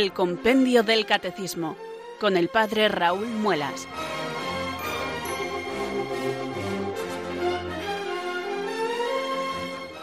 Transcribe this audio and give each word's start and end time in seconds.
el 0.00 0.14
Compendio 0.14 0.82
del 0.82 1.04
Catecismo 1.04 1.76
con 2.20 2.38
el 2.38 2.48
Padre 2.48 2.88
Raúl 2.88 3.26
Muelas. 3.26 3.86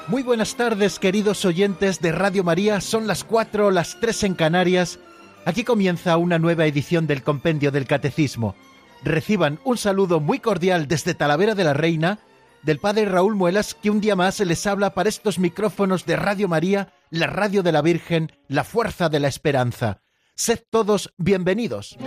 Muy 0.07 0.21
buenas 0.21 0.55
tardes, 0.55 0.99
queridos 0.99 1.45
oyentes 1.45 1.99
de 1.99 2.11
Radio 2.11 2.43
María. 2.43 2.79
Son 2.79 3.07
las 3.07 3.23
cuatro, 3.23 3.71
las 3.71 3.99
tres 3.99 4.23
en 4.23 4.35
Canarias. 4.35 4.99
Aquí 5.45 5.63
comienza 5.63 6.17
una 6.17 6.37
nueva 6.37 6.67
edición 6.67 7.07
del 7.07 7.23
Compendio 7.23 7.71
del 7.71 7.87
Catecismo. 7.87 8.55
Reciban 9.03 9.59
un 9.63 9.79
saludo 9.79 10.19
muy 10.19 10.37
cordial 10.37 10.87
desde 10.87 11.15
Talavera 11.15 11.55
de 11.55 11.63
la 11.63 11.73
Reina 11.73 12.19
del 12.61 12.77
Padre 12.77 13.05
Raúl 13.05 13.33
Muelas, 13.33 13.73
que 13.73 13.89
un 13.89 13.99
día 13.99 14.15
más 14.15 14.39
les 14.41 14.67
habla 14.67 14.93
para 14.93 15.09
estos 15.09 15.39
micrófonos 15.39 16.05
de 16.05 16.17
Radio 16.17 16.47
María, 16.47 16.93
la 17.09 17.27
radio 17.27 17.63
de 17.63 17.71
la 17.71 17.81
Virgen, 17.81 18.31
la 18.47 18.63
fuerza 18.63 19.09
de 19.09 19.19
la 19.19 19.27
esperanza. 19.27 20.01
Sed 20.35 20.59
todos 20.69 21.13
bienvenidos. 21.17 21.97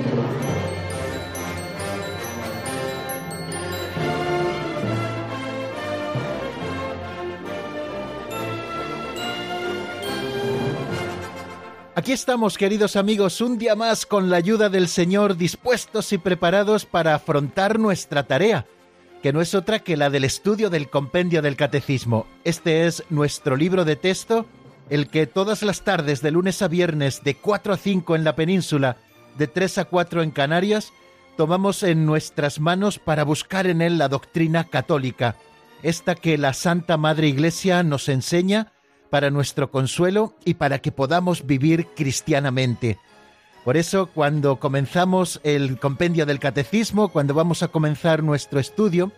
Aquí 11.94 12.12
estamos, 12.12 12.56
queridos 12.56 12.96
amigos, 12.96 13.40
un 13.40 13.58
día 13.58 13.74
más 13.74 14.06
con 14.06 14.30
la 14.30 14.36
ayuda 14.36 14.70
del 14.70 14.88
Señor, 14.88 15.36
dispuestos 15.36 16.12
y 16.12 16.18
preparados 16.18 16.86
para 16.86 17.14
afrontar 17.14 17.78
nuestra 17.78 18.22
tarea, 18.22 18.64
que 19.22 19.32
no 19.34 19.42
es 19.42 19.54
otra 19.54 19.80
que 19.80 19.98
la 19.98 20.08
del 20.08 20.24
estudio 20.24 20.70
del 20.70 20.88
compendio 20.88 21.42
del 21.42 21.56
Catecismo. 21.56 22.26
Este 22.44 22.86
es 22.86 23.04
nuestro 23.10 23.54
libro 23.54 23.84
de 23.84 23.96
texto, 23.96 24.46
el 24.90 25.08
que 25.08 25.26
todas 25.26 25.62
las 25.62 25.82
tardes, 25.82 26.20
de 26.20 26.32
lunes 26.32 26.60
a 26.62 26.68
viernes, 26.68 27.22
de 27.22 27.36
4 27.36 27.72
a 27.72 27.76
5 27.76 28.16
en 28.16 28.24
la 28.24 28.36
península, 28.36 28.96
de 29.38 29.46
3 29.46 29.78
a 29.78 29.84
4 29.86 30.22
en 30.22 30.32
Canarias, 30.32 30.92
tomamos 31.36 31.82
en 31.82 32.04
nuestras 32.04 32.60
manos 32.60 32.98
para 32.98 33.24
buscar 33.24 33.66
en 33.66 33.80
él 33.80 33.96
la 33.98 34.08
doctrina 34.08 34.64
católica, 34.64 35.36
esta 35.82 36.14
que 36.16 36.36
la 36.36 36.52
Santa 36.52 36.96
Madre 36.96 37.28
Iglesia 37.28 37.82
nos 37.82 38.08
enseña, 38.08 38.72
para 39.10 39.30
nuestro 39.30 39.70
consuelo 39.70 40.36
y 40.44 40.54
para 40.54 40.78
que 40.78 40.92
podamos 40.92 41.44
vivir 41.44 41.88
cristianamente. 41.96 42.98
Por 43.64 43.76
eso, 43.76 44.06
cuando 44.06 44.60
comenzamos 44.60 45.40
el 45.42 45.78
compendio 45.78 46.26
del 46.26 46.38
catecismo, 46.38 47.08
cuando 47.08 47.34
vamos 47.34 47.62
a 47.62 47.68
comenzar 47.68 48.22
nuestro 48.22 48.60
estudio, 48.60 49.12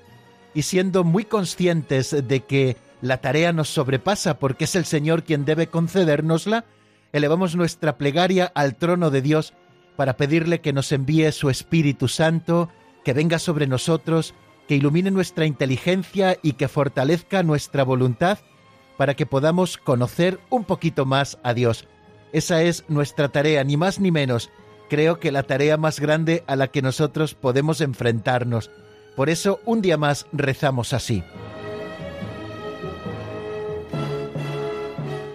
y 0.55 0.63
siendo 0.63 1.05
muy 1.05 1.25
conscientes 1.25 2.11
de 2.27 2.41
que 2.41 2.77
la 3.03 3.19
tarea 3.19 3.53
nos 3.53 3.69
sobrepasa 3.69 4.39
porque 4.39 4.65
es 4.65 4.77
el 4.77 4.87
Señor 4.87 5.25
quien 5.25 5.45
debe 5.45 5.67
concedérnosla, 5.67 6.65
elevamos 7.13 7.57
nuestra 7.57 7.99
plegaria 7.99 8.51
al 8.55 8.77
trono 8.77 9.11
de 9.11 9.21
Dios 9.21 9.53
para 9.97 10.17
pedirle 10.17 10.61
que 10.61 10.73
nos 10.73 10.93
envíe 10.93 11.31
su 11.33 11.51
Espíritu 11.51 12.09
Santo, 12.09 12.71
que 13.05 13.13
venga 13.13 13.39
sobre 13.39 13.67
nosotros, 13.67 14.35
que 14.69 14.77
ilumine 14.77 15.11
nuestra 15.11 15.45
inteligencia 15.45 16.39
y 16.43 16.55
que 16.55 16.69
fortalezca 16.69 17.43
nuestra 17.43 17.83
voluntad 17.83 18.39
para 18.97 19.15
que 19.15 19.27
podamos 19.27 19.79
conocer 19.79 20.39
un 20.49 20.65
poquito 20.65 21.05
más 21.05 21.39
a 21.43 21.55
Dios. 21.55 21.89
Esa 22.33 22.63
es 22.63 22.85
nuestra 22.89 23.29
tarea, 23.29 23.65
ni 23.65 23.77
más 23.77 23.99
ni 23.99 24.11
menos. 24.11 24.51
Creo 24.89 25.19
que 25.19 25.33
la 25.33 25.43
tarea 25.43 25.77
más 25.77 26.01
grande 26.01 26.45
a 26.47 26.55
la 26.55 26.69
que 26.69 26.83
nosotros 26.83 27.35
podemos 27.35 27.81
enfrentarnos. 27.81 28.71
Por 29.17 29.29
eso 29.29 29.61
un 29.65 29.83
día 29.83 29.97
más 29.97 30.27
rezamos 30.33 30.93
así. 30.93 31.23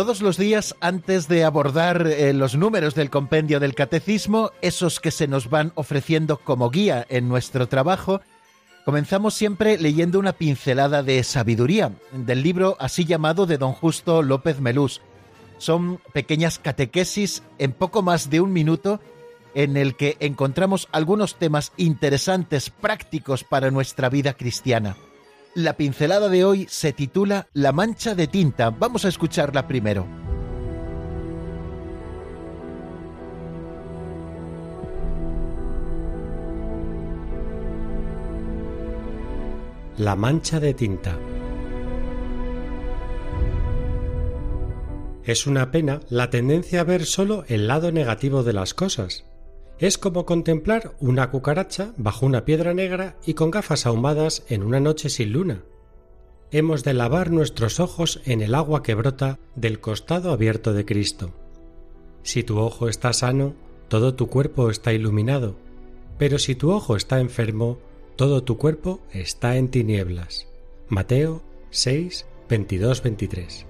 Todos 0.00 0.22
los 0.22 0.38
días, 0.38 0.74
antes 0.80 1.28
de 1.28 1.44
abordar 1.44 2.06
eh, 2.06 2.32
los 2.32 2.56
números 2.56 2.94
del 2.94 3.10
compendio 3.10 3.60
del 3.60 3.74
catecismo, 3.74 4.50
esos 4.62 4.98
que 4.98 5.10
se 5.10 5.28
nos 5.28 5.50
van 5.50 5.72
ofreciendo 5.74 6.38
como 6.38 6.70
guía 6.70 7.04
en 7.10 7.28
nuestro 7.28 7.68
trabajo, 7.68 8.22
comenzamos 8.86 9.34
siempre 9.34 9.76
leyendo 9.76 10.18
una 10.18 10.32
pincelada 10.32 11.02
de 11.02 11.22
sabiduría 11.22 11.92
del 12.12 12.42
libro 12.42 12.78
así 12.80 13.04
llamado 13.04 13.44
de 13.44 13.58
don 13.58 13.74
Justo 13.74 14.22
López 14.22 14.58
Melús. 14.58 15.02
Son 15.58 16.00
pequeñas 16.14 16.58
catequesis 16.58 17.42
en 17.58 17.72
poco 17.72 18.00
más 18.00 18.30
de 18.30 18.40
un 18.40 18.54
minuto 18.54 19.00
en 19.52 19.76
el 19.76 19.96
que 19.96 20.16
encontramos 20.20 20.88
algunos 20.92 21.34
temas 21.34 21.72
interesantes, 21.76 22.70
prácticos 22.70 23.44
para 23.44 23.70
nuestra 23.70 24.08
vida 24.08 24.32
cristiana. 24.32 24.96
La 25.56 25.76
pincelada 25.76 26.28
de 26.28 26.44
hoy 26.44 26.66
se 26.70 26.92
titula 26.92 27.48
La 27.54 27.72
mancha 27.72 28.14
de 28.14 28.28
tinta. 28.28 28.70
Vamos 28.70 29.04
a 29.04 29.08
escucharla 29.08 29.66
primero. 29.66 30.06
La 39.96 40.14
mancha 40.14 40.60
de 40.60 40.72
tinta. 40.72 41.18
Es 45.24 45.48
una 45.48 45.72
pena 45.72 45.98
la 46.10 46.30
tendencia 46.30 46.82
a 46.82 46.84
ver 46.84 47.04
solo 47.04 47.44
el 47.48 47.66
lado 47.66 47.90
negativo 47.90 48.44
de 48.44 48.52
las 48.52 48.72
cosas, 48.72 49.24
es 49.80 49.96
como 49.96 50.26
contemplar 50.26 50.94
una 51.00 51.30
cucaracha 51.30 51.94
bajo 51.96 52.26
una 52.26 52.44
piedra 52.44 52.74
negra 52.74 53.16
y 53.24 53.32
con 53.32 53.50
gafas 53.50 53.86
ahumadas 53.86 54.44
en 54.48 54.62
una 54.62 54.78
noche 54.78 55.08
sin 55.08 55.32
luna. 55.32 55.64
Hemos 56.50 56.84
de 56.84 56.92
lavar 56.92 57.30
nuestros 57.30 57.80
ojos 57.80 58.20
en 58.26 58.42
el 58.42 58.54
agua 58.54 58.82
que 58.82 58.94
brota 58.94 59.38
del 59.54 59.80
costado 59.80 60.32
abierto 60.32 60.74
de 60.74 60.84
Cristo. 60.84 61.32
Si 62.22 62.42
tu 62.42 62.58
ojo 62.58 62.88
está 62.88 63.14
sano, 63.14 63.54
todo 63.88 64.14
tu 64.14 64.26
cuerpo 64.26 64.68
está 64.68 64.92
iluminado, 64.92 65.56
pero 66.18 66.38
si 66.38 66.54
tu 66.54 66.72
ojo 66.72 66.94
está 66.94 67.18
enfermo, 67.18 67.78
todo 68.16 68.44
tu 68.44 68.58
cuerpo 68.58 69.00
está 69.12 69.56
en 69.56 69.70
tinieblas. 69.70 70.46
Mateo 70.88 71.42
6, 71.70 72.26
22, 72.50 73.02
23. 73.02 73.66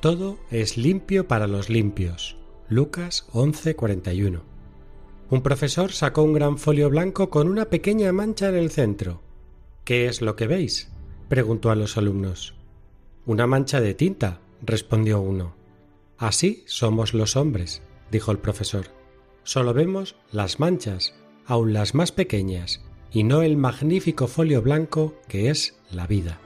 Todo 0.00 0.38
es 0.50 0.76
limpio 0.76 1.28
para 1.28 1.46
los 1.46 1.68
limpios. 1.68 2.36
Lucas 2.68 3.26
11, 3.32 3.76
41. 3.76 4.49
Un 5.30 5.42
profesor 5.42 5.92
sacó 5.92 6.24
un 6.24 6.32
gran 6.32 6.58
folio 6.58 6.90
blanco 6.90 7.30
con 7.30 7.48
una 7.48 7.66
pequeña 7.66 8.12
mancha 8.12 8.48
en 8.48 8.56
el 8.56 8.70
centro. 8.70 9.22
¿Qué 9.84 10.06
es 10.06 10.22
lo 10.22 10.34
que 10.34 10.48
veis? 10.48 10.90
preguntó 11.28 11.70
a 11.70 11.76
los 11.76 11.96
alumnos. 11.96 12.56
Una 13.26 13.46
mancha 13.46 13.80
de 13.80 13.94
tinta, 13.94 14.40
respondió 14.60 15.20
uno. 15.20 15.54
Así 16.18 16.64
somos 16.66 17.14
los 17.14 17.36
hombres, 17.36 17.80
dijo 18.10 18.32
el 18.32 18.38
profesor. 18.38 18.86
Solo 19.44 19.72
vemos 19.72 20.16
las 20.32 20.58
manchas, 20.58 21.14
aun 21.46 21.72
las 21.72 21.94
más 21.94 22.10
pequeñas, 22.10 22.80
y 23.12 23.22
no 23.22 23.42
el 23.42 23.56
magnífico 23.56 24.26
folio 24.26 24.62
blanco 24.62 25.14
que 25.28 25.48
es 25.48 25.78
la 25.92 26.08
vida. 26.08 26.40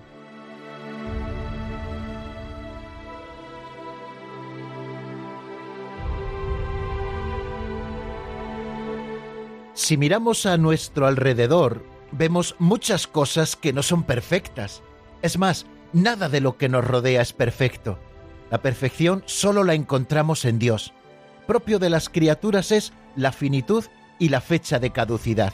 Si 9.85 9.99
miramos 9.99 10.47
a 10.47 10.57
nuestro 10.57 11.07
alrededor, 11.07 11.85
vemos 12.11 12.57
muchas 12.59 13.07
cosas 13.07 13.55
que 13.55 13.75
no 13.75 13.83
son 13.83 14.05
perfectas. 14.05 14.83
Es 15.21 15.37
más, 15.37 15.67
nada 15.93 16.31
de 16.31 16.41
lo 16.41 16.57
que 16.57 16.71
nos 16.71 16.87
rodea 16.87 17.21
es 17.21 17.35
perfecto. 17.35 17.99
La 18.51 18.63
perfección 18.63 19.23
solo 19.27 19.63
la 19.63 19.75
encontramos 19.75 20.47
en 20.47 20.59
Dios. 20.59 20.95
Propio 21.47 21.79
de 21.79 21.91
las 21.91 22.09
criaturas 22.09 22.73
es 22.73 22.95
la 23.15 23.31
finitud 23.31 23.85
y 24.19 24.31
la 24.31 24.41
fecha 24.41 24.79
de 24.79 24.89
caducidad. 24.89 25.53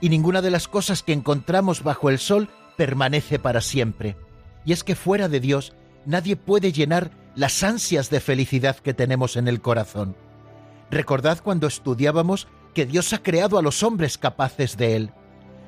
Y 0.00 0.08
ninguna 0.08 0.40
de 0.40 0.50
las 0.50 0.66
cosas 0.66 1.02
que 1.02 1.12
encontramos 1.12 1.82
bajo 1.82 2.08
el 2.08 2.18
sol 2.18 2.48
permanece 2.78 3.38
para 3.38 3.60
siempre. 3.60 4.16
y 4.64 4.72
es 4.72 4.84
que 4.84 4.94
fuera 4.94 5.28
de 5.28 5.38
Dios 5.38 5.74
nadie 6.06 6.34
puede 6.34 6.72
llenar 6.72 7.10
las 7.34 7.62
ansias 7.62 8.08
de 8.08 8.20
felicidad 8.20 8.76
que 8.76 8.94
tenemos 8.94 9.36
en 9.36 9.48
el 9.48 9.60
corazón. 9.60 10.16
Recordad 10.90 11.40
cuando 11.44 11.66
estudiábamos 11.66 12.48
que 12.74 12.86
Dios 12.86 13.12
ha 13.12 13.22
creado 13.22 13.58
a 13.58 13.62
los 13.62 13.82
hombres 13.82 14.18
capaces 14.18 14.76
de 14.76 14.96
él. 14.96 15.12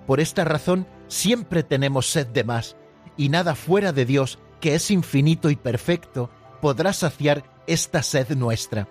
Por 0.07 0.21
esta 0.21 0.45
razón 0.45 0.87
siempre 1.09 1.63
tenemos 1.63 2.11
sed 2.11 2.27
de 2.27 2.45
más, 2.45 2.77
y 3.17 3.29
nada 3.29 3.55
fuera 3.55 3.93
de 3.93 4.05
Dios, 4.05 4.39
que 4.61 4.75
es 4.75 4.91
infinito 4.91 5.51
y 5.51 5.57
perfecto, 5.57 6.31
podrá 6.61 6.93
saciar 6.93 7.45
esta 7.67 8.03
sed 8.03 8.31
nuestra. 8.37 8.89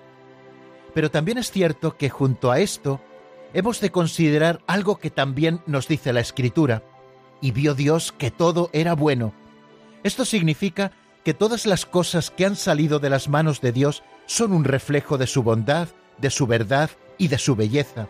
Pero 0.93 1.09
también 1.09 1.37
es 1.37 1.51
cierto 1.51 1.97
que 1.97 2.09
junto 2.09 2.51
a 2.51 2.59
esto 2.59 3.01
hemos 3.53 3.79
de 3.79 3.91
considerar 3.91 4.61
algo 4.67 4.97
que 4.97 5.09
también 5.09 5.61
nos 5.65 5.87
dice 5.87 6.13
la 6.13 6.19
Escritura, 6.19 6.83
y 7.41 7.51
vio 7.51 7.73
Dios 7.73 8.11
que 8.11 8.31
todo 8.31 8.69
era 8.73 8.93
bueno. 8.93 9.33
Esto 10.03 10.25
significa 10.25 10.91
que 11.23 11.33
todas 11.33 11.65
las 11.65 11.85
cosas 11.85 12.31
que 12.31 12.45
han 12.45 12.55
salido 12.55 12.99
de 12.99 13.09
las 13.09 13.29
manos 13.29 13.61
de 13.61 13.71
Dios 13.71 14.03
son 14.25 14.53
un 14.53 14.63
reflejo 14.63 15.17
de 15.17 15.27
su 15.27 15.43
bondad, 15.43 15.89
de 16.17 16.29
su 16.29 16.47
verdad 16.47 16.89
y 17.21 17.27
de 17.27 17.37
su 17.37 17.55
belleza. 17.55 18.07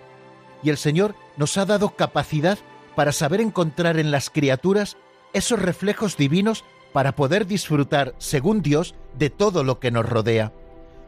Y 0.63 0.69
el 0.69 0.77
Señor 0.77 1.15
nos 1.35 1.57
ha 1.57 1.65
dado 1.65 1.97
capacidad 1.97 2.57
para 2.95 3.11
saber 3.11 3.41
encontrar 3.41 3.99
en 3.99 4.09
las 4.09 4.29
criaturas 4.29 4.95
esos 5.33 5.61
reflejos 5.61 6.15
divinos 6.15 6.63
para 6.93 7.13
poder 7.13 7.45
disfrutar, 7.45 8.15
según 8.19 8.61
Dios, 8.61 8.95
de 9.17 9.29
todo 9.29 9.65
lo 9.65 9.81
que 9.81 9.91
nos 9.91 10.07
rodea. 10.07 10.53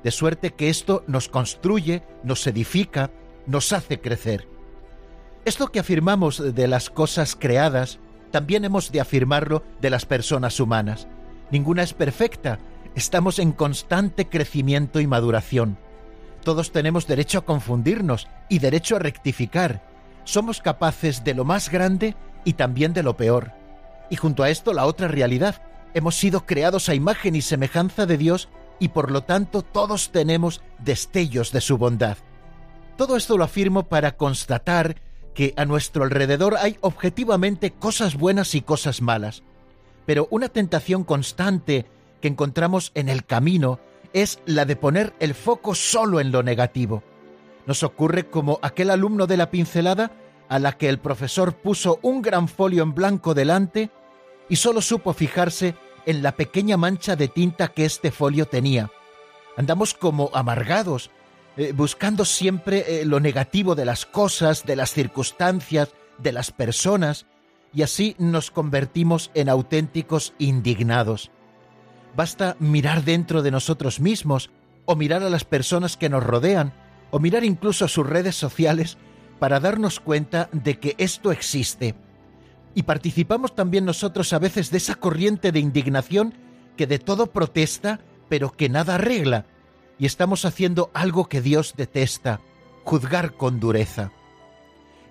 De 0.04 0.12
suerte 0.12 0.52
que 0.52 0.68
esto 0.68 1.06
nos 1.08 1.30
construye, 1.30 2.04
nos 2.26 2.46
edifica, 2.46 3.10
nos 3.48 3.72
hace 3.72 4.02
crecer. 4.02 4.50
Esto 5.46 5.70
que 5.70 5.80
afirmamos 5.80 6.54
de 6.54 6.68
las 6.68 6.90
cosas 6.90 7.38
creadas, 7.38 8.00
también 8.32 8.66
hemos 8.66 8.92
de 8.92 9.00
afirmarlo 9.00 9.64
de 9.80 9.90
las 9.90 10.06
personas 10.06 10.60
humanas. 10.60 11.08
Ninguna 11.52 11.84
es 11.84 11.94
perfecta, 11.94 12.60
estamos 12.96 13.40
en 13.40 13.54
constante 13.54 14.28
crecimiento 14.28 15.00
y 15.00 15.08
maduración. 15.08 15.78
Todos 16.44 16.72
tenemos 16.72 17.08
derecho 17.08 17.40
a 17.40 17.46
confundirnos 17.46 18.28
y 18.50 18.60
derecho 18.60 18.98
a 18.98 19.00
rectificar. 19.00 19.82
Somos 20.26 20.62
capaces 20.62 21.24
de 21.24 21.34
lo 21.34 21.46
más 21.46 21.70
grande 21.70 22.16
y 22.44 22.54
también 22.54 22.94
de 22.94 23.04
lo 23.04 23.16
peor. 23.16 23.52
Y 24.10 24.18
junto 24.18 24.44
a 24.44 24.50
esto 24.50 24.74
la 24.74 24.86
otra 24.86 25.08
realidad. 25.08 25.62
Hemos 25.94 26.16
sido 26.16 26.46
creados 26.46 26.90
a 26.90 26.96
imagen 26.96 27.36
y 27.36 27.42
semejanza 27.42 28.06
de 28.06 28.18
Dios 28.18 28.50
y 28.80 28.90
por 28.90 29.12
lo 29.12 29.24
tanto 29.24 29.62
todos 29.62 30.12
tenemos 30.12 30.62
destellos 30.80 31.52
de 31.52 31.62
su 31.62 31.78
bondad. 31.78 32.18
Todo 32.98 33.16
esto 33.16 33.38
lo 33.38 33.44
afirmo 33.44 33.84
para 33.84 34.18
constatar 34.18 34.98
que 35.34 35.54
a 35.56 35.66
nuestro 35.66 36.04
alrededor 36.04 36.58
hay 36.60 36.78
objetivamente 36.82 37.72
cosas 37.72 38.16
buenas 38.16 38.54
y 38.56 38.62
cosas 38.62 39.02
malas. 39.02 39.44
Pero 40.06 40.28
una 40.32 40.50
tentación 40.50 41.04
constante 41.04 41.86
que 42.22 42.28
encontramos 42.28 42.92
en 42.96 43.08
el 43.08 43.26
camino 43.26 43.80
es 44.14 44.40
la 44.46 44.66
de 44.66 44.76
poner 44.76 45.14
el 45.20 45.34
foco 45.34 45.76
solo 45.76 46.20
en 46.20 46.32
lo 46.32 46.44
negativo. 46.44 47.04
Nos 47.66 47.84
ocurre 47.84 48.30
como 48.30 48.60
aquel 48.62 48.90
alumno 48.90 49.28
de 49.28 49.38
la 49.38 49.50
pincelada 49.50 50.12
a 50.50 50.60
la 50.60 50.74
que 50.74 50.90
el 50.90 51.00
profesor 51.00 51.56
puso 51.56 52.00
un 52.02 52.22
gran 52.22 52.48
folio 52.48 52.84
en 52.84 52.94
blanco 52.94 53.34
delante 53.34 53.90
y 54.50 54.58
solo 54.58 54.82
supo 54.82 55.14
fijarse 55.14 55.76
en 56.06 56.22
la 56.22 56.34
pequeña 56.34 56.78
mancha 56.78 57.16
de 57.16 57.28
tinta 57.28 57.70
que 57.70 57.86
este 57.86 58.12
folio 58.12 58.46
tenía. 58.46 58.92
Andamos 59.56 59.94
como 59.94 60.30
amargados, 60.34 61.12
eh, 61.58 61.72
buscando 61.74 62.26
siempre 62.26 63.02
eh, 63.02 63.06
lo 63.06 63.20
negativo 63.20 63.76
de 63.76 63.86
las 63.86 64.06
cosas, 64.06 64.66
de 64.66 64.76
las 64.76 64.92
circunstancias, 64.92 65.90
de 66.18 66.32
las 66.32 66.52
personas, 66.52 67.26
y 67.74 67.82
así 67.84 68.16
nos 68.20 68.52
convertimos 68.52 69.32
en 69.34 69.50
auténticos 69.50 70.34
indignados. 70.38 71.32
Basta 72.16 72.56
mirar 72.60 73.04
dentro 73.04 73.42
de 73.42 73.52
nosotros 73.52 74.00
mismos, 74.00 74.52
o 74.86 74.96
mirar 74.96 75.24
a 75.24 75.30
las 75.30 75.46
personas 75.46 75.98
que 75.98 76.10
nos 76.10 76.24
rodean, 76.24 76.74
o 77.12 77.20
mirar 77.20 77.44
incluso 77.44 77.86
a 77.86 77.88
sus 77.88 78.08
redes 78.08 78.36
sociales, 78.36 78.98
para 79.40 79.60
darnos 79.60 80.00
cuenta 80.00 80.50
de 80.52 80.80
que 80.80 80.96
esto 80.98 81.32
existe. 81.32 81.96
Y 82.76 82.84
participamos 82.84 83.56
también 83.56 83.86
nosotros 83.86 84.34
a 84.34 84.40
veces 84.40 84.72
de 84.72 84.78
esa 84.78 84.96
corriente 84.96 85.52
de 85.52 85.60
indignación 85.60 86.34
que 86.78 86.88
de 86.88 87.00
todo 87.00 87.28
protesta, 87.28 88.00
pero 88.30 88.52
que 88.52 88.70
nada 88.70 88.96
arregla, 88.96 89.46
y 90.00 90.06
estamos 90.06 90.46
haciendo 90.46 90.92
algo 90.94 91.30
que 91.30 91.42
Dios 91.42 91.76
detesta, 91.78 92.42
juzgar 92.84 93.34
con 93.34 93.60
dureza. 93.60 94.12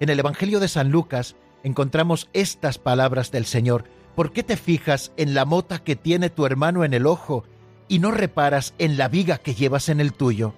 En 0.00 0.08
el 0.08 0.18
Evangelio 0.18 0.60
de 0.60 0.68
San 0.68 0.90
Lucas 0.90 1.36
encontramos 1.62 2.28
estas 2.32 2.78
palabras 2.78 3.30
del 3.30 3.46
Señor. 3.46 3.84
¿Por 4.14 4.32
qué 4.32 4.42
te 4.42 4.56
fijas 4.56 5.12
en 5.16 5.34
la 5.34 5.44
mota 5.44 5.78
que 5.78 5.96
tiene 5.96 6.28
tu 6.28 6.44
hermano 6.44 6.84
en 6.84 6.92
el 6.92 7.06
ojo 7.06 7.44
y 7.88 7.98
no 7.98 8.10
reparas 8.10 8.74
en 8.78 8.96
la 8.96 9.08
viga 9.08 9.38
que 9.38 9.54
llevas 9.54 9.88
en 9.88 10.00
el 10.00 10.12
tuyo? 10.12 10.52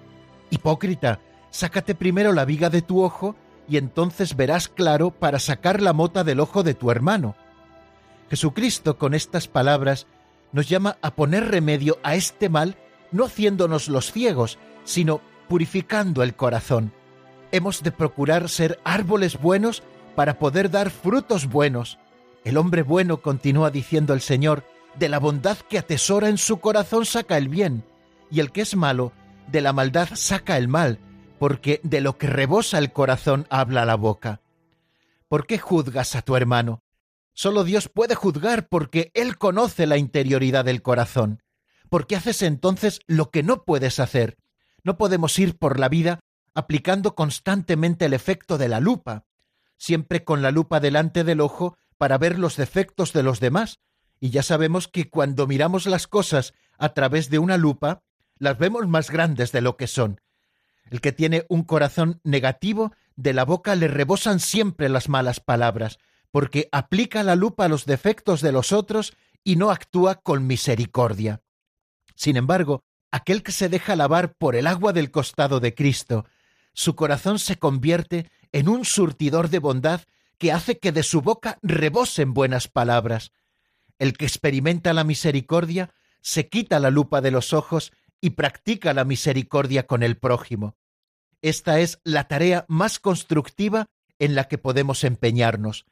Hipócrita, 0.51 1.21
sácate 1.51 1.95
primero 1.95 2.33
la 2.33 2.45
viga 2.45 2.69
de 2.69 2.83
tu 2.83 3.03
ojo 3.03 3.37
y 3.69 3.77
entonces 3.77 4.37
verás 4.37 4.69
claro 4.69 5.11
para 5.11 5.39
sacar 5.39 5.81
la 5.81 5.93
mota 5.93 6.25
del 6.25 6.41
ojo 6.41 6.62
de 6.62 6.75
tu 6.75 6.91
hermano. 6.91 7.37
Jesucristo 8.29 8.99
con 8.99 9.15
estas 9.15 9.47
palabras 9.47 10.06
nos 10.53 10.69
llama 10.69 10.97
a 11.03 11.15
poner 11.15 11.51
remedio 11.51 11.99
a 12.03 12.15
este 12.15 12.49
mal 12.49 12.77
no 13.12 13.27
haciéndonos 13.27 13.89
los 13.89 14.11
ciegos, 14.11 14.59
sino 14.83 15.21
purificando 15.49 16.25
el 16.25 16.35
corazón. 16.35 16.93
Hemos 17.53 17.85
de 17.85 17.93
procurar 17.93 18.49
ser 18.49 18.81
árboles 18.83 19.41
buenos 19.41 19.85
para 20.17 20.39
poder 20.41 20.71
dar 20.71 20.91
frutos 20.91 21.47
buenos. 21.47 21.99
El 22.44 22.58
hombre 22.58 22.82
bueno, 22.82 23.23
continúa 23.23 23.70
diciendo 23.70 24.12
el 24.12 24.20
Señor, 24.20 24.64
de 24.99 25.08
la 25.08 25.19
bondad 25.19 25.56
que 25.56 25.79
atesora 25.79 26.29
en 26.29 26.37
su 26.37 26.61
corazón 26.61 27.06
saca 27.06 27.38
el 27.38 27.49
bien, 27.49 27.85
y 28.31 28.41
el 28.41 28.52
que 28.52 28.61
es 28.61 28.76
malo, 28.76 29.12
de 29.50 29.62
la 29.62 29.73
maldad 29.73 30.11
saca 30.14 30.58
el 30.58 30.69
mal, 30.69 30.99
porque 31.38 31.81
de 31.82 32.02
lo 32.02 32.19
que 32.19 32.26
rebosa 32.26 32.79
el 32.79 32.93
corazón 32.93 33.46
habla 33.49 33.87
la 33.87 33.94
boca. 33.94 34.43
¿Por 35.29 35.46
qué 35.46 35.58
juzgas 35.58 36.14
a 36.17 36.23
tu 36.23 36.37
hermano? 36.37 36.82
Solo 37.32 37.64
Dios 37.64 37.88
puede 37.88 38.14
juzgar 38.14 38.69
porque 38.69 39.11
Él 39.14 39.38
conoce 39.38 39.87
la 39.87 39.96
interioridad 39.96 40.67
del 40.67 40.82
corazón. 40.82 41.43
¿Por 41.88 42.06
qué 42.06 42.17
haces 42.17 42.43
entonces 42.43 43.00
lo 43.06 43.31
que 43.31 43.43
no 43.43 43.64
puedes 43.64 43.99
hacer? 44.00 44.37
No 44.82 44.99
podemos 44.99 45.38
ir 45.38 45.56
por 45.56 45.81
la 45.81 45.88
vida 45.88 46.20
aplicando 46.55 47.15
constantemente 47.15 48.05
el 48.05 48.13
efecto 48.13 48.58
de 48.58 48.69
la 48.69 48.81
lupa, 48.81 49.24
siempre 49.77 50.24
con 50.24 50.43
la 50.43 50.51
lupa 50.51 50.79
delante 50.79 51.24
del 51.24 51.41
ojo 51.41 51.77
para 52.05 52.19
ver 52.19 52.39
los 52.39 52.58
defectos 52.58 53.15
de 53.15 53.23
los 53.23 53.41
demás, 53.41 53.79
y 54.20 54.29
ya 54.29 54.43
sabemos 54.43 54.89
que 54.89 55.08
cuando 55.08 55.46
miramos 55.46 55.87
las 55.87 56.06
cosas 56.06 56.53
a 56.77 56.91
través 56.91 57.31
de 57.31 57.39
una 57.39 57.56
lupa, 57.56 58.03
las 58.39 58.58
vemos 58.58 58.87
más 58.87 59.11
grandes 59.11 59.53
de 59.53 59.63
lo 59.63 59.79
que 59.79 59.87
son. 59.87 60.20
El 60.91 61.01
que 61.01 61.13
tiene 61.13 61.46
un 61.49 61.63
corazón 61.63 62.20
negativo, 62.23 62.93
de 63.17 63.32
la 63.32 63.46
boca 63.46 63.75
le 63.75 63.89
rebosan 63.89 64.39
siempre 64.39 64.91
las 64.91 65.08
malas 65.08 65.41
palabras, 65.41 65.96
porque 66.31 66.69
aplica 66.73 67.23
la 67.23 67.37
lupa 67.37 67.65
a 67.65 67.69
los 67.69 67.87
defectos 67.87 68.43
de 68.43 68.53
los 68.53 68.73
otros 68.73 69.17
y 69.43 69.56
no 69.56 69.70
actúa 69.70 70.17
con 70.17 70.46
misericordia. 70.46 71.41
Sin 72.17 72.37
embargo, 72.37 72.84
aquel 73.13 73.43
que 73.43 73.53
se 73.53 73.70
deja 73.70 73.96
lavar 73.96 74.34
por 74.34 74.56
el 74.56 74.67
agua 74.67 74.93
del 74.93 75.11
costado 75.11 75.58
de 75.58 75.75
Cristo, 75.75 76.27
su 76.75 76.96
corazón 76.96 77.39
se 77.39 77.58
convierte 77.58 78.31
en 78.53 78.69
un 78.69 78.84
surtidor 78.84 79.49
de 79.49 79.58
bondad 79.58 80.03
que 80.38 80.53
hace 80.53 80.79
que 80.79 80.93
de 80.93 81.03
su 81.03 81.22
boca 81.22 81.58
rebosen 81.62 82.34
buenas 82.34 82.69
palabras. 82.69 83.32
El 83.98 84.14
que 84.17 84.24
experimenta 84.24 84.93
la 84.93 85.05
misericordia 85.05 85.94
se 86.20 86.48
quita 86.48 86.81
la 86.81 86.91
lupa 86.91 87.20
de 87.20 87.31
los 87.31 87.53
ojos 87.53 87.93
y 88.20 88.31
practica 88.31 88.94
la 88.94 89.05
misericordia 89.05 89.86
con 89.86 90.03
el 90.03 90.17
prójimo. 90.17 90.76
Esta 91.43 91.81
es 91.81 92.00
la 92.05 92.26
tarea 92.26 92.64
más 92.69 92.98
constructiva 92.98 93.86
en 94.19 94.34
la 94.34 94.44
que 94.44 94.56
podemos 94.56 95.05
empeñarnos. 95.05 95.84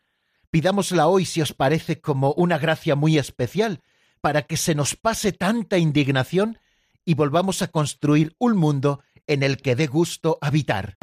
Pidámosla 0.51 1.07
hoy 1.07 1.27
si 1.27 1.43
os 1.43 1.53
parece 1.53 2.01
como 2.01 2.33
una 2.33 2.59
gracia 2.59 2.97
muy 2.97 3.19
especial, 3.19 3.83
para 4.23 4.43
que 4.43 4.57
se 4.57 4.75
nos 4.75 4.97
pase 4.97 5.33
tanta 5.33 5.79
indignación 5.79 6.59
y 7.05 7.15
volvamos 7.15 7.61
a 7.61 7.69
construir 7.69 8.35
un 8.39 8.57
mundo 8.57 9.03
en 9.27 9.43
el 9.43 9.59
que 9.59 9.77
dé 9.77 9.87
gusto 9.87 10.39
habitar. 10.41 10.97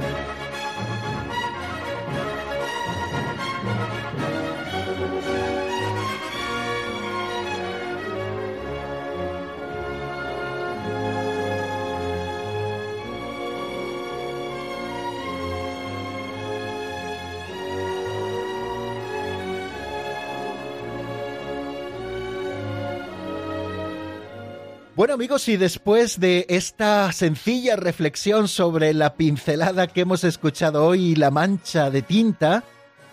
Bueno 25.00 25.14
amigos, 25.14 25.48
y 25.48 25.56
después 25.56 26.20
de 26.20 26.46
esta 26.50 27.10
sencilla 27.14 27.78
reflexión 27.78 28.50
sobre 28.50 28.94
la 28.94 29.14
pincelada 29.14 29.88
que 29.88 30.02
hemos 30.02 30.26
escuchado 30.26 30.86
hoy 30.86 31.12
y 31.12 31.16
la 31.16 31.32
mancha 31.32 31.90
de 31.90 32.02
tinta, 32.02 32.66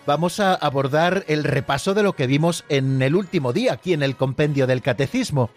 vamos 0.05 0.41
a 0.41 0.53
abordar 0.53 1.23
el 1.29 1.45
repaso 1.45 1.93
de 1.93 2.03
lo 2.03 2.11
que 2.11 2.27
vimos 2.27 2.65
en 2.67 3.01
el 3.01 3.15
último 3.15 3.53
día 3.53 3.71
aquí 3.71 3.93
en 3.93 4.03
el 4.03 4.17
compendio 4.17 4.67
del 4.67 4.81
catecismo. 4.81 5.49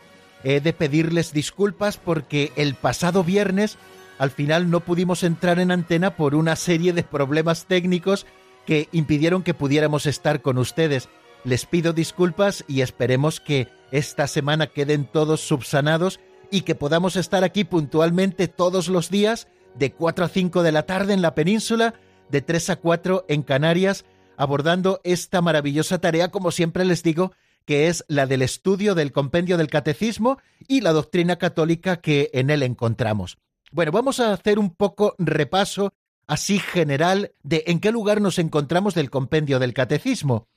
He 0.44 0.60
de 0.60 0.72
pedirles 0.72 1.32
disculpas 1.32 1.96
porque 1.96 2.52
el 2.54 2.76
pasado 2.76 3.24
viernes 3.24 3.76
al 4.20 4.30
final 4.30 4.70
no 4.70 4.78
pudimos 4.78 5.24
entrar 5.24 5.58
en 5.58 5.72
antena 5.72 6.14
por 6.14 6.36
una 6.36 6.54
serie 6.54 6.92
de 6.92 7.02
problemas 7.02 7.64
técnicos 7.64 8.24
que 8.66 8.88
impidieron 8.92 9.42
que 9.42 9.52
pudiéramos 9.54 10.06
estar 10.06 10.42
con 10.42 10.58
ustedes. 10.58 11.08
Les 11.42 11.66
pido 11.66 11.92
disculpas 11.92 12.64
y 12.68 12.82
esperemos 12.82 13.40
que 13.40 13.79
esta 13.92 14.26
semana 14.26 14.66
queden 14.68 15.04
todos 15.04 15.40
subsanados 15.40 16.20
y 16.50 16.62
que 16.62 16.74
podamos 16.74 17.16
estar 17.16 17.44
aquí 17.44 17.64
puntualmente 17.64 18.48
todos 18.48 18.88
los 18.88 19.10
días 19.10 19.48
de 19.74 19.92
4 19.92 20.24
a 20.24 20.28
5 20.28 20.62
de 20.62 20.72
la 20.72 20.84
tarde 20.84 21.14
en 21.14 21.22
la 21.22 21.34
península, 21.34 21.94
de 22.28 22.42
3 22.42 22.70
a 22.70 22.76
4 22.76 23.24
en 23.28 23.42
Canarias, 23.42 24.04
abordando 24.36 25.00
esta 25.04 25.42
maravillosa 25.42 26.00
tarea, 26.00 26.30
como 26.30 26.50
siempre 26.50 26.84
les 26.84 27.02
digo, 27.02 27.32
que 27.64 27.88
es 27.88 28.04
la 28.08 28.26
del 28.26 28.42
estudio 28.42 28.94
del 28.94 29.12
compendio 29.12 29.56
del 29.56 29.68
catecismo 29.68 30.38
y 30.66 30.80
la 30.80 30.92
doctrina 30.92 31.36
católica 31.36 32.00
que 32.00 32.30
en 32.32 32.50
él 32.50 32.62
encontramos. 32.62 33.38
Bueno, 33.70 33.92
vamos 33.92 34.18
a 34.18 34.32
hacer 34.32 34.58
un 34.58 34.74
poco 34.74 35.14
repaso 35.18 35.92
así 36.26 36.58
general 36.58 37.32
de 37.42 37.64
en 37.66 37.80
qué 37.80 37.92
lugar 37.92 38.20
nos 38.20 38.38
encontramos 38.38 38.94
del 38.94 39.10
compendio 39.10 39.58
del 39.58 39.74
catecismo. 39.74 40.48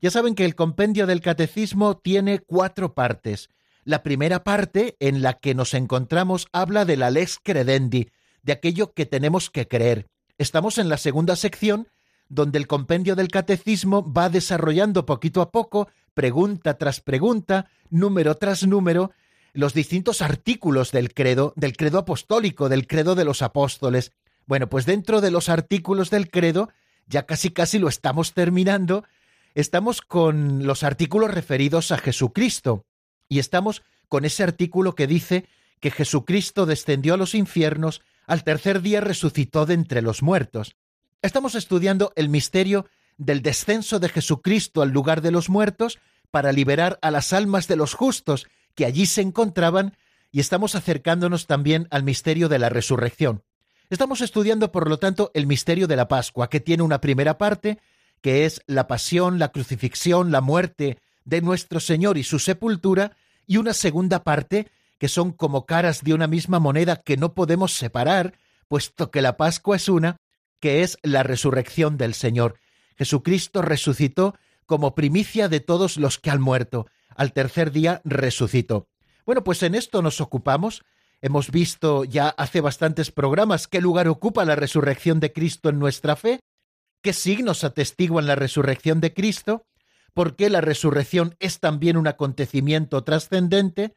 Ya 0.00 0.10
saben 0.10 0.34
que 0.34 0.44
el 0.44 0.54
compendio 0.54 1.06
del 1.06 1.20
catecismo 1.20 1.96
tiene 1.96 2.40
cuatro 2.40 2.94
partes. 2.94 3.48
La 3.84 4.02
primera 4.02 4.44
parte, 4.44 4.96
en 5.00 5.22
la 5.22 5.34
que 5.34 5.54
nos 5.54 5.72
encontramos, 5.72 6.48
habla 6.52 6.84
de 6.84 6.96
la 6.96 7.10
lex 7.10 7.38
credendi, 7.42 8.10
de 8.42 8.52
aquello 8.52 8.92
que 8.92 9.06
tenemos 9.06 9.50
que 9.50 9.68
creer. 9.68 10.08
Estamos 10.38 10.78
en 10.78 10.88
la 10.88 10.98
segunda 10.98 11.36
sección, 11.36 11.88
donde 12.28 12.58
el 12.58 12.66
compendio 12.66 13.16
del 13.16 13.28
catecismo 13.28 14.12
va 14.12 14.28
desarrollando 14.28 15.06
poquito 15.06 15.40
a 15.40 15.50
poco, 15.50 15.88
pregunta 16.14 16.76
tras 16.76 17.00
pregunta, 17.00 17.70
número 17.88 18.34
tras 18.34 18.66
número, 18.66 19.12
los 19.52 19.72
distintos 19.72 20.20
artículos 20.20 20.92
del 20.92 21.14
credo, 21.14 21.54
del 21.56 21.76
credo 21.76 21.98
apostólico, 21.98 22.68
del 22.68 22.86
credo 22.86 23.14
de 23.14 23.24
los 23.24 23.40
apóstoles. 23.40 24.12
Bueno, 24.46 24.68
pues 24.68 24.84
dentro 24.84 25.20
de 25.20 25.30
los 25.30 25.48
artículos 25.48 26.10
del 26.10 26.30
credo, 26.30 26.68
ya 27.06 27.24
casi 27.24 27.50
casi 27.50 27.78
lo 27.78 27.88
estamos 27.88 28.34
terminando, 28.34 29.04
estamos 29.56 30.02
con 30.02 30.66
los 30.66 30.82
artículos 30.82 31.32
referidos 31.32 31.90
a 31.90 31.96
Jesucristo 31.96 32.84
y 33.26 33.38
estamos 33.38 33.82
con 34.06 34.26
ese 34.26 34.42
artículo 34.42 34.94
que 34.94 35.06
dice 35.06 35.46
que 35.80 35.90
Jesucristo 35.90 36.66
descendió 36.66 37.14
a 37.14 37.16
los 37.16 37.34
infiernos, 37.34 38.02
al 38.26 38.44
tercer 38.44 38.82
día 38.82 39.00
resucitó 39.00 39.64
de 39.64 39.72
entre 39.72 40.02
los 40.02 40.22
muertos. 40.22 40.76
Estamos 41.22 41.54
estudiando 41.54 42.12
el 42.16 42.28
misterio 42.28 42.86
del 43.16 43.40
descenso 43.40 43.98
de 43.98 44.10
Jesucristo 44.10 44.82
al 44.82 44.90
lugar 44.90 45.22
de 45.22 45.30
los 45.30 45.48
muertos 45.48 45.98
para 46.30 46.52
liberar 46.52 46.98
a 47.00 47.10
las 47.10 47.32
almas 47.32 47.66
de 47.66 47.76
los 47.76 47.94
justos 47.94 48.46
que 48.74 48.84
allí 48.84 49.06
se 49.06 49.22
encontraban 49.22 49.96
y 50.30 50.40
estamos 50.40 50.74
acercándonos 50.74 51.46
también 51.46 51.88
al 51.90 52.02
misterio 52.02 52.50
de 52.50 52.58
la 52.58 52.68
resurrección. 52.68 53.42
Estamos 53.88 54.20
estudiando, 54.20 54.70
por 54.70 54.90
lo 54.90 54.98
tanto, 54.98 55.30
el 55.32 55.46
misterio 55.46 55.86
de 55.86 55.96
la 55.96 56.08
Pascua, 56.08 56.50
que 56.50 56.60
tiene 56.60 56.82
una 56.82 57.00
primera 57.00 57.38
parte, 57.38 57.78
que 58.26 58.44
es 58.44 58.60
la 58.66 58.88
pasión, 58.88 59.38
la 59.38 59.52
crucifixión, 59.52 60.32
la 60.32 60.40
muerte 60.40 60.98
de 61.24 61.40
nuestro 61.42 61.78
Señor 61.78 62.18
y 62.18 62.24
su 62.24 62.40
sepultura, 62.40 63.16
y 63.46 63.56
una 63.56 63.72
segunda 63.72 64.24
parte, 64.24 64.66
que 64.98 65.06
son 65.06 65.30
como 65.30 65.64
caras 65.64 66.02
de 66.02 66.12
una 66.12 66.26
misma 66.26 66.58
moneda 66.58 66.96
que 66.96 67.16
no 67.16 67.34
podemos 67.34 67.74
separar, 67.74 68.36
puesto 68.66 69.12
que 69.12 69.22
la 69.22 69.36
Pascua 69.36 69.76
es 69.76 69.88
una, 69.88 70.16
que 70.58 70.82
es 70.82 70.98
la 71.04 71.22
resurrección 71.22 71.98
del 71.98 72.14
Señor. 72.14 72.58
Jesucristo 72.98 73.62
resucitó 73.62 74.34
como 74.64 74.96
primicia 74.96 75.48
de 75.48 75.60
todos 75.60 75.96
los 75.96 76.18
que 76.18 76.30
han 76.30 76.40
muerto. 76.40 76.88
Al 77.14 77.32
tercer 77.32 77.70
día 77.70 78.00
resucitó. 78.02 78.88
Bueno, 79.24 79.44
pues 79.44 79.62
en 79.62 79.76
esto 79.76 80.02
nos 80.02 80.20
ocupamos. 80.20 80.82
Hemos 81.22 81.52
visto 81.52 82.02
ya 82.02 82.30
hace 82.30 82.60
bastantes 82.60 83.12
programas 83.12 83.68
qué 83.68 83.80
lugar 83.80 84.08
ocupa 84.08 84.44
la 84.44 84.56
resurrección 84.56 85.20
de 85.20 85.32
Cristo 85.32 85.68
en 85.68 85.78
nuestra 85.78 86.16
fe, 86.16 86.40
qué 87.02 87.12
signos 87.12 87.64
atestiguan 87.64 88.26
la 88.26 88.34
resurrección 88.34 89.00
de 89.00 89.14
Cristo, 89.14 89.66
por 90.14 90.36
qué 90.36 90.50
la 90.50 90.60
resurrección 90.60 91.36
es 91.40 91.60
también 91.60 91.96
un 91.96 92.06
acontecimiento 92.06 93.04
trascendente. 93.04 93.94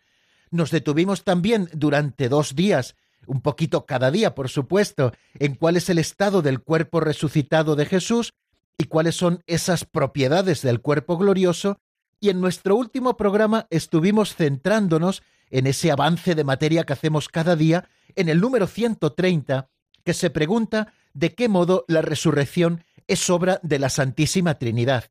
Nos 0.52 0.72
detuvimos 0.72 1.24
también 1.24 1.70
durante 1.74 2.30
dos 2.30 2.56
días 2.56 2.96
un 3.26 3.42
poquito 3.42 3.86
cada 3.86 4.12
día, 4.12 4.34
por 4.34 4.50
supuesto, 4.50 5.14
en 5.36 5.56
cuál 5.56 5.78
es 5.78 5.90
el 5.90 6.00
estado 6.00 6.42
del 6.42 6.62
cuerpo 6.62 7.00
resucitado 7.00 7.76
de 7.76 7.86
Jesús 7.86 8.34
y 8.78 8.86
cuáles 8.86 9.16
son 9.16 9.44
esas 9.46 9.86
propiedades 9.86 10.62
del 10.62 10.82
cuerpo 10.82 11.18
glorioso, 11.18 11.80
y 12.20 12.30
en 12.30 12.42
nuestro 12.42 12.76
último 12.76 13.18
programa 13.18 13.68
estuvimos 13.70 14.36
centrándonos 14.36 15.22
en 15.52 15.68
ese 15.68 15.92
avance 15.92 16.36
de 16.36 16.44
materia 16.44 16.84
que 16.84 16.94
hacemos 16.94 17.30
cada 17.30 17.56
día, 17.56 17.88
en 18.16 18.30
el 18.30 18.42
número 18.42 18.68
130, 18.68 19.70
que 20.04 20.14
se 20.14 20.30
pregunta 20.30 20.94
de 21.14 21.36
qué 21.36 21.50
modo 21.50 21.86
la 21.88 22.02
resurrección 22.02 22.84
es 23.10 23.30
obra 23.32 23.60
de 23.64 23.80
la 23.80 23.90
Santísima 23.90 24.60
Trinidad. 24.60 25.06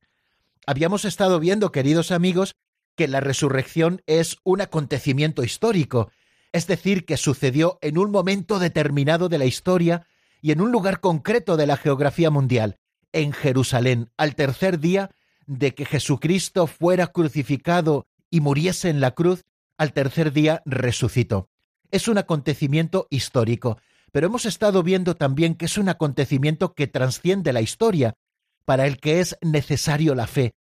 Habíamos 0.66 1.04
estado 1.04 1.40
viendo, 1.40 1.72
queridos 1.72 2.12
amigos, 2.12 2.54
que 2.94 3.08
la 3.08 3.20
resurrección 3.20 4.02
es 4.06 4.38
un 4.44 4.60
acontecimiento 4.60 5.42
histórico, 5.42 6.10
es 6.52 6.68
decir, 6.68 7.04
que 7.04 7.16
sucedió 7.16 7.78
en 7.82 7.98
un 7.98 8.12
momento 8.12 8.60
determinado 8.60 9.28
de 9.28 9.38
la 9.38 9.46
historia 9.46 10.06
y 10.40 10.52
en 10.52 10.60
un 10.60 10.70
lugar 10.70 11.00
concreto 11.00 11.56
de 11.56 11.66
la 11.66 11.76
geografía 11.76 12.30
mundial, 12.30 12.78
en 13.12 13.32
Jerusalén, 13.32 14.10
al 14.16 14.36
tercer 14.36 14.78
día 14.78 15.10
de 15.46 15.74
que 15.74 15.84
Jesucristo 15.84 16.68
fuera 16.68 17.08
crucificado 17.08 18.06
y 18.30 18.40
muriese 18.40 18.90
en 18.90 19.00
la 19.00 19.10
cruz, 19.10 19.44
al 19.76 19.92
tercer 19.92 20.32
día 20.32 20.62
resucitó. 20.64 21.48
Es 21.90 22.06
un 22.06 22.18
acontecimiento 22.18 23.08
histórico, 23.10 23.78
pero 24.12 24.26
hemos 24.26 24.46
estado 24.46 24.82
viendo 24.82 25.16
también 25.16 25.54
que 25.54 25.66
es 25.66 25.78
un 25.78 25.88
acontecimiento 25.88 26.74
que 26.74 26.86
trasciende 26.86 27.52
la 27.52 27.60
historia, 27.60 28.14
para 28.64 28.86
el 28.86 28.98
que 28.98 29.20
es 29.20 29.36
necesario 29.40 30.14
la 30.14 30.26
fe, 30.26 30.54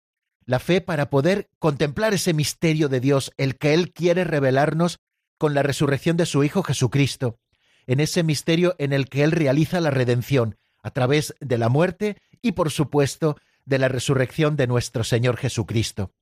la 0.45 0.61
fe 0.61 0.81
para 0.81 1.11
poder 1.11 1.51
contemplar 1.59 2.15
ese 2.15 2.33
misterio 2.33 2.89
de 2.89 3.01
Dios, 3.01 3.33
el 3.37 3.57
que 3.57 3.75
Él 3.75 3.93
quiere 3.93 4.25
revelarnos 4.25 5.01
con 5.39 5.55
la 5.55 5.63
resurrección 5.63 6.17
de 6.17 6.27
su 6.27 6.45
Hijo 6.45 6.63
Jesucristo, 6.63 7.39
en 7.87 8.01
ese 8.01 8.23
misterio 8.23 8.75
en 8.79 8.93
el 8.93 9.09
que 9.09 9.25
Él 9.25 9.33
realiza 9.33 9.81
la 9.81 9.91
redención 9.91 10.57
a 10.83 10.91
través 10.91 11.35
de 11.41 11.59
la 11.59 11.69
muerte 11.69 12.17
y, 12.43 12.53
por 12.53 12.71
supuesto, 12.71 13.37
de 13.65 13.79
la 13.79 13.89
resurrección 13.89 14.57
de 14.57 14.69
nuestro 14.69 15.03
Señor 15.03 15.37
Jesucristo. 15.37 16.13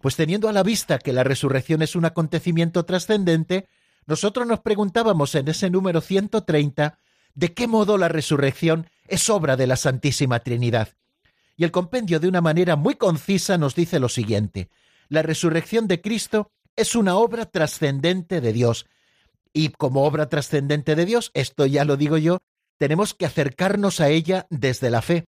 Pues 0.00 0.16
teniendo 0.16 0.48
a 0.48 0.52
la 0.52 0.62
vista 0.62 0.98
que 0.98 1.12
la 1.12 1.24
resurrección 1.24 1.82
es 1.82 1.96
un 1.96 2.04
acontecimiento 2.04 2.84
trascendente, 2.84 3.66
nosotros 4.06 4.46
nos 4.46 4.60
preguntábamos 4.60 5.34
en 5.34 5.48
ese 5.48 5.70
número 5.70 6.00
130 6.00 6.98
de 7.34 7.54
qué 7.54 7.66
modo 7.66 7.98
la 7.98 8.08
resurrección 8.08 8.88
es 9.06 9.28
obra 9.30 9.56
de 9.56 9.66
la 9.66 9.76
Santísima 9.76 10.40
Trinidad. 10.40 10.88
Y 11.56 11.64
el 11.64 11.70
compendio 11.70 12.20
de 12.20 12.28
una 12.28 12.40
manera 12.40 12.76
muy 12.76 12.94
concisa 12.94 13.58
nos 13.58 13.74
dice 13.74 14.00
lo 14.00 14.08
siguiente. 14.08 14.70
La 15.08 15.22
resurrección 15.22 15.86
de 15.88 16.00
Cristo 16.00 16.50
es 16.76 16.94
una 16.94 17.16
obra 17.16 17.46
trascendente 17.46 18.40
de 18.40 18.52
Dios. 18.52 18.86
Y 19.52 19.70
como 19.70 20.04
obra 20.04 20.28
trascendente 20.28 20.94
de 20.94 21.04
Dios, 21.04 21.30
esto 21.34 21.66
ya 21.66 21.84
lo 21.84 21.96
digo 21.96 22.16
yo, 22.16 22.38
tenemos 22.78 23.14
que 23.14 23.26
acercarnos 23.26 24.00
a 24.00 24.08
ella 24.08 24.46
desde 24.48 24.90
la 24.90 25.02
fe. 25.02 25.26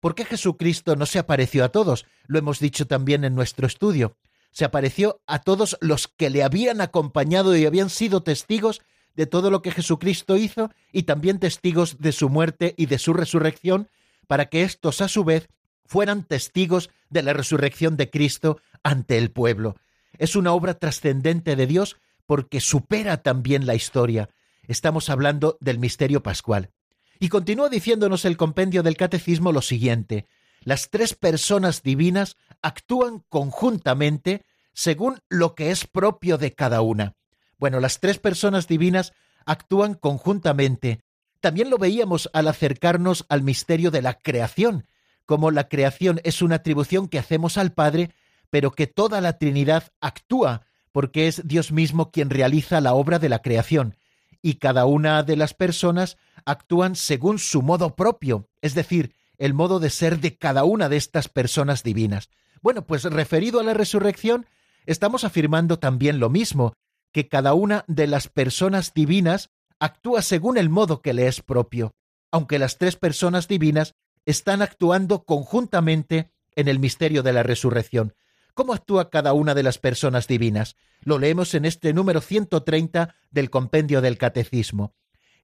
¿Por 0.00 0.14
qué 0.14 0.24
Jesucristo 0.24 0.96
no 0.96 1.06
se 1.06 1.18
apareció 1.18 1.64
a 1.64 1.68
todos? 1.68 2.06
Lo 2.26 2.38
hemos 2.38 2.58
dicho 2.58 2.86
también 2.86 3.24
en 3.24 3.34
nuestro 3.34 3.66
estudio. 3.66 4.16
Se 4.50 4.64
apareció 4.64 5.20
a 5.26 5.40
todos 5.40 5.76
los 5.80 6.08
que 6.08 6.30
le 6.30 6.42
habían 6.42 6.80
acompañado 6.80 7.56
y 7.56 7.66
habían 7.66 7.90
sido 7.90 8.22
testigos 8.22 8.80
de 9.14 9.26
todo 9.26 9.50
lo 9.50 9.62
que 9.62 9.72
Jesucristo 9.72 10.36
hizo 10.36 10.70
y 10.92 11.02
también 11.02 11.38
testigos 11.38 11.98
de 11.98 12.12
su 12.12 12.28
muerte 12.28 12.74
y 12.76 12.86
de 12.86 12.98
su 12.98 13.12
resurrección, 13.12 13.88
para 14.26 14.46
que 14.46 14.62
éstos 14.62 15.00
a 15.00 15.08
su 15.08 15.24
vez 15.24 15.48
fueran 15.84 16.22
testigos 16.22 16.90
de 17.10 17.22
la 17.22 17.32
resurrección 17.32 17.96
de 17.96 18.10
Cristo 18.10 18.60
ante 18.82 19.18
el 19.18 19.30
pueblo. 19.30 19.74
Es 20.18 20.36
una 20.36 20.52
obra 20.52 20.74
trascendente 20.74 21.56
de 21.56 21.66
Dios 21.66 21.96
porque 22.26 22.60
supera 22.60 23.22
también 23.22 23.66
la 23.66 23.74
historia. 23.74 24.28
Estamos 24.66 25.08
hablando 25.08 25.56
del 25.60 25.78
misterio 25.78 26.22
pascual. 26.22 26.70
Y 27.18 27.30
continúa 27.30 27.68
diciéndonos 27.68 28.24
el 28.24 28.36
compendio 28.36 28.82
del 28.82 28.96
catecismo 28.96 29.50
lo 29.50 29.62
siguiente. 29.62 30.26
Las 30.68 30.90
tres 30.90 31.14
personas 31.14 31.82
divinas 31.82 32.36
actúan 32.60 33.24
conjuntamente 33.30 34.44
según 34.74 35.22
lo 35.30 35.54
que 35.54 35.70
es 35.70 35.86
propio 35.86 36.36
de 36.36 36.52
cada 36.52 36.82
una. 36.82 37.14
Bueno, 37.56 37.80
las 37.80 38.00
tres 38.00 38.18
personas 38.18 38.68
divinas 38.68 39.14
actúan 39.46 39.94
conjuntamente. 39.94 41.00
También 41.40 41.70
lo 41.70 41.78
veíamos 41.78 42.28
al 42.34 42.48
acercarnos 42.48 43.24
al 43.30 43.42
misterio 43.42 43.90
de 43.90 44.02
la 44.02 44.18
creación, 44.18 44.86
como 45.24 45.50
la 45.50 45.70
creación 45.70 46.20
es 46.22 46.42
una 46.42 46.56
atribución 46.56 47.08
que 47.08 47.18
hacemos 47.18 47.56
al 47.56 47.72
Padre 47.72 48.10
pero 48.50 48.70
que 48.72 48.86
toda 48.86 49.22
la 49.22 49.38
Trinidad 49.38 49.84
actúa, 50.02 50.66
porque 50.92 51.28
es 51.28 51.48
Dios 51.48 51.72
mismo 51.72 52.10
quien 52.10 52.28
realiza 52.28 52.82
la 52.82 52.92
obra 52.92 53.18
de 53.18 53.30
la 53.30 53.38
creación, 53.38 53.96
y 54.42 54.56
cada 54.56 54.84
una 54.84 55.22
de 55.22 55.36
las 55.36 55.54
personas 55.54 56.18
actúan 56.44 56.94
según 56.94 57.38
su 57.38 57.62
modo 57.62 57.96
propio, 57.96 58.50
es 58.60 58.74
decir, 58.74 59.14
el 59.38 59.54
modo 59.54 59.80
de 59.80 59.90
ser 59.90 60.20
de 60.20 60.36
cada 60.36 60.64
una 60.64 60.88
de 60.88 60.96
estas 60.96 61.28
personas 61.28 61.82
divinas. 61.82 62.28
Bueno, 62.60 62.86
pues 62.86 63.04
referido 63.04 63.60
a 63.60 63.62
la 63.64 63.74
resurrección, 63.74 64.46
estamos 64.86 65.24
afirmando 65.24 65.78
también 65.78 66.18
lo 66.18 66.28
mismo, 66.28 66.74
que 67.12 67.28
cada 67.28 67.54
una 67.54 67.84
de 67.86 68.06
las 68.06 68.28
personas 68.28 68.92
divinas 68.92 69.50
actúa 69.78 70.22
según 70.22 70.58
el 70.58 70.68
modo 70.68 71.00
que 71.00 71.14
le 71.14 71.26
es 71.28 71.40
propio, 71.40 71.94
aunque 72.30 72.58
las 72.58 72.78
tres 72.78 72.96
personas 72.96 73.48
divinas 73.48 73.94
están 74.26 74.60
actuando 74.60 75.24
conjuntamente 75.24 76.30
en 76.54 76.68
el 76.68 76.78
misterio 76.78 77.22
de 77.22 77.32
la 77.32 77.42
resurrección. 77.42 78.14
¿Cómo 78.54 78.74
actúa 78.74 79.08
cada 79.08 79.32
una 79.32 79.54
de 79.54 79.62
las 79.62 79.78
personas 79.78 80.26
divinas? 80.26 80.76
Lo 81.00 81.18
leemos 81.18 81.54
en 81.54 81.64
este 81.64 81.92
número 81.92 82.20
130 82.20 83.14
del 83.30 83.50
compendio 83.50 84.00
del 84.00 84.18
Catecismo. 84.18 84.94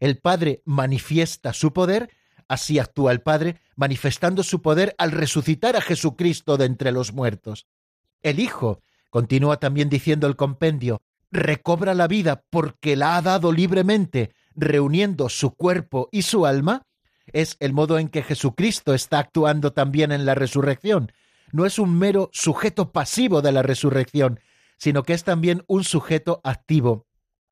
El 0.00 0.18
Padre 0.18 0.62
manifiesta 0.64 1.52
su 1.52 1.72
poder, 1.72 2.10
así 2.48 2.78
actúa 2.78 3.12
el 3.12 3.20
Padre, 3.20 3.60
manifestando 3.76 4.42
su 4.42 4.62
poder 4.62 4.94
al 4.98 5.12
resucitar 5.12 5.76
a 5.76 5.80
Jesucristo 5.80 6.56
de 6.56 6.66
entre 6.66 6.92
los 6.92 7.12
muertos. 7.12 7.66
El 8.22 8.40
Hijo, 8.40 8.80
continúa 9.10 9.58
también 9.58 9.88
diciendo 9.88 10.26
el 10.26 10.36
compendio, 10.36 11.02
recobra 11.30 11.94
la 11.94 12.06
vida 12.06 12.44
porque 12.50 12.96
la 12.96 13.16
ha 13.16 13.22
dado 13.22 13.52
libremente, 13.52 14.32
reuniendo 14.54 15.28
su 15.28 15.54
cuerpo 15.54 16.08
y 16.12 16.22
su 16.22 16.46
alma, 16.46 16.86
es 17.32 17.56
el 17.60 17.72
modo 17.72 17.98
en 17.98 18.08
que 18.08 18.22
Jesucristo 18.22 18.94
está 18.94 19.18
actuando 19.18 19.72
también 19.72 20.12
en 20.12 20.26
la 20.26 20.34
resurrección. 20.34 21.12
No 21.52 21.66
es 21.66 21.78
un 21.78 21.98
mero 21.98 22.30
sujeto 22.32 22.92
pasivo 22.92 23.42
de 23.42 23.52
la 23.52 23.62
resurrección, 23.62 24.40
sino 24.76 25.02
que 25.02 25.14
es 25.14 25.24
también 25.24 25.64
un 25.66 25.84
sujeto 25.84 26.40
activo. 26.44 27.06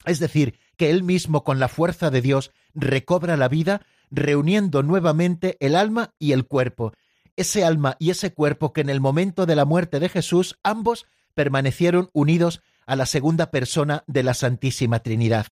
Es 0.05 0.19
decir, 0.19 0.59
que 0.77 0.91
él 0.91 1.03
mismo 1.03 1.45
con 1.45 1.61
la 1.61 1.69
fuerza 1.69 2.11
de 2.11 2.21
Dios 2.21 2.53
recobra 2.75 3.37
la 3.37 3.49
vida, 3.49 3.83
reuniendo 4.13 4.83
nuevamente 4.83 5.57
el 5.59 5.75
alma 5.75 6.15
y 6.19 6.33
el 6.33 6.47
cuerpo. 6.47 6.93
Ese 7.35 7.65
alma 7.65 7.97
y 7.99 8.11
ese 8.11 8.35
cuerpo 8.35 8.73
que 8.73 8.83
en 8.83 8.91
el 8.91 9.01
momento 9.01 9.47
de 9.47 9.57
la 9.57 9.65
muerte 9.65 9.99
de 9.99 10.11
Jesús 10.11 10.59
ambos 10.63 11.07
permanecieron 11.35 12.11
unidos 12.13 12.63
a 12.87 12.95
la 12.95 13.07
segunda 13.07 13.51
persona 13.51 14.05
de 14.07 14.23
la 14.23 14.35
Santísima 14.35 15.01
Trinidad. 15.01 15.47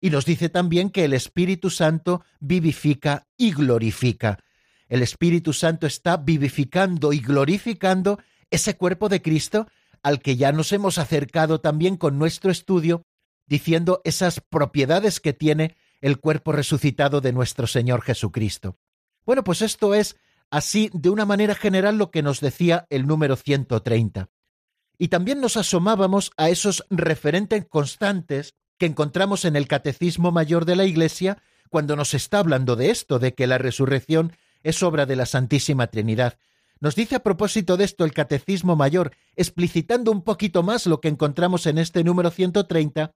Y 0.00 0.10
nos 0.10 0.24
dice 0.24 0.48
también 0.48 0.90
que 0.90 1.04
el 1.04 1.14
Espíritu 1.14 1.68
Santo 1.68 2.22
vivifica 2.38 3.26
y 3.36 3.52
glorifica. 3.52 4.38
El 4.88 5.02
Espíritu 5.02 5.52
Santo 5.52 5.86
está 5.88 6.16
vivificando 6.16 7.12
y 7.12 7.18
glorificando 7.18 8.20
ese 8.50 8.76
cuerpo 8.76 9.08
de 9.08 9.20
Cristo 9.20 9.66
al 10.02 10.20
que 10.20 10.36
ya 10.36 10.52
nos 10.52 10.70
hemos 10.72 10.98
acercado 10.98 11.60
también 11.60 11.96
con 11.96 12.18
nuestro 12.18 12.52
estudio, 12.52 13.02
diciendo 13.48 14.00
esas 14.04 14.40
propiedades 14.40 15.18
que 15.18 15.32
tiene 15.32 15.74
el 16.06 16.20
cuerpo 16.20 16.52
resucitado 16.52 17.20
de 17.20 17.32
nuestro 17.32 17.66
Señor 17.66 18.02
Jesucristo. 18.02 18.78
Bueno, 19.24 19.42
pues 19.42 19.60
esto 19.60 19.92
es 19.92 20.16
así 20.50 20.88
de 20.92 21.10
una 21.10 21.24
manera 21.24 21.56
general 21.56 21.98
lo 21.98 22.12
que 22.12 22.22
nos 22.22 22.40
decía 22.40 22.86
el 22.90 23.06
número 23.06 23.34
130 23.34 24.30
y 24.98 25.08
también 25.08 25.40
nos 25.40 25.56
asomábamos 25.56 26.30
a 26.36 26.48
esos 26.48 26.84
referentes 26.90 27.66
constantes 27.66 28.54
que 28.78 28.86
encontramos 28.86 29.44
en 29.44 29.56
el 29.56 29.66
Catecismo 29.66 30.30
Mayor 30.30 30.64
de 30.64 30.76
la 30.76 30.84
Iglesia 30.84 31.42
cuando 31.70 31.96
nos 31.96 32.14
está 32.14 32.38
hablando 32.38 32.76
de 32.76 32.90
esto, 32.90 33.18
de 33.18 33.34
que 33.34 33.48
la 33.48 33.58
resurrección 33.58 34.32
es 34.62 34.82
obra 34.84 35.06
de 35.06 35.16
la 35.16 35.26
Santísima 35.26 35.88
Trinidad. 35.88 36.38
Nos 36.78 36.94
dice 36.94 37.16
a 37.16 37.22
propósito 37.22 37.76
de 37.76 37.84
esto 37.84 38.04
el 38.04 38.12
Catecismo 38.12 38.76
Mayor, 38.76 39.12
explicitando 39.34 40.12
un 40.12 40.22
poquito 40.22 40.62
más 40.62 40.86
lo 40.86 41.00
que 41.00 41.08
encontramos 41.08 41.66
en 41.66 41.78
este 41.78 42.04
número 42.04 42.30
130, 42.30 43.12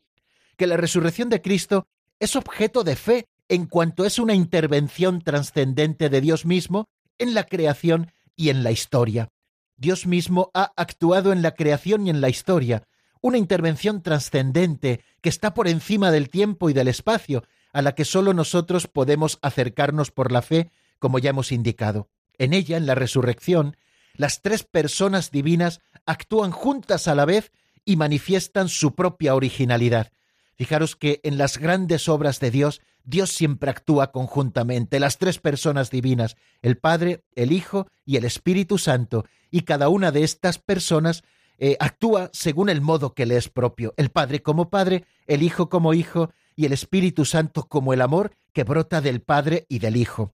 que 0.56 0.66
la 0.66 0.76
resurrección 0.76 1.28
de 1.28 1.40
Cristo 1.40 1.87
es 2.21 2.37
objeto 2.37 2.85
de 2.85 2.95
fe 2.95 3.27
en 3.49 3.67
cuanto 3.67 4.05
es 4.05 4.19
una 4.19 4.35
intervención 4.35 5.23
trascendente 5.23 6.09
de 6.09 6.21
Dios 6.21 6.47
mismo 6.47 6.89
en 7.19 7.35
la 7.35 7.45
creación 7.45 8.13
y 8.37 8.50
en 8.50 8.63
la 8.63 8.71
historia. 8.71 9.28
Dios 9.76 10.06
mismo 10.06 10.50
ha 10.54 10.73
actuado 10.76 11.33
en 11.33 11.43
la 11.43 11.54
creación 11.54 12.06
y 12.06 12.11
en 12.11 12.21
la 12.21 12.28
historia, 12.28 12.85
una 13.23 13.39
intervención 13.39 14.02
trascendente 14.02 15.00
que 15.21 15.28
está 15.28 15.54
por 15.54 15.67
encima 15.67 16.11
del 16.11 16.28
tiempo 16.28 16.71
y 16.71 16.75
del 16.75 16.89
espacio, 16.89 17.43
a 17.73 17.83
la 17.83 17.95
que 17.95 18.04
sólo 18.04 18.35
nosotros 18.35 18.87
podemos 18.87 19.39
acercarnos 19.43 20.11
por 20.11 20.33
la 20.33 20.43
fe, 20.43 20.71
como 20.99 21.19
ya 21.19 21.30
hemos 21.30 21.52
indicado. 21.52 22.09
En 22.39 22.52
ella, 22.52 22.76
en 22.76 22.87
la 22.87 22.95
resurrección, 22.95 23.76
las 24.15 24.43
tres 24.43 24.65
personas 24.65 25.30
divinas 25.30 25.80
actúan 26.06 26.50
juntas 26.50 27.09
a 27.09 27.15
la 27.15 27.25
vez 27.25 27.52
y 27.85 27.97
manifiestan 27.97 28.69
su 28.69 28.95
propia 28.95 29.35
originalidad. 29.35 30.13
Fijaros 30.60 30.94
que 30.94 31.20
en 31.23 31.38
las 31.38 31.56
grandes 31.56 32.06
obras 32.06 32.38
de 32.38 32.50
Dios, 32.50 32.82
Dios 33.02 33.30
siempre 33.30 33.70
actúa 33.70 34.12
conjuntamente, 34.12 35.00
las 35.00 35.16
tres 35.16 35.38
personas 35.38 35.90
divinas, 35.90 36.36
el 36.60 36.76
Padre, 36.76 37.25
el 37.34 37.50
Hijo 37.50 37.86
y 38.04 38.18
el 38.18 38.26
Espíritu 38.26 38.76
Santo, 38.76 39.25
y 39.50 39.62
cada 39.62 39.88
una 39.88 40.12
de 40.12 40.23
estas 40.23 40.58
personas 40.58 41.23
eh, 41.56 41.78
actúa 41.80 42.28
según 42.34 42.68
el 42.68 42.82
modo 42.82 43.14
que 43.14 43.25
le 43.25 43.38
es 43.38 43.49
propio, 43.49 43.94
el 43.96 44.10
Padre 44.10 44.42
como 44.42 44.68
Padre, 44.68 45.06
el 45.26 45.42
Hijo 45.42 45.70
como 45.70 45.94
Hijo 45.94 46.30
y 46.54 46.66
el 46.66 46.75
Espíritu 46.75 47.25
Santo 47.25 47.66
como 47.66 47.94
el 47.94 48.02
amor 48.02 48.32
que 48.52 48.64
brota 48.64 49.00
del 49.00 49.23
Padre 49.23 49.64
y 49.70 49.78
del 49.78 49.96
Hijo. 49.96 50.34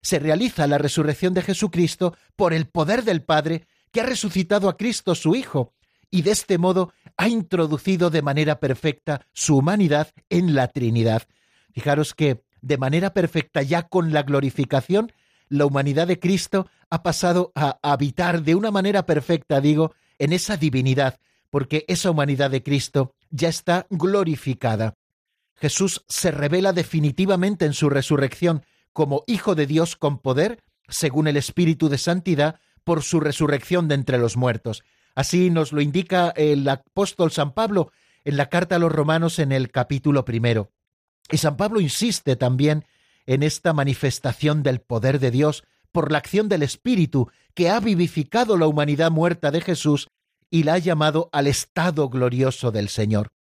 Se 0.00 0.20
realiza 0.20 0.68
la 0.68 0.78
resurrección 0.78 1.34
de 1.34 1.42
Jesucristo 1.42 2.16
por 2.36 2.54
el 2.54 2.68
poder 2.68 3.02
del 3.02 3.24
Padre 3.24 3.66
que 3.90 4.00
ha 4.00 4.06
resucitado 4.06 4.68
a 4.68 4.76
Cristo 4.76 5.16
su 5.16 5.34
Hijo, 5.34 5.74
y 6.10 6.22
de 6.22 6.32
este 6.32 6.58
modo 6.58 6.92
ha 7.16 7.28
introducido 7.28 8.10
de 8.10 8.22
manera 8.22 8.60
perfecta 8.60 9.26
su 9.32 9.56
humanidad 9.56 10.12
en 10.30 10.54
la 10.54 10.68
Trinidad. 10.68 11.22
Fijaros 11.72 12.14
que 12.14 12.42
de 12.62 12.78
manera 12.78 13.12
perfecta 13.12 13.62
ya 13.62 13.82
con 13.82 14.12
la 14.12 14.22
glorificación 14.22 15.12
la 15.48 15.66
humanidad 15.66 16.06
de 16.06 16.18
Cristo 16.18 16.68
ha 16.90 17.02
pasado 17.02 17.52
a 17.54 17.78
habitar 17.82 18.42
de 18.42 18.54
una 18.54 18.70
manera 18.70 19.06
perfecta, 19.06 19.60
digo, 19.60 19.94
en 20.18 20.32
esa 20.32 20.56
divinidad, 20.56 21.18
porque 21.50 21.84
esa 21.88 22.10
humanidad 22.10 22.50
de 22.50 22.62
Cristo 22.62 23.14
ya 23.30 23.48
está 23.48 23.86
glorificada. 23.90 24.94
Jesús 25.54 26.04
se 26.08 26.30
revela 26.30 26.72
definitivamente 26.72 27.64
en 27.64 27.72
su 27.72 27.88
resurrección 27.88 28.64
como 28.92 29.24
Hijo 29.26 29.54
de 29.54 29.66
Dios 29.66 29.96
con 29.96 30.18
poder, 30.18 30.60
según 30.88 31.28
el 31.28 31.36
Espíritu 31.36 31.88
de 31.88 31.98
Santidad, 31.98 32.60
por 32.84 33.02
su 33.02 33.20
resurrección 33.20 33.88
de 33.88 33.94
entre 33.94 34.18
los 34.18 34.36
muertos. 34.36 34.84
Así 35.16 35.50
nos 35.50 35.72
lo 35.72 35.80
indica 35.80 36.28
el 36.36 36.68
apóstol 36.68 37.32
San 37.32 37.54
Pablo 37.54 37.90
en 38.24 38.36
la 38.36 38.50
carta 38.50 38.76
a 38.76 38.78
los 38.78 38.92
romanos 38.92 39.38
en 39.38 39.50
el 39.50 39.70
capítulo 39.70 40.24
primero. 40.24 40.70
Y 41.30 41.38
San 41.38 41.56
Pablo 41.56 41.80
insiste 41.80 42.36
también 42.36 42.84
en 43.24 43.42
esta 43.42 43.72
manifestación 43.72 44.62
del 44.62 44.80
poder 44.80 45.18
de 45.18 45.30
Dios 45.30 45.64
por 45.90 46.12
la 46.12 46.18
acción 46.18 46.48
del 46.48 46.62
Espíritu 46.62 47.30
que 47.54 47.70
ha 47.70 47.80
vivificado 47.80 48.58
la 48.58 48.66
humanidad 48.66 49.10
muerta 49.10 49.50
de 49.50 49.62
Jesús 49.62 50.08
y 50.50 50.64
la 50.64 50.74
ha 50.74 50.78
llamado 50.78 51.30
al 51.32 51.46
estado 51.46 52.10
glorioso 52.10 52.70
del 52.70 52.90
Señor. 52.90 53.32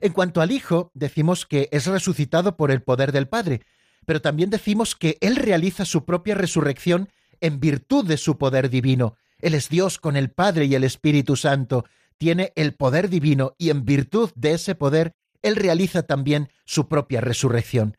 En 0.00 0.12
cuanto 0.12 0.42
al 0.42 0.52
Hijo, 0.52 0.90
decimos 0.92 1.46
que 1.46 1.70
es 1.72 1.86
resucitado 1.86 2.56
por 2.56 2.70
el 2.70 2.82
poder 2.82 3.12
del 3.12 3.28
Padre, 3.28 3.62
pero 4.04 4.20
también 4.20 4.50
decimos 4.50 4.94
que 4.94 5.16
Él 5.22 5.36
realiza 5.36 5.86
su 5.86 6.04
propia 6.04 6.34
resurrección 6.34 7.08
en 7.40 7.60
virtud 7.60 8.06
de 8.06 8.18
su 8.18 8.36
poder 8.36 8.68
divino. 8.68 9.16
Él 9.40 9.54
es 9.54 9.68
Dios 9.68 9.98
con 9.98 10.16
el 10.16 10.30
Padre 10.30 10.64
y 10.66 10.74
el 10.74 10.84
Espíritu 10.84 11.36
Santo, 11.36 11.84
tiene 12.18 12.52
el 12.56 12.74
poder 12.74 13.08
divino 13.08 13.54
y 13.58 13.70
en 13.70 13.84
virtud 13.84 14.30
de 14.34 14.52
ese 14.52 14.74
poder 14.74 15.14
Él 15.42 15.56
realiza 15.56 16.02
también 16.02 16.50
su 16.64 16.88
propia 16.88 17.20
resurrección. 17.20 17.96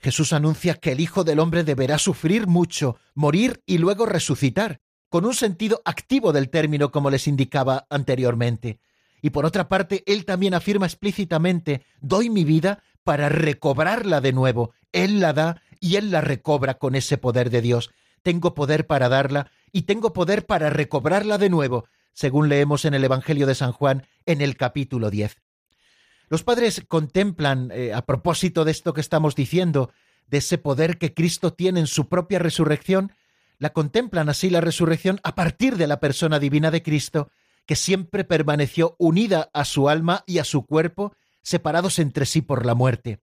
Jesús 0.00 0.32
anuncia 0.32 0.74
que 0.74 0.92
el 0.92 1.00
Hijo 1.00 1.24
del 1.24 1.38
Hombre 1.38 1.64
deberá 1.64 1.98
sufrir 1.98 2.46
mucho, 2.46 2.98
morir 3.14 3.62
y 3.64 3.78
luego 3.78 4.04
resucitar, 4.04 4.80
con 5.08 5.24
un 5.24 5.34
sentido 5.34 5.80
activo 5.84 6.32
del 6.32 6.50
término 6.50 6.90
como 6.90 7.08
les 7.08 7.28
indicaba 7.28 7.86
anteriormente. 7.88 8.80
Y 9.22 9.30
por 9.30 9.46
otra 9.46 9.68
parte, 9.68 10.02
Él 10.06 10.24
también 10.24 10.52
afirma 10.52 10.86
explícitamente, 10.86 11.86
doy 12.00 12.28
mi 12.28 12.44
vida 12.44 12.82
para 13.04 13.28
recobrarla 13.28 14.20
de 14.20 14.32
nuevo. 14.32 14.72
Él 14.92 15.20
la 15.20 15.32
da 15.32 15.62
y 15.80 15.96
Él 15.96 16.10
la 16.10 16.20
recobra 16.20 16.74
con 16.74 16.94
ese 16.94 17.16
poder 17.16 17.48
de 17.48 17.62
Dios. 17.62 17.90
Tengo 18.22 18.54
poder 18.54 18.86
para 18.86 19.08
darla 19.08 19.50
y 19.74 19.82
tengo 19.82 20.12
poder 20.12 20.46
para 20.46 20.70
recobrarla 20.70 21.36
de 21.36 21.50
nuevo, 21.50 21.88
según 22.12 22.48
leemos 22.48 22.84
en 22.84 22.94
el 22.94 23.02
Evangelio 23.02 23.44
de 23.44 23.56
San 23.56 23.72
Juan 23.72 24.06
en 24.24 24.40
el 24.40 24.56
capítulo 24.56 25.10
10. 25.10 25.42
Los 26.28 26.44
padres 26.44 26.84
contemplan, 26.86 27.72
eh, 27.72 27.92
a 27.92 28.06
propósito 28.06 28.64
de 28.64 28.70
esto 28.70 28.94
que 28.94 29.00
estamos 29.00 29.34
diciendo, 29.34 29.90
de 30.28 30.38
ese 30.38 30.58
poder 30.58 30.96
que 30.96 31.12
Cristo 31.12 31.52
tiene 31.54 31.80
en 31.80 31.88
su 31.88 32.08
propia 32.08 32.38
resurrección, 32.38 33.12
la 33.58 33.72
contemplan 33.72 34.28
así 34.28 34.48
la 34.48 34.60
resurrección 34.60 35.18
a 35.24 35.34
partir 35.34 35.76
de 35.76 35.88
la 35.88 35.98
persona 35.98 36.38
divina 36.38 36.70
de 36.70 36.84
Cristo, 36.84 37.32
que 37.66 37.74
siempre 37.74 38.22
permaneció 38.22 38.94
unida 39.00 39.50
a 39.52 39.64
su 39.64 39.88
alma 39.88 40.22
y 40.24 40.38
a 40.38 40.44
su 40.44 40.66
cuerpo, 40.66 41.16
separados 41.42 41.98
entre 41.98 42.26
sí 42.26 42.42
por 42.42 42.64
la 42.64 42.76
muerte. 42.76 43.18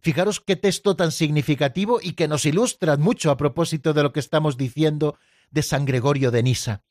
Fijaros 0.00 0.40
qué 0.40 0.56
texto 0.56 0.94
tan 0.94 1.10
significativo 1.10 2.00
y 2.02 2.12
que 2.12 2.28
nos 2.28 2.44
ilustra 2.44 2.98
mucho 2.98 3.30
a 3.30 3.38
propósito 3.38 3.94
de 3.94 4.02
lo 4.02 4.12
que 4.12 4.20
estamos 4.20 4.58
diciendo 4.58 5.16
de 5.50 5.62
San 5.62 5.84
Gregorio 5.84 6.30
de 6.30 6.42
Nisa. 6.42 6.82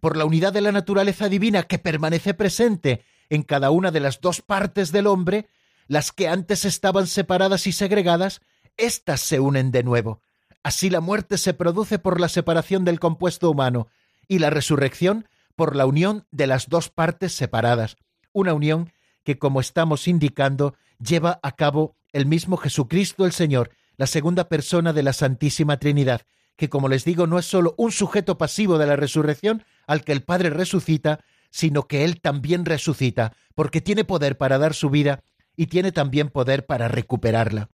Por 0.00 0.16
la 0.16 0.24
unidad 0.24 0.52
de 0.52 0.60
la 0.60 0.72
naturaleza 0.72 1.28
divina 1.28 1.62
que 1.62 1.78
permanece 1.78 2.34
presente 2.34 3.04
en 3.30 3.42
cada 3.42 3.70
una 3.70 3.90
de 3.90 4.00
las 4.00 4.20
dos 4.20 4.42
partes 4.42 4.92
del 4.92 5.06
hombre, 5.06 5.48
las 5.88 6.12
que 6.12 6.28
antes 6.28 6.64
estaban 6.64 7.06
separadas 7.06 7.66
y 7.66 7.72
segregadas, 7.72 8.40
éstas 8.76 9.20
se 9.20 9.40
unen 9.40 9.70
de 9.70 9.82
nuevo. 9.82 10.20
Así 10.62 10.90
la 10.90 11.00
muerte 11.00 11.38
se 11.38 11.54
produce 11.54 11.98
por 11.98 12.20
la 12.20 12.28
separación 12.28 12.84
del 12.84 13.00
compuesto 13.00 13.50
humano 13.50 13.88
y 14.28 14.38
la 14.40 14.50
resurrección 14.50 15.28
por 15.54 15.76
la 15.76 15.86
unión 15.86 16.26
de 16.30 16.46
las 16.46 16.68
dos 16.68 16.90
partes 16.90 17.32
separadas, 17.32 17.96
una 18.32 18.52
unión 18.52 18.92
que, 19.24 19.38
como 19.38 19.60
estamos 19.60 20.06
indicando, 20.08 20.74
lleva 20.98 21.40
a 21.42 21.52
cabo 21.52 21.96
el 22.12 22.26
mismo 22.26 22.56
Jesucristo 22.56 23.24
el 23.24 23.32
Señor, 23.32 23.70
la 23.96 24.06
segunda 24.06 24.48
persona 24.48 24.92
de 24.92 25.02
la 25.02 25.12
Santísima 25.12 25.78
Trinidad, 25.78 26.22
que, 26.56 26.68
como 26.68 26.88
les 26.88 27.04
digo, 27.04 27.26
no 27.26 27.38
es 27.38 27.46
sólo 27.46 27.74
un 27.76 27.92
sujeto 27.92 28.38
pasivo 28.38 28.78
de 28.78 28.86
la 28.86 28.96
resurrección 28.96 29.64
al 29.86 30.02
que 30.02 30.12
el 30.12 30.22
Padre 30.22 30.50
resucita, 30.50 31.20
sino 31.50 31.86
que 31.86 32.04
Él 32.04 32.20
también 32.20 32.64
resucita, 32.64 33.34
porque 33.54 33.80
tiene 33.80 34.04
poder 34.04 34.36
para 34.36 34.58
dar 34.58 34.74
su 34.74 34.90
vida 34.90 35.22
y 35.56 35.66
tiene 35.66 35.92
también 35.92 36.28
poder 36.28 36.66
para 36.66 36.88
recuperarla. 36.88 37.70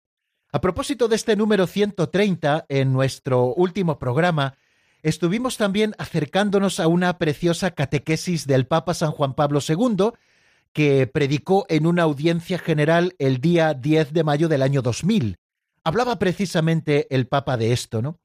A 0.50 0.60
propósito 0.60 1.08
de 1.08 1.16
este 1.16 1.36
número 1.36 1.66
130, 1.66 2.66
en 2.68 2.92
nuestro 2.92 3.54
último 3.54 3.98
programa, 3.98 4.56
estuvimos 5.02 5.58
también 5.58 5.94
acercándonos 5.98 6.80
a 6.80 6.88
una 6.88 7.18
preciosa 7.18 7.72
catequesis 7.72 8.46
del 8.46 8.66
Papa 8.66 8.94
San 8.94 9.10
Juan 9.10 9.34
Pablo 9.34 9.60
II, 9.66 10.10
que 10.72 11.06
predicó 11.06 11.66
en 11.68 11.86
una 11.86 12.04
audiencia 12.04 12.58
general 12.58 13.14
el 13.18 13.40
día 13.40 13.74
10 13.74 14.12
de 14.12 14.24
mayo 14.24 14.48
del 14.48 14.62
año 14.62 14.80
2000. 14.80 15.36
Hablaba 15.84 16.18
precisamente 16.18 17.06
el 17.14 17.26
Papa 17.26 17.56
de 17.56 17.72
esto, 17.72 18.02
¿no? 18.02 18.18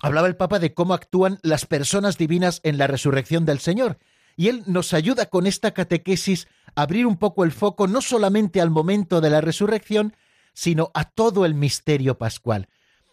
Hablaba 0.00 0.28
el 0.28 0.36
Papa 0.36 0.58
de 0.58 0.74
cómo 0.74 0.94
actúan 0.94 1.38
las 1.42 1.66
personas 1.66 2.18
divinas 2.18 2.60
en 2.62 2.78
la 2.78 2.86
resurrección 2.86 3.44
del 3.44 3.58
Señor, 3.58 3.98
y 4.36 4.48
él 4.48 4.62
nos 4.66 4.94
ayuda 4.94 5.26
con 5.26 5.46
esta 5.46 5.72
catequesis 5.72 6.46
a 6.76 6.82
abrir 6.82 7.06
un 7.06 7.16
poco 7.16 7.42
el 7.44 7.50
foco 7.50 7.88
no 7.88 8.00
solamente 8.00 8.60
al 8.60 8.70
momento 8.70 9.20
de 9.20 9.30
la 9.30 9.40
resurrección, 9.40 10.14
sino 10.54 10.92
a 10.94 11.04
todo 11.04 11.44
el 11.44 11.54
misterio 11.54 12.18
pascual. 12.18 12.68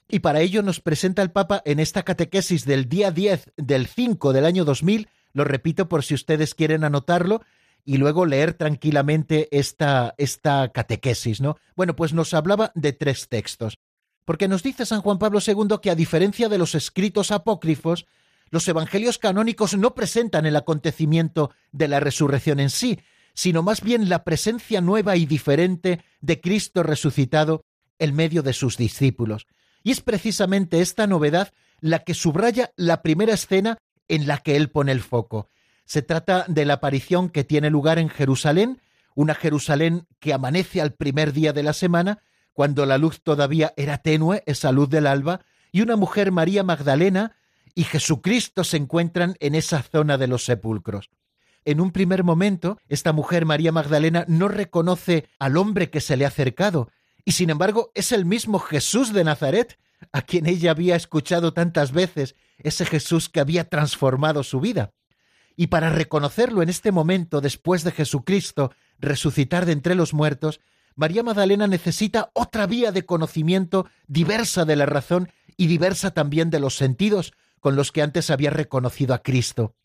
Y 0.07 0.19
para 0.19 0.41
ello 0.41 0.61
nos 0.61 0.81
presenta 0.81 1.23
el 1.23 1.31
Papa 1.31 1.63
en 1.65 1.79
esta 1.79 2.03
catequesis 2.03 2.65
del 2.65 2.87
día 2.87 3.09
10 3.09 3.53
del 3.57 3.87
5 3.87 4.33
del 4.33 4.45
año 4.45 4.65
2000, 4.65 5.09
lo 5.33 5.43
repito 5.43 5.89
por 5.89 6.03
si 6.03 6.13
ustedes 6.13 6.53
quieren 6.53 6.83
anotarlo, 6.83 7.41
y 7.83 7.97
luego 7.97 8.25
leer 8.25 8.53
tranquilamente 8.53 9.47
esta, 9.51 10.13
esta 10.17 10.69
catequesis, 10.69 11.41
¿no? 11.41 11.57
Bueno, 11.75 11.95
pues 11.95 12.13
nos 12.13 12.33
hablaba 12.33 12.71
de 12.75 12.93
tres 12.93 13.29
textos. 13.29 13.79
Porque 14.25 14.47
nos 14.47 14.63
dice 14.63 14.85
San 14.85 15.01
Juan 15.01 15.19
Pablo 15.19 15.39
II 15.45 15.77
que 15.81 15.91
a 15.91 15.95
diferencia 15.95 16.49
de 16.49 16.57
los 16.57 16.75
escritos 16.75 17.31
apócrifos, 17.31 18.05
los 18.49 18.67
evangelios 18.67 19.17
canónicos 19.19 19.77
no 19.77 19.95
presentan 19.95 20.45
el 20.45 20.55
acontecimiento 20.55 21.51
de 21.71 21.87
la 21.87 21.99
resurrección 21.99 22.59
en 22.59 22.69
sí, 22.69 22.99
sino 23.33 23.63
más 23.63 23.81
bien 23.81 24.09
la 24.09 24.23
presencia 24.23 24.81
nueva 24.81 25.15
y 25.15 25.25
diferente 25.25 26.01
de 26.21 26.41
Cristo 26.41 26.83
resucitado 26.83 27.63
en 27.99 28.15
medio 28.15 28.41
de 28.41 28.53
sus 28.53 28.77
discípulos. 28.77 29.47
Y 29.83 29.91
es 29.91 30.01
precisamente 30.01 30.81
esta 30.81 31.05
novedad 31.05 31.53
la 31.79 31.99
que 31.99 32.13
subraya 32.13 32.71
la 32.75 33.01
primera 33.01 33.33
escena 33.33 33.77
en 34.07 34.25
la 34.27 34.39
que 34.39 34.55
él 34.55 34.69
pone 34.69 34.91
el 34.91 35.01
foco. 35.01 35.49
Se 35.85 36.01
trata 36.01 36.45
de 36.47 36.65
la 36.65 36.75
aparición 36.75 37.29
que 37.29 37.43
tiene 37.43 37.69
lugar 37.69 37.99
en 37.99 38.09
Jerusalén, 38.09 38.81
una 39.13 39.35
Jerusalén 39.35 40.07
que 40.19 40.33
amanece 40.33 40.81
al 40.81 40.93
primer 40.93 41.31
día 41.31 41.53
de 41.53 41.63
la 41.63 41.73
semana, 41.73 42.23
cuando 42.55 42.87
la 42.87 42.97
luz 42.97 43.21
todavía 43.21 43.75
era 43.77 43.99
tenue, 43.99 44.41
esa 44.47 44.71
luz 44.71 44.89
del 44.89 45.05
alba, 45.05 45.41
y 45.71 45.81
una 45.81 45.95
mujer 45.95 46.31
María 46.31 46.63
Magdalena 46.63 47.35
y 47.75 47.83
Jesucristo 47.83 48.63
se 48.63 48.77
encuentran 48.77 49.35
en 49.39 49.53
esa 49.53 49.83
zona 49.83 50.17
de 50.17 50.25
los 50.25 50.43
sepulcros 50.45 51.11
en 51.65 51.81
un 51.81 51.91
primer 51.91 52.23
momento, 52.23 52.79
esta 52.87 53.11
mujer 53.11 53.45
María 53.45 53.71
Magdalena 53.71 54.23
no 54.27 54.47
reconoce 54.47 55.27
al 55.39 55.57
hombre 55.57 55.89
que 55.89 55.99
se 55.99 56.15
le 56.15 56.23
ha 56.25 56.29
acercado, 56.29 56.89
y 57.25 57.31
sin 57.31 57.49
embargo 57.49 57.91
es 57.95 58.11
el 58.11 58.23
mismo 58.23 58.59
Jesús 58.59 59.11
de 59.11 59.23
Nazaret, 59.23 59.79
a 60.11 60.21
quien 60.21 60.45
ella 60.45 60.71
había 60.71 60.95
escuchado 60.95 61.53
tantas 61.53 61.91
veces, 61.91 62.35
ese 62.59 62.85
Jesús 62.85 63.29
que 63.29 63.39
había 63.39 63.67
transformado 63.67 64.43
su 64.43 64.59
vida. 64.59 64.93
Y 65.57 65.67
para 65.67 65.89
reconocerlo 65.89 66.61
en 66.61 66.69
este 66.69 66.91
momento, 66.91 67.41
después 67.41 67.83
de 67.83 67.91
Jesucristo 67.91 68.71
resucitar 68.99 69.65
de 69.65 69.71
entre 69.71 69.95
los 69.95 70.13
muertos, 70.13 70.59
María 70.95 71.23
Magdalena 71.23 71.67
necesita 71.67 72.31
otra 72.33 72.67
vía 72.67 72.91
de 72.91 73.05
conocimiento 73.05 73.87
diversa 74.07 74.65
de 74.65 74.75
la 74.75 74.85
razón 74.85 75.29
y 75.57 75.67
diversa 75.67 76.11
también 76.11 76.49
de 76.49 76.59
los 76.59 76.75
sentidos 76.75 77.33
con 77.59 77.75
los 77.75 77.91
que 77.91 78.01
antes 78.01 78.29
había 78.29 78.49
reconocido 78.49 79.13
a 79.13 79.19
Cristo 79.19 79.75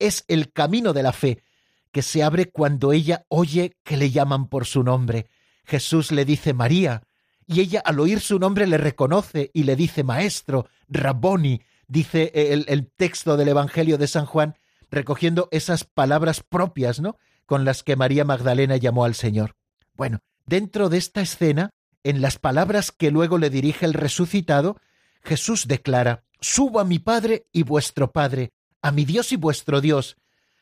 es 0.00 0.24
el 0.26 0.52
camino 0.52 0.92
de 0.92 1.04
la 1.04 1.12
fe, 1.12 1.44
que 1.92 2.02
se 2.02 2.24
abre 2.24 2.50
cuando 2.50 2.92
ella 2.92 3.26
oye 3.28 3.76
que 3.84 3.96
le 3.96 4.10
llaman 4.10 4.48
por 4.48 4.66
su 4.66 4.82
nombre. 4.82 5.28
Jesús 5.64 6.10
le 6.10 6.24
dice 6.24 6.54
María, 6.54 7.02
y 7.46 7.60
ella 7.60 7.82
al 7.84 8.00
oír 8.00 8.20
su 8.20 8.38
nombre 8.38 8.66
le 8.66 8.78
reconoce 8.78 9.50
y 9.52 9.64
le 9.64 9.76
dice 9.76 10.02
Maestro, 10.02 10.68
Rabboni, 10.88 11.62
dice 11.86 12.32
el, 12.34 12.64
el 12.68 12.90
texto 12.90 13.36
del 13.36 13.48
Evangelio 13.48 13.98
de 13.98 14.06
San 14.06 14.26
Juan, 14.26 14.56
recogiendo 14.90 15.48
esas 15.52 15.84
palabras 15.84 16.42
propias, 16.42 17.00
¿no? 17.00 17.16
con 17.46 17.64
las 17.64 17.82
que 17.82 17.96
María 17.96 18.24
Magdalena 18.24 18.76
llamó 18.76 19.04
al 19.04 19.14
Señor. 19.14 19.56
Bueno, 19.94 20.20
dentro 20.46 20.88
de 20.88 20.98
esta 20.98 21.20
escena, 21.20 21.70
en 22.02 22.20
las 22.20 22.38
palabras 22.38 22.92
que 22.92 23.10
luego 23.10 23.38
le 23.38 23.50
dirige 23.50 23.86
el 23.86 23.94
resucitado, 23.94 24.76
Jesús 25.22 25.68
declara, 25.68 26.24
Subo 26.40 26.80
a 26.80 26.84
mi 26.84 26.98
Padre 26.98 27.46
y 27.52 27.62
vuestro 27.62 28.12
Padre, 28.12 28.52
a 28.80 28.92
mi 28.92 29.04
Dios 29.04 29.32
y 29.32 29.36
vuestro 29.36 29.80
Dios. 29.80 30.16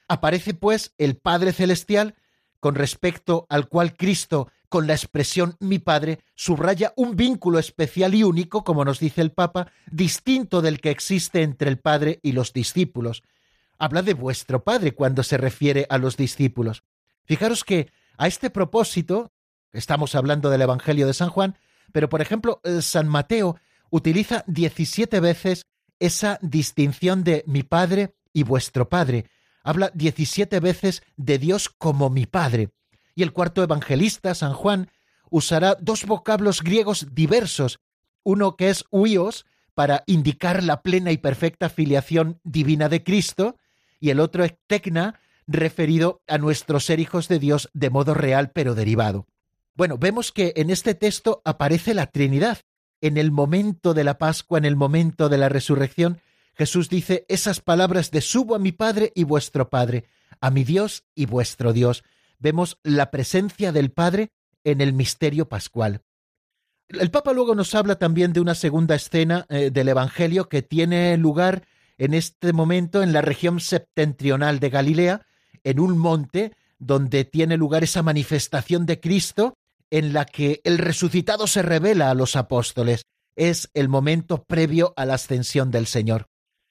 Aparece 0.08 0.54
pues 0.54 0.92
el 0.98 1.16
Padre 1.16 1.52
Celestial, 1.52 2.16
con 2.58 2.74
respecto 2.74 3.46
al 3.48 3.68
cual 3.68 3.96
Cristo, 3.96 4.50
con 4.68 4.86
la 4.86 4.94
expresión 4.94 5.56
mi 5.60 5.78
Padre, 5.78 6.18
subraya 6.34 6.92
un 6.96 7.14
vínculo 7.14 7.58
especial 7.58 8.14
y 8.14 8.24
único, 8.24 8.64
como 8.64 8.84
nos 8.84 8.98
dice 8.98 9.20
el 9.20 9.30
Papa, 9.30 9.70
distinto 9.90 10.60
del 10.60 10.80
que 10.80 10.90
existe 10.90 11.42
entre 11.42 11.70
el 11.70 11.78
Padre 11.78 12.18
y 12.22 12.32
los 12.32 12.52
discípulos. 12.52 13.22
Habla 13.78 14.02
de 14.02 14.14
vuestro 14.14 14.64
Padre 14.64 14.94
cuando 14.94 15.22
se 15.22 15.36
refiere 15.36 15.86
a 15.88 15.98
los 15.98 16.16
discípulos. 16.16 16.82
Fijaros 17.24 17.62
que 17.62 17.92
a 18.16 18.26
este 18.26 18.50
propósito, 18.50 19.32
estamos 19.72 20.14
hablando 20.14 20.50
del 20.50 20.62
Evangelio 20.62 21.06
de 21.06 21.14
San 21.14 21.30
Juan, 21.30 21.56
pero 21.92 22.08
por 22.08 22.20
ejemplo, 22.20 22.60
eh, 22.64 22.82
San 22.82 23.08
Mateo 23.08 23.56
utiliza 23.90 24.44
17 24.46 25.20
veces 25.20 25.66
esa 25.98 26.38
distinción 26.42 27.24
de 27.24 27.44
mi 27.46 27.62
Padre 27.62 28.14
y 28.32 28.42
vuestro 28.42 28.88
Padre. 28.88 29.26
Habla 29.62 29.90
17 29.94 30.60
veces 30.60 31.02
de 31.16 31.38
Dios 31.38 31.68
como 31.68 32.10
mi 32.10 32.26
Padre. 32.26 32.70
Y 33.14 33.22
el 33.22 33.32
cuarto 33.32 33.62
evangelista, 33.62 34.34
San 34.34 34.52
Juan, 34.52 34.90
usará 35.30 35.76
dos 35.80 36.06
vocablos 36.06 36.62
griegos 36.62 37.08
diversos, 37.12 37.80
uno 38.22 38.56
que 38.56 38.70
es 38.70 38.84
huios, 38.90 39.46
para 39.74 40.02
indicar 40.06 40.64
la 40.64 40.82
plena 40.82 41.12
y 41.12 41.18
perfecta 41.18 41.68
filiación 41.68 42.40
divina 42.44 42.88
de 42.88 43.04
Cristo, 43.04 43.56
y 44.00 44.10
el 44.10 44.20
otro 44.20 44.44
es 44.44 44.54
tecna, 44.66 45.20
referido 45.46 46.22
a 46.28 46.38
nuestro 46.38 46.78
ser 46.78 47.00
hijos 47.00 47.26
de 47.28 47.38
Dios 47.38 47.70
de 47.72 47.90
modo 47.90 48.14
real 48.14 48.50
pero 48.50 48.74
derivado. 48.74 49.26
Bueno, 49.78 49.96
vemos 49.96 50.32
que 50.32 50.54
en 50.56 50.70
este 50.70 50.96
texto 50.96 51.40
aparece 51.44 51.94
la 51.94 52.08
Trinidad, 52.08 52.58
en 53.00 53.16
el 53.16 53.30
momento 53.30 53.94
de 53.94 54.02
la 54.02 54.18
Pascua, 54.18 54.58
en 54.58 54.64
el 54.64 54.74
momento 54.74 55.28
de 55.28 55.38
la 55.38 55.48
resurrección, 55.48 56.20
Jesús 56.56 56.88
dice 56.88 57.24
esas 57.28 57.60
palabras 57.60 58.10
de 58.10 58.20
subo 58.20 58.56
a 58.56 58.58
mi 58.58 58.72
Padre 58.72 59.12
y 59.14 59.22
vuestro 59.22 59.70
Padre, 59.70 60.06
a 60.40 60.50
mi 60.50 60.64
Dios 60.64 61.04
y 61.14 61.26
vuestro 61.26 61.72
Dios. 61.72 62.02
Vemos 62.40 62.80
la 62.82 63.12
presencia 63.12 63.70
del 63.70 63.92
Padre 63.92 64.32
en 64.64 64.80
el 64.80 64.92
misterio 64.94 65.48
pascual. 65.48 66.02
El 66.88 67.12
Papa 67.12 67.32
luego 67.32 67.54
nos 67.54 67.72
habla 67.76 68.00
también 68.00 68.32
de 68.32 68.40
una 68.40 68.56
segunda 68.56 68.96
escena 68.96 69.46
eh, 69.48 69.70
del 69.70 69.90
Evangelio 69.90 70.48
que 70.48 70.62
tiene 70.62 71.16
lugar 71.18 71.68
en 71.98 72.14
este 72.14 72.52
momento 72.52 73.00
en 73.00 73.12
la 73.12 73.20
región 73.20 73.60
septentrional 73.60 74.58
de 74.58 74.70
Galilea, 74.70 75.26
en 75.62 75.78
un 75.78 75.98
monte 75.98 76.56
donde 76.80 77.24
tiene 77.24 77.56
lugar 77.56 77.84
esa 77.84 78.02
manifestación 78.02 78.84
de 78.84 78.98
Cristo 78.98 79.54
en 79.90 80.12
la 80.12 80.24
que 80.24 80.60
el 80.64 80.78
resucitado 80.78 81.46
se 81.46 81.62
revela 81.62 82.10
a 82.10 82.14
los 82.14 82.36
apóstoles. 82.36 83.02
Es 83.36 83.70
el 83.74 83.88
momento 83.88 84.44
previo 84.44 84.94
a 84.96 85.06
la 85.06 85.14
ascensión 85.14 85.70
del 85.70 85.86
Señor. 85.86 86.26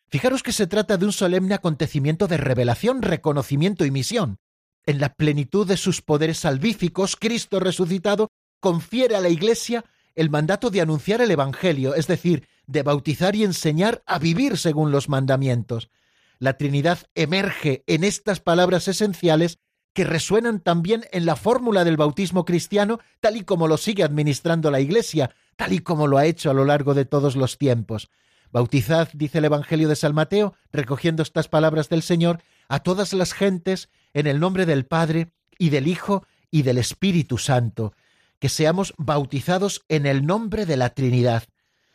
Fijaros 0.10 0.44
que 0.44 0.52
se 0.52 0.68
trata 0.68 0.98
de 0.98 1.06
un 1.06 1.12
solemne 1.12 1.54
acontecimiento 1.54 2.28
de 2.28 2.38
revelación, 2.38 3.02
reconocimiento 3.02 3.86
y 3.86 3.92
misión. 3.92 4.38
En 4.86 5.00
la 5.00 5.14
plenitud 5.14 5.68
de 5.68 5.76
sus 5.76 6.02
poderes 6.02 6.40
salvíficos, 6.40 7.16
Cristo 7.18 7.60
resucitado 7.60 8.30
confiere 8.60 9.16
a 9.16 9.22
la 9.22 9.30
Iglesia 9.30 9.84
el 10.16 10.30
mandato 10.30 10.70
de 10.70 10.82
anunciar 10.82 11.22
el 11.22 11.30
Evangelio, 11.30 11.94
es 11.94 12.08
decir, 12.08 12.48
de 12.66 12.84
bautizar 12.84 13.36
y 13.36 13.44
enseñar 13.44 14.02
a 14.06 14.18
vivir 14.18 14.58
según 14.58 14.92
los 14.92 15.10
mandamientos. 15.10 15.90
La 16.40 16.58
Trinidad 16.58 17.00
emerge 17.16 17.84
en 17.88 18.04
estas 18.04 18.40
palabras 18.40 18.88
esenciales 18.88 19.58
que 19.98 20.04
resuenan 20.04 20.60
también 20.60 21.06
en 21.12 21.26
la 21.26 21.36
fórmula 21.36 21.84
del 21.84 21.98
bautismo 21.98 22.46
cristiano, 22.46 23.00
tal 23.20 23.36
y 23.36 23.42
como 23.42 23.68
lo 23.68 23.78
sigue 23.78 24.04
administrando 24.04 24.70
la 24.70 24.80
Iglesia, 24.80 25.32
tal 25.56 25.74
y 25.74 25.80
como 25.80 26.06
lo 26.06 26.20
ha 26.20 26.28
hecho 26.28 26.52
a 26.52 26.54
lo 26.54 26.66
largo 26.66 26.94
de 26.94 27.06
todos 27.06 27.36
los 27.36 27.58
tiempos. 27.58 28.08
Bautizad, 28.52 29.10
dice 29.14 29.40
el 29.40 29.46
Evangelio 29.46 29.90
de 29.90 29.96
San 29.96 30.14
Mateo, 30.14 30.54
recogiendo 30.72 31.24
estas 31.24 31.48
palabras 31.48 31.90
del 31.90 32.04
Señor, 32.04 32.44
a 32.70 32.78
todas 32.78 33.12
las 33.14 33.34
gentes 33.34 33.90
en 34.14 34.28
el 34.28 34.40
nombre 34.40 34.68
del 34.68 34.86
Padre 34.86 35.32
y 35.58 35.72
del 35.72 35.88
Hijo 35.88 36.28
y 36.52 36.62
del 36.62 36.78
Espíritu 36.78 37.40
Santo, 37.40 37.94
que 38.38 38.50
seamos 38.50 38.94
bautizados 39.00 39.84
en 39.90 40.06
el 40.06 40.28
nombre 40.28 40.68
de 40.68 40.78
la 40.78 40.92
Trinidad. 40.92 41.46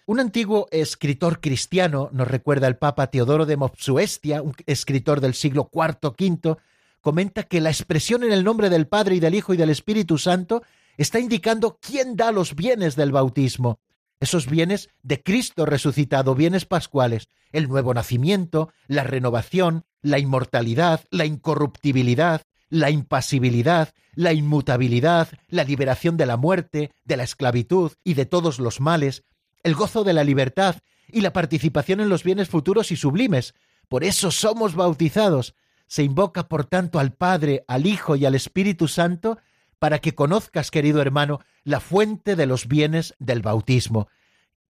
Un 0.07 0.19
antiguo 0.19 0.67
escritor 0.73 1.41
cristiano, 1.41 2.11
nos 2.13 2.27
recuerda 2.27 2.67
el 2.67 2.79
Papa 2.79 3.07
Teodoro 3.13 3.47
de 3.47 3.57
Mopsuestia, 3.57 4.43
un 4.43 4.57
escritor 4.67 5.21
del 5.21 5.35
siglo 5.35 5.71
IV 5.73 6.17
V, 6.19 6.57
comenta 7.03 7.43
que 7.43 7.61
la 7.61 7.69
expresión 7.69 8.25
en 8.25 8.33
el 8.33 8.45
nombre 8.45 8.71
del 8.71 8.87
Padre 8.87 9.17
y 9.17 9.21
del 9.21 9.35
Hijo 9.35 9.53
y 9.53 9.59
del 9.59 9.69
Espíritu 9.69 10.17
Santo 10.17 10.63
está 10.97 11.19
indicando 11.19 11.79
quién 11.81 12.17
da 12.17 12.33
los 12.33 12.55
bienes 12.55 12.97
del 12.97 13.13
bautismo. 13.13 13.81
Esos 14.21 14.47
bienes 14.47 14.89
de 15.03 15.23
Cristo 15.23 15.67
resucitado, 15.67 16.35
bienes 16.37 16.65
pascuales, 16.65 17.29
el 17.51 17.69
nuevo 17.69 17.93
nacimiento, 17.93 18.73
la 18.87 19.03
renovación, 19.03 19.85
la 20.01 20.21
inmortalidad, 20.21 21.05
la 21.11 21.27
incorruptibilidad, 21.27 22.43
la 22.71 22.91
impasibilidad, 22.91 23.93
la 24.15 24.33
inmutabilidad, 24.33 25.29
la 25.49 25.65
liberación 25.65 26.17
de 26.17 26.27
la 26.27 26.37
muerte, 26.37 26.93
de 27.05 27.17
la 27.17 27.25
esclavitud 27.25 27.93
y 28.05 28.15
de 28.15 28.25
todos 28.25 28.61
los 28.61 28.81
males, 28.81 29.25
el 29.65 29.75
gozo 29.75 30.05
de 30.05 30.13
la 30.13 30.25
libertad 30.25 30.77
y 31.09 31.21
la 31.21 31.33
participación 31.33 32.01
en 32.01 32.09
los 32.09 32.23
bienes 32.23 32.49
futuros 32.49 32.93
y 32.93 32.97
sublimes. 32.97 33.55
Por 33.89 34.05
eso 34.05 34.31
somos 34.31 34.75
bautizados. 34.75 35.55
Se 35.93 36.03
invoca, 36.03 36.49
por 36.49 36.65
tanto, 36.65 36.99
al 36.99 37.13
Padre, 37.13 37.67
al 37.69 37.85
Hijo 37.85 38.17
y 38.17 38.25
al 38.25 38.35
Espíritu 38.35 38.89
Santo 38.89 39.37
para 39.79 39.99
que 39.99 40.15
conozcas, 40.15 40.71
querido 40.71 41.03
hermano, 41.03 41.41
la 41.65 41.81
fuente 41.81 42.35
de 42.35 42.47
los 42.47 42.67
bienes 42.67 43.15
del 43.19 43.43
bautismo, 43.43 44.09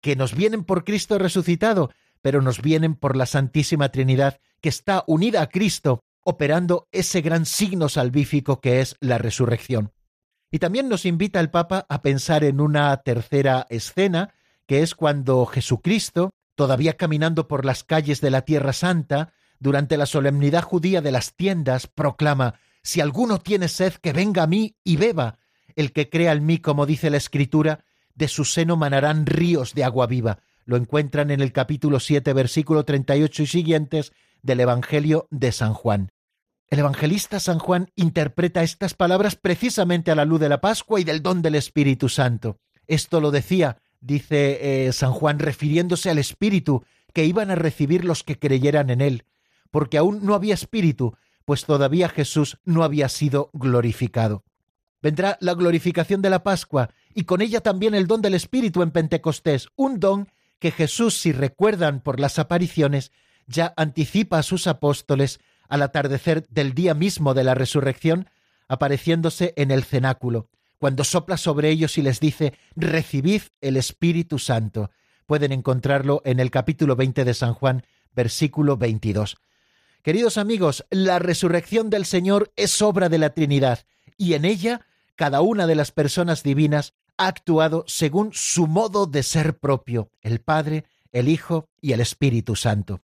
que 0.00 0.14
nos 0.14 0.32
vienen 0.32 0.62
por 0.62 0.84
Cristo 0.84 1.18
resucitado, 1.18 1.90
pero 2.22 2.40
nos 2.40 2.62
vienen 2.62 2.94
por 2.94 3.16
la 3.16 3.26
Santísima 3.26 3.88
Trinidad, 3.88 4.38
que 4.60 4.68
está 4.68 5.02
unida 5.08 5.42
a 5.42 5.48
Cristo, 5.48 6.04
operando 6.22 6.86
ese 6.92 7.20
gran 7.20 7.46
signo 7.46 7.88
salvífico 7.88 8.60
que 8.60 8.80
es 8.80 8.94
la 9.00 9.18
resurrección. 9.18 9.90
Y 10.52 10.60
también 10.60 10.88
nos 10.88 11.04
invita 11.04 11.40
el 11.40 11.50
Papa 11.50 11.84
a 11.88 12.00
pensar 12.00 12.44
en 12.44 12.60
una 12.60 12.96
tercera 12.98 13.66
escena, 13.70 14.34
que 14.66 14.82
es 14.82 14.94
cuando 14.94 15.46
Jesucristo, 15.46 16.30
todavía 16.54 16.96
caminando 16.96 17.48
por 17.48 17.64
las 17.64 17.82
calles 17.82 18.20
de 18.20 18.30
la 18.30 18.42
Tierra 18.42 18.72
Santa, 18.72 19.32
durante 19.58 19.96
la 19.96 20.06
solemnidad 20.06 20.62
judía 20.62 21.00
de 21.00 21.12
las 21.12 21.34
tiendas, 21.34 21.86
proclama, 21.86 22.54
Si 22.82 23.00
alguno 23.00 23.38
tiene 23.38 23.68
sed, 23.68 23.94
que 23.94 24.12
venga 24.12 24.44
a 24.44 24.46
mí 24.46 24.76
y 24.84 24.96
beba. 24.96 25.38
El 25.76 25.92
que 25.92 26.08
crea 26.08 26.32
en 26.32 26.46
mí, 26.46 26.58
como 26.58 26.86
dice 26.86 27.10
la 27.10 27.16
Escritura, 27.16 27.84
de 28.14 28.28
su 28.28 28.44
seno 28.44 28.76
manarán 28.76 29.26
ríos 29.26 29.74
de 29.74 29.84
agua 29.84 30.06
viva. 30.06 30.38
Lo 30.64 30.76
encuentran 30.76 31.30
en 31.30 31.40
el 31.40 31.52
capítulo 31.52 32.00
7, 32.00 32.32
versículo 32.32 32.84
38 32.84 33.42
y 33.42 33.46
siguientes 33.46 34.12
del 34.42 34.60
Evangelio 34.60 35.28
de 35.30 35.52
San 35.52 35.74
Juan. 35.74 36.12
El 36.68 36.80
evangelista 36.80 37.40
San 37.40 37.58
Juan 37.58 37.90
interpreta 37.96 38.62
estas 38.62 38.92
palabras 38.92 39.36
precisamente 39.36 40.10
a 40.10 40.14
la 40.14 40.26
luz 40.26 40.40
de 40.40 40.50
la 40.50 40.60
Pascua 40.60 41.00
y 41.00 41.04
del 41.04 41.22
don 41.22 41.40
del 41.40 41.54
Espíritu 41.54 42.10
Santo. 42.10 42.58
Esto 42.86 43.20
lo 43.20 43.30
decía 43.30 43.78
dice 44.00 44.86
eh, 44.86 44.92
San 44.92 45.12
Juan, 45.12 45.38
refiriéndose 45.38 46.10
al 46.10 46.18
Espíritu 46.18 46.84
que 47.12 47.24
iban 47.24 47.50
a 47.50 47.56
recibir 47.56 48.04
los 48.04 48.22
que 48.22 48.38
creyeran 48.38 48.90
en 48.90 49.00
Él, 49.00 49.24
porque 49.70 49.98
aún 49.98 50.24
no 50.24 50.34
había 50.34 50.54
Espíritu, 50.54 51.16
pues 51.44 51.64
todavía 51.64 52.08
Jesús 52.08 52.58
no 52.64 52.84
había 52.84 53.08
sido 53.08 53.50
glorificado. 53.52 54.44
Vendrá 55.00 55.38
la 55.40 55.54
glorificación 55.54 56.22
de 56.22 56.30
la 56.30 56.42
Pascua 56.42 56.90
y 57.14 57.24
con 57.24 57.40
ella 57.40 57.60
también 57.60 57.94
el 57.94 58.06
don 58.06 58.20
del 58.20 58.34
Espíritu 58.34 58.82
en 58.82 58.90
Pentecostés, 58.90 59.68
un 59.76 60.00
don 60.00 60.28
que 60.58 60.70
Jesús, 60.70 61.14
si 61.18 61.32
recuerdan 61.32 62.00
por 62.00 62.18
las 62.18 62.38
apariciones, 62.38 63.12
ya 63.46 63.72
anticipa 63.76 64.38
a 64.38 64.42
sus 64.42 64.66
apóstoles 64.66 65.40
al 65.68 65.82
atardecer 65.82 66.46
del 66.48 66.74
día 66.74 66.94
mismo 66.94 67.34
de 67.34 67.44
la 67.44 67.54
resurrección, 67.54 68.28
apareciéndose 68.66 69.54
en 69.56 69.70
el 69.70 69.84
cenáculo 69.84 70.48
cuando 70.78 71.04
sopla 71.04 71.36
sobre 71.36 71.70
ellos 71.70 71.98
y 71.98 72.02
les 72.02 72.20
dice, 72.20 72.54
recibid 72.76 73.42
el 73.60 73.76
Espíritu 73.76 74.38
Santo. 74.38 74.90
Pueden 75.26 75.52
encontrarlo 75.52 76.22
en 76.24 76.40
el 76.40 76.50
capítulo 76.50 76.96
20 76.96 77.24
de 77.24 77.34
San 77.34 77.54
Juan, 77.54 77.84
versículo 78.14 78.76
22. 78.76 79.36
Queridos 80.08 80.38
amigos, 80.38 80.86
la 80.88 81.18
resurrección 81.18 81.90
del 81.90 82.06
Señor 82.06 82.50
es 82.56 82.80
obra 82.80 83.10
de 83.10 83.18
la 83.18 83.34
Trinidad, 83.34 83.80
y 84.16 84.32
en 84.32 84.46
ella 84.46 84.86
cada 85.16 85.42
una 85.42 85.66
de 85.66 85.74
las 85.74 85.92
personas 85.92 86.42
divinas 86.42 86.94
ha 87.18 87.26
actuado 87.26 87.84
según 87.86 88.30
su 88.32 88.68
modo 88.68 89.04
de 89.04 89.22
ser 89.22 89.58
propio, 89.58 90.10
el 90.22 90.40
Padre, 90.40 90.86
el 91.12 91.28
Hijo 91.28 91.68
y 91.82 91.92
el 91.92 92.00
Espíritu 92.00 92.56
Santo. 92.56 93.02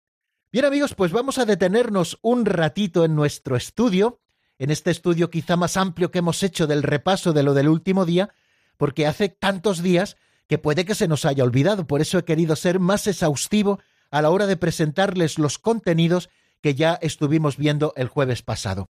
Bien 0.51 0.65
amigos, 0.65 0.95
pues 0.95 1.13
vamos 1.13 1.37
a 1.37 1.45
detenernos 1.45 2.19
un 2.23 2.47
ratito 2.47 3.05
en 3.05 3.15
nuestro 3.15 3.55
estudio 3.55 4.23
en 4.59 4.71
este 4.71 4.91
estudio 4.91 5.29
quizá 5.29 5.59
más 5.59 5.77
amplio 5.77 6.11
que 6.11 6.21
hemos 6.21 6.43
hecho 6.43 6.67
del 6.67 6.83
repaso 6.83 7.35
de 7.35 7.43
lo 7.43 7.53
del 7.53 7.69
último 7.69 8.07
día, 8.07 8.31
porque 8.79 9.07
hace 9.07 9.29
tantos 9.29 9.83
días 9.83 10.17
que 10.49 10.57
puede 10.57 10.87
que 10.87 10.95
se 10.95 11.07
nos 11.07 11.27
haya 11.27 11.45
olvidado. 11.45 11.87
Por 11.87 12.01
eso 12.01 12.17
he 12.17 12.25
querido 12.25 12.57
ser 12.57 12.81
más 12.81 13.07
exhaustivo 13.07 13.79
a 14.11 14.23
la 14.23 14.31
hora 14.31 14.47
de 14.47 14.57
presentarles 14.57 15.39
los 15.39 15.59
contenidos 15.59 16.31
que 16.65 16.75
ya 16.75 16.99
estuvimos 17.03 17.59
viendo 17.59 17.93
el 17.95 18.09
jueves 18.09 18.41
pasado. 18.41 18.89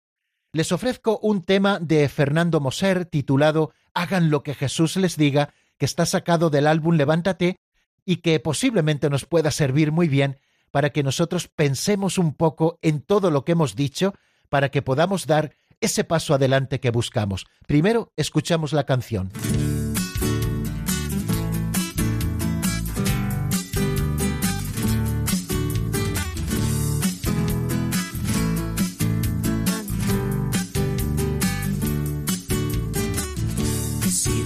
Les 0.52 0.72
ofrezco 0.72 1.18
un 1.22 1.40
tema 1.40 1.78
de 1.80 2.06
Fernando 2.10 2.60
Moser 2.60 3.06
titulado 3.06 3.72
Hagan 3.94 4.28
lo 4.28 4.42
que 4.42 4.54
Jesús 4.54 4.98
les 4.98 5.16
diga, 5.16 5.54
que 5.78 5.86
está 5.86 6.04
sacado 6.04 6.50
del 6.50 6.66
álbum 6.66 6.96
Levántate 6.96 7.56
y 8.04 8.16
que 8.16 8.38
posiblemente 8.40 9.08
nos 9.08 9.24
pueda 9.24 9.50
servir 9.50 9.90
muy 9.90 10.06
bien 10.06 10.38
para 10.70 10.90
que 10.90 11.02
nosotros 11.02 11.48
pensemos 11.48 12.18
un 12.18 12.34
poco 12.34 12.78
en 12.82 13.00
todo 13.00 13.30
lo 13.30 13.46
que 13.46 13.52
hemos 13.52 13.74
dicho 13.74 14.12
para 14.50 14.68
que 14.68 14.82
podamos 14.82 15.26
dar 15.26 15.54
ese 15.80 16.04
paso 16.04 16.34
adelante 16.34 16.78
que 16.78 16.90
buscamos. 16.90 17.46
Primero, 17.66 18.12
escuchamos 18.16 18.74
la 18.74 18.84
canción. 18.84 19.32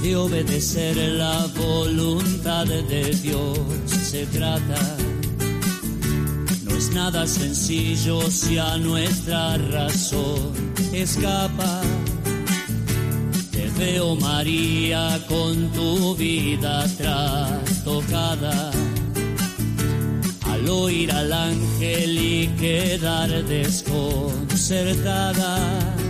De 0.06 0.14
obedecer 0.14 0.96
la 0.96 1.48
voluntad 1.56 2.64
de 2.66 3.10
Dios 3.22 3.58
se 3.88 4.24
trata, 4.26 4.96
es 6.76 6.92
nada 6.92 7.26
sencillo 7.26 8.20
si 8.30 8.56
a 8.56 8.76
nuestra 8.76 9.58
razón 9.58 10.52
escapa. 10.92 11.82
Te 13.50 13.68
veo 13.78 14.14
María 14.14 15.20
con 15.26 15.72
tu 15.72 16.14
vida 16.14 16.86
trastocada. 16.96 18.70
Al 20.44 20.68
oír 20.68 21.10
al 21.10 21.32
ángel 21.32 22.16
y 22.16 22.46
quedar 22.58 23.44
desconcertada. 23.44 26.05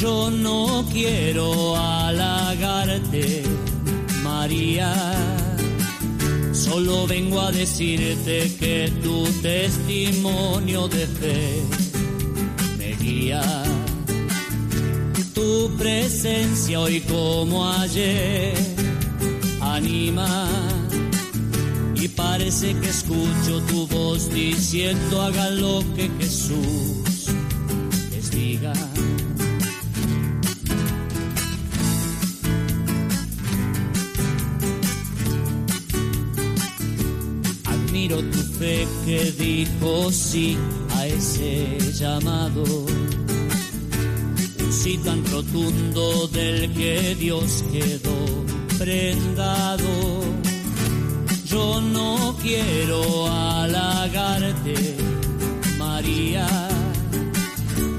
Yo 0.00 0.30
no 0.30 0.86
quiero 0.90 1.76
halagarte, 1.76 3.42
María 4.24 4.94
Solo 6.52 7.06
vengo 7.06 7.38
a 7.38 7.52
decirte 7.52 8.50
que 8.58 8.90
tu 9.02 9.24
testimonio 9.42 10.88
de 10.88 11.06
fe 11.06 11.62
me 12.78 12.94
guía. 12.96 13.42
Tu 15.34 15.70
presencia 15.76 16.80
hoy 16.80 17.00
como 17.00 17.68
ayer 17.68 18.54
anima. 19.60 20.48
Y 21.94 22.08
parece 22.08 22.74
que 22.74 22.88
escucho 22.88 23.60
tu 23.68 23.86
voz 23.88 24.32
diciendo 24.32 25.20
hagan 25.20 25.60
lo 25.60 25.80
que 25.94 26.08
Jesús 26.18 27.26
les 28.10 28.30
diga. 28.30 28.72
Tu 38.22 38.38
fe 38.58 38.86
que 39.04 39.32
dijo 39.32 40.12
sí 40.12 40.56
a 40.96 41.06
ese 41.06 41.78
llamado. 41.92 42.64
Un 44.64 44.72
sí 44.72 44.98
tan 44.98 45.24
rotundo 45.26 46.28
del 46.28 46.72
que 46.72 47.14
Dios 47.14 47.64
quedó 47.72 48.44
prendado. 48.78 49.88
Yo 51.46 51.80
no 51.80 52.36
quiero 52.42 53.26
halagarte, 53.28 54.74
María. 55.78 56.46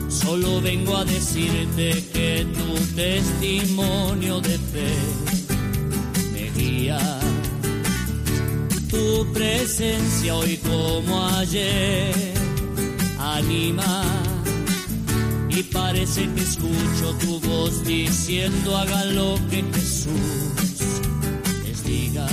Solo 0.10 0.62
vengo 0.62 0.98
a 0.98 1.06
decirte 1.06 2.04
que 2.14 2.46
tu 2.54 2.96
testimonio 2.96 4.40
de 4.40 4.58
fe 4.58 5.31
tu 8.92 9.26
presencia 9.32 10.36
hoy 10.36 10.58
como 10.58 11.26
ayer 11.38 12.14
anima 13.18 14.04
y 15.50 15.64
parece 15.64 16.30
que 16.34 16.42
escucho 16.42 17.16
tu 17.22 17.40
voz 17.40 17.86
diciendo 17.86 18.78
haga 18.78 19.06
lo 19.06 19.36
que 19.50 19.64
Jesús 19.74 20.12
les 21.64 21.84
diga. 21.86 22.28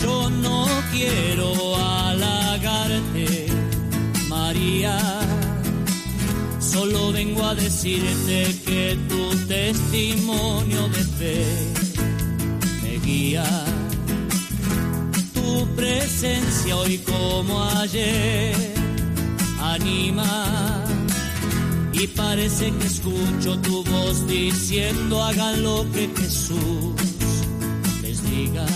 Yo 0.00 0.30
no 0.30 0.66
quiero 0.92 1.76
halagarte, 1.76 3.46
María. 4.28 4.98
Solo 6.60 7.12
vengo 7.12 7.44
a 7.44 7.54
decirte 7.54 8.54
que 8.66 8.98
tu 9.08 9.36
testimonio 9.46 10.88
de 10.88 11.04
fe 11.18 11.83
tu 15.32 15.66
presencia 15.74 16.76
hoy 16.76 16.98
como 16.98 17.62
ayer 17.80 18.54
anima. 19.60 20.84
Y 21.92 22.06
parece 22.08 22.70
que 22.72 22.86
escucho 22.86 23.58
tu 23.60 23.82
voz 23.84 24.26
diciendo 24.26 25.22
hagan 25.22 25.62
lo 25.62 25.90
que 25.92 26.08
Jesús 26.16 26.94
les 28.02 28.22
diga 28.30 28.66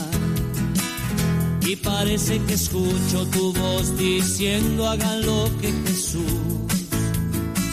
y 1.69 1.77
parece 1.77 2.39
que 2.45 2.55
escucho 2.55 3.27
tu 3.27 3.53
voz 3.53 3.99
diciendo 3.99 4.89
hagan 4.89 5.27
lo 5.27 5.51
que 5.61 5.71
Jesús 5.87 6.25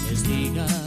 les 0.10 0.24
diga. 0.28 0.85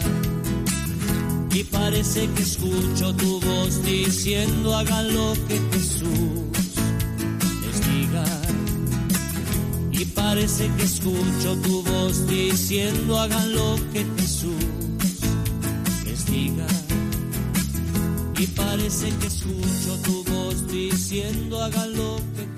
Y 1.51 1.65
parece 1.65 2.29
que 2.29 2.43
escucho 2.43 3.15
tu 3.15 3.41
voz 3.41 3.83
diciendo 3.83 4.77
hagan 4.77 5.15
lo 5.15 5.33
que 5.49 5.59
Jesús 5.73 6.09
les 7.63 7.81
diga. 7.91 8.25
Y 9.93 10.05
parece 10.05 10.71
que 10.77 10.83
escucho 10.85 11.57
tu 11.63 11.83
voz 11.83 12.27
diciendo 12.29 13.19
hagan 13.19 13.55
lo 13.55 13.77
que 13.93 14.07
Jesús 14.19 14.65
les 16.05 16.27
diga. 16.27 16.67
Y 18.39 18.47
parece 18.49 19.09
que 19.19 19.27
escucho 19.27 19.99
tu 20.05 20.25
voz 20.25 20.69
diciendo 20.69 21.63
hagan 21.63 21.93
lo 21.95 22.17
que 22.17 22.58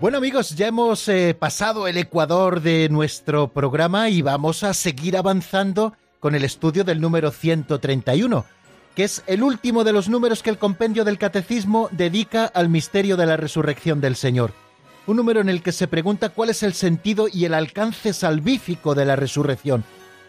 Bueno 0.00 0.16
amigos, 0.16 0.56
ya 0.56 0.68
hemos 0.68 1.06
eh, 1.08 1.36
pasado 1.38 1.86
el 1.86 1.98
ecuador 1.98 2.62
de 2.62 2.88
nuestro 2.88 3.48
programa 3.48 4.08
y 4.08 4.22
vamos 4.22 4.64
a 4.64 4.72
seguir 4.72 5.14
avanzando 5.14 5.92
con 6.20 6.34
el 6.34 6.42
estudio 6.42 6.84
del 6.84 7.02
número 7.02 7.30
131, 7.30 8.46
que 8.96 9.04
es 9.04 9.22
el 9.26 9.42
último 9.42 9.84
de 9.84 9.92
los 9.92 10.08
números 10.08 10.42
que 10.42 10.48
el 10.48 10.56
compendio 10.56 11.04
del 11.04 11.18
catecismo 11.18 11.90
dedica 11.92 12.46
al 12.46 12.70
misterio 12.70 13.18
de 13.18 13.26
la 13.26 13.36
resurrección 13.36 14.00
del 14.00 14.16
Señor. 14.16 14.54
Un 15.06 15.18
número 15.18 15.42
en 15.42 15.50
el 15.50 15.62
que 15.62 15.70
se 15.70 15.86
pregunta 15.86 16.30
cuál 16.30 16.48
es 16.48 16.62
el 16.62 16.72
sentido 16.72 17.26
y 17.30 17.44
el 17.44 17.52
alcance 17.52 18.14
salvífico 18.14 18.94
de 18.94 19.04
la 19.04 19.16
resurrección. 19.16 19.84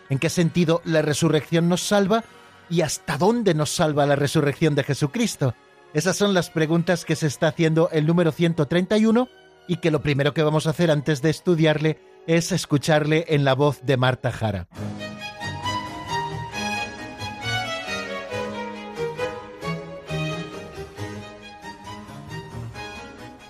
¿En 0.10 0.20
qué 0.20 0.28
sentido 0.28 0.82
la 0.84 1.02
resurrección 1.02 1.70
nos 1.70 1.80
salva 1.80 2.26
y 2.70 2.82
hasta 2.82 3.18
dónde 3.18 3.54
nos 3.54 3.70
salva 3.70 4.06
la 4.06 4.18
resurrección 4.18 4.76
de 4.76 4.84
Jesucristo? 4.84 5.56
Esas 5.94 6.18
son 6.18 6.34
las 6.34 6.50
preguntas 6.50 7.06
que 7.06 7.16
se 7.16 7.28
está 7.28 7.48
haciendo 7.48 7.90
el 7.94 8.06
número 8.06 8.34
131 8.34 9.30
y 9.68 9.78
que 9.78 9.92
lo 9.92 10.02
primero 10.02 10.34
que 10.34 10.44
vamos 10.44 10.68
a 10.68 10.72
hacer 10.72 10.92
antes 10.92 11.22
de 11.22 11.30
estudiarle 11.30 12.00
es 12.28 12.52
escucharle 12.52 13.26
en 13.30 13.46
la 13.46 13.56
voz 13.56 13.82
de 13.84 13.98
Marta 13.98 14.32
Jara. 14.32 14.68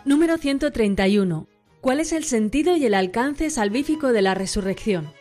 Número 0.05 0.37
131. 0.37 1.47
¿Cuál 1.79 1.99
es 1.99 2.11
el 2.11 2.25
sentido 2.25 2.75
y 2.75 2.85
el 2.85 2.93
alcance 2.93 3.49
salvífico 3.49 4.11
de 4.11 4.21
la 4.21 4.33
resurrección? 4.33 5.13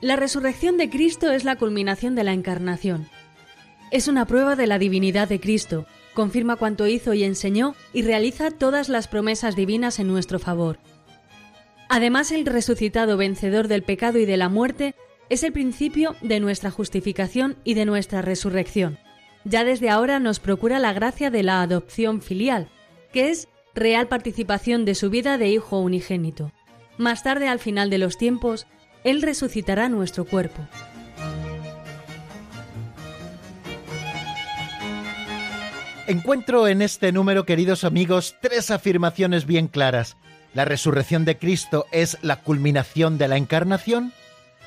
La 0.00 0.16
resurrección 0.16 0.78
de 0.78 0.90
Cristo 0.90 1.30
es 1.30 1.44
la 1.44 1.56
culminación 1.56 2.14
de 2.14 2.24
la 2.24 2.32
encarnación. 2.32 3.08
Es 3.90 4.08
una 4.08 4.26
prueba 4.26 4.56
de 4.56 4.66
la 4.66 4.78
divinidad 4.78 5.28
de 5.28 5.38
Cristo, 5.38 5.86
confirma 6.14 6.56
cuanto 6.56 6.86
hizo 6.86 7.14
y 7.14 7.24
enseñó 7.24 7.74
y 7.92 8.02
realiza 8.02 8.50
todas 8.50 8.88
las 8.88 9.08
promesas 9.08 9.56
divinas 9.56 9.98
en 9.98 10.08
nuestro 10.08 10.38
favor. 10.38 10.78
Además, 11.88 12.32
el 12.32 12.46
resucitado 12.46 13.16
vencedor 13.16 13.68
del 13.68 13.82
pecado 13.82 14.18
y 14.18 14.24
de 14.24 14.36
la 14.36 14.48
muerte 14.48 14.94
es 15.28 15.42
el 15.42 15.52
principio 15.52 16.16
de 16.20 16.40
nuestra 16.40 16.70
justificación 16.70 17.56
y 17.64 17.74
de 17.74 17.84
nuestra 17.84 18.22
resurrección. 18.22 18.98
Ya 19.44 19.64
desde 19.64 19.90
ahora 19.90 20.20
nos 20.20 20.40
procura 20.40 20.78
la 20.78 20.92
gracia 20.92 21.30
de 21.30 21.42
la 21.42 21.62
adopción 21.62 22.22
filial, 22.22 22.68
que 23.12 23.30
es 23.30 23.48
real 23.74 24.08
participación 24.08 24.84
de 24.84 24.94
su 24.94 25.10
vida 25.10 25.38
de 25.38 25.48
hijo 25.48 25.80
unigénito. 25.80 26.52
Más 26.98 27.22
tarde, 27.22 27.48
al 27.48 27.58
final 27.58 27.90
de 27.90 27.98
los 27.98 28.18
tiempos, 28.18 28.66
Él 29.04 29.22
resucitará 29.22 29.88
nuestro 29.88 30.24
cuerpo. 30.24 30.66
Encuentro 36.12 36.68
en 36.68 36.82
este 36.82 37.10
número, 37.10 37.46
queridos 37.46 37.84
amigos, 37.84 38.36
tres 38.42 38.70
afirmaciones 38.70 39.46
bien 39.46 39.66
claras. 39.66 40.18
La 40.52 40.66
resurrección 40.66 41.24
de 41.24 41.38
Cristo 41.38 41.86
es 41.90 42.18
la 42.20 42.42
culminación 42.42 43.16
de 43.16 43.28
la 43.28 43.38
encarnación. 43.38 44.12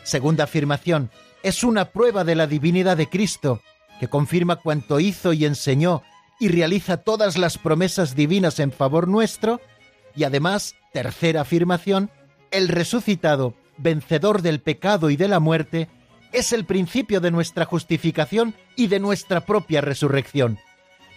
Segunda 0.01 0.45
afirmación, 0.45 1.11
es 1.43 1.63
una 1.63 1.91
prueba 1.91 2.23
de 2.23 2.33
la 2.33 2.47
divinidad 2.47 2.97
de 2.97 3.09
Cristo, 3.09 3.61
que 3.99 4.07
confirma 4.07 4.55
cuanto 4.55 4.99
hizo 4.99 5.33
y 5.33 5.45
enseñó 5.45 6.01
y 6.39 6.47
realiza 6.47 6.97
todas 6.97 7.37
las 7.37 7.59
promesas 7.59 8.15
divinas 8.15 8.59
en 8.59 8.71
favor 8.71 9.07
nuestro. 9.07 9.61
Y 10.15 10.23
además, 10.23 10.73
tercera 10.93 11.41
afirmación, 11.41 12.09
el 12.49 12.69
resucitado, 12.69 13.53
vencedor 13.77 14.41
del 14.41 14.61
pecado 14.61 15.11
y 15.11 15.15
de 15.15 15.27
la 15.27 15.39
muerte, 15.39 15.89
es 16.31 16.53
el 16.53 16.65
principio 16.65 17.21
de 17.21 17.29
nuestra 17.29 17.65
justificación 17.65 18.55
y 18.75 18.87
de 18.87 18.99
nuestra 18.99 19.45
propia 19.45 19.81
resurrección 19.81 20.57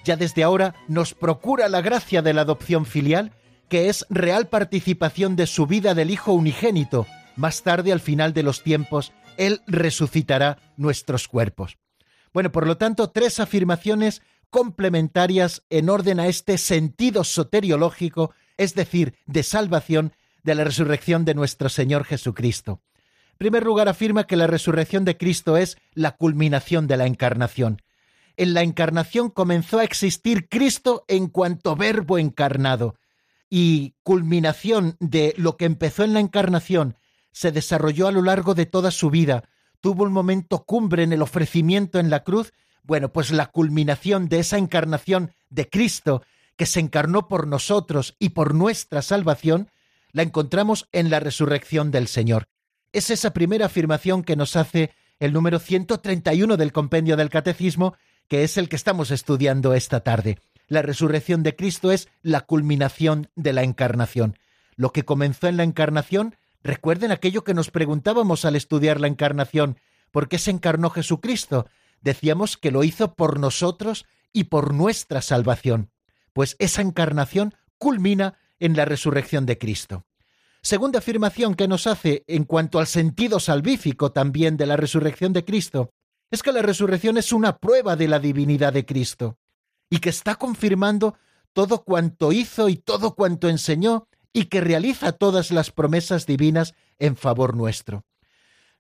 ya 0.05 0.17
desde 0.17 0.43
ahora 0.43 0.75
nos 0.89 1.15
procura 1.15 1.69
la 1.69 1.81
gracia 1.81 2.23
de 2.23 2.33
la 2.33 2.43
adopción 2.43 2.87
filial, 2.87 3.33
que 3.69 3.89
es 3.89 4.07
real 4.09 4.49
participación 4.49 5.37
de 5.37 5.47
su 5.47 5.67
vida 5.67 5.95
del 5.95 6.11
Hijo 6.11 6.33
unigénito. 6.33 7.07
Más 7.37 7.63
tarde, 7.63 7.93
al 7.93 8.01
final 8.01 8.33
de 8.33 8.43
los 8.43 8.63
tiempos, 8.63 9.13
Él 9.37 9.61
resucitará 9.67 10.59
nuestros 10.77 11.29
cuerpos. 11.29 11.79
Bueno, 12.33 12.51
por 12.53 12.67
lo 12.67 12.77
tanto, 12.77 13.11
tres 13.11 13.41
afirmaciones 13.41 14.23
complementarias 14.51 15.63
en 15.71 15.91
orden 15.91 16.21
a 16.21 16.27
este 16.27 16.59
sentido 16.59 17.25
soteriológico, 17.25 18.33
es 18.57 18.75
decir, 18.75 19.15
de 19.27 19.43
salvación 19.43 20.13
de 20.43 20.55
la 20.55 20.65
resurrección 20.65 21.25
de 21.25 21.35
nuestro 21.35 21.69
Señor 21.69 22.05
Jesucristo. 22.05 22.81
En 23.33 23.39
primer 23.39 23.65
lugar, 23.65 23.89
afirma 23.89 24.27
que 24.27 24.37
la 24.37 24.47
resurrección 24.47 25.05
de 25.05 25.17
Cristo 25.17 25.57
es 25.57 25.77
la 25.93 26.17
culminación 26.17 26.87
de 26.87 26.97
la 26.97 27.07
encarnación 27.07 27.83
en 28.39 28.55
la 28.55 28.63
encarnación 28.63 29.31
comenzó 29.31 29.81
a 29.81 29.85
existir 29.85 30.49
Cristo 30.49 31.05
en 31.09 31.27
cuanto 31.27 31.75
verbo 31.75 32.19
encarnado. 32.19 32.95
Y 33.51 33.97
culminación 34.05 34.97
de 35.01 35.35
lo 35.37 35.57
que 35.57 35.65
empezó 35.65 36.05
en 36.05 36.15
la 36.15 36.21
encarnación 36.21 36.97
se 37.33 37.51
desarrolló 37.51 38.07
a 38.07 38.13
lo 38.13 38.23
largo 38.23 38.55
de 38.55 38.65
toda 38.65 38.93
su 38.93 39.11
vida. 39.11 39.43
Tuvo 39.81 40.05
un 40.05 40.13
momento 40.13 40.65
cumbre 40.65 41.03
en 41.03 41.13
el 41.13 41.21
ofrecimiento 41.21 41.99
en 41.99 42.11
la 42.11 42.23
cruz. 42.23 42.53
Bueno, 42.85 43.13
pues 43.13 43.33
la 43.33 43.47
culminación 43.47 44.29
de 44.29 44.39
esa 44.39 44.57
encarnación 44.57 45.33
de 45.51 45.69
Cristo, 45.69 46.23
que 46.57 46.67
se 46.67 46.79
encarnó 46.79 47.27
por 47.27 47.49
nosotros 47.49 48.15
y 48.21 48.31
por 48.31 48.55
nuestra 48.55 49.03
salvación, 49.03 49.69
la 50.13 50.23
encontramos 50.23 50.89
en 50.93 51.11
la 51.11 51.19
resurrección 51.19 51.91
del 51.91 52.07
Señor. 52.07 52.49
Es 52.93 53.11
esa 53.11 53.33
primera 53.33 53.67
afirmación 53.67 54.23
que 54.23 54.37
nos 54.37 54.55
hace 54.55 54.93
el 55.19 55.33
número 55.33 55.59
131 55.59 56.57
del 56.57 56.73
compendio 56.73 57.17
del 57.17 57.31
Catecismo 57.31 57.97
que 58.29 58.45
es 58.45 58.57
el 58.59 58.69
que 58.69 58.77
estamos 58.77 59.11
estudiando 59.11 59.75
esta 59.75 60.01
tarde. 60.01 60.39
La 60.69 60.83
resurrección 60.83 61.43
de 61.43 61.57
Cristo 61.57 61.91
es 61.91 62.09
la 62.23 62.43
culminación 62.43 63.31
de 63.35 63.53
la 63.53 63.63
encarnación. 63.63 64.39
Lo 64.77 64.93
que 64.93 65.05
comenzó 65.05 65.49
en 65.49 65.57
la 65.57 65.65
encarnación, 65.65 66.37
recuerden 66.63 67.11
aquello 67.11 67.43
que 67.43 67.55
nos 67.55 67.71
preguntábamos 67.71 68.45
al 68.45 68.55
estudiar 68.55 69.01
la 69.01 69.09
encarnación, 69.09 69.79
¿por 70.11 70.29
qué 70.29 70.39
se 70.39 70.51
encarnó 70.51 70.91
Jesucristo? 70.91 71.67
Decíamos 72.01 72.57
que 72.57 72.71
lo 72.71 72.85
hizo 72.85 73.15
por 73.15 73.41
nosotros 73.41 74.05
y 74.33 74.45
por 74.45 74.75
nuestra 74.75 75.23
salvación. 75.23 75.91
Pues 76.33 76.55
esa 76.59 76.83
encarnación 76.83 77.55
culmina 77.79 78.39
en 78.61 78.77
la 78.77 78.85
resurrección 78.85 79.47
de 79.47 79.59
Cristo. 79.59 80.05
Segunda 80.61 80.99
afirmación 80.99 81.55
que 81.55 81.69
nos 81.69 81.87
hace 81.87 82.25
en 82.27 82.45
cuanto 82.45 82.79
al 82.79 82.87
sentido 82.87 83.41
salvífico 83.41 84.13
también 84.13 84.57
de 84.57 84.67
la 84.67 84.77
resurrección 84.77 85.33
de 85.33 85.45
Cristo, 85.45 85.93
es 86.31 86.43
que 86.43 86.53
la 86.53 86.63
resurrección 86.63 87.19
es 87.19 87.33
una 87.33 87.59
prueba 87.59 87.97
de 87.97 88.09
la 88.09 88.19
divinidad 88.19 88.73
de 88.73 88.85
Cristo 88.85 89.39
y 89.91 89.99
que 89.99 90.11
está 90.11 90.35
confirmando 90.37 91.17
todo 91.53 91.85
cuanto 91.85 92.33
hizo 92.33 92.69
y 92.69 92.77
todo 92.77 93.15
cuanto 93.15 93.49
enseñó 93.49 94.09
y 94.33 94.45
que 94.45 94.61
realiza 94.61 95.13
todas 95.13 95.51
las 95.51 95.71
promesas 95.71 96.27
divinas 96.27 96.75
en 96.99 97.17
favor 97.17 97.57
nuestro. 97.57 98.05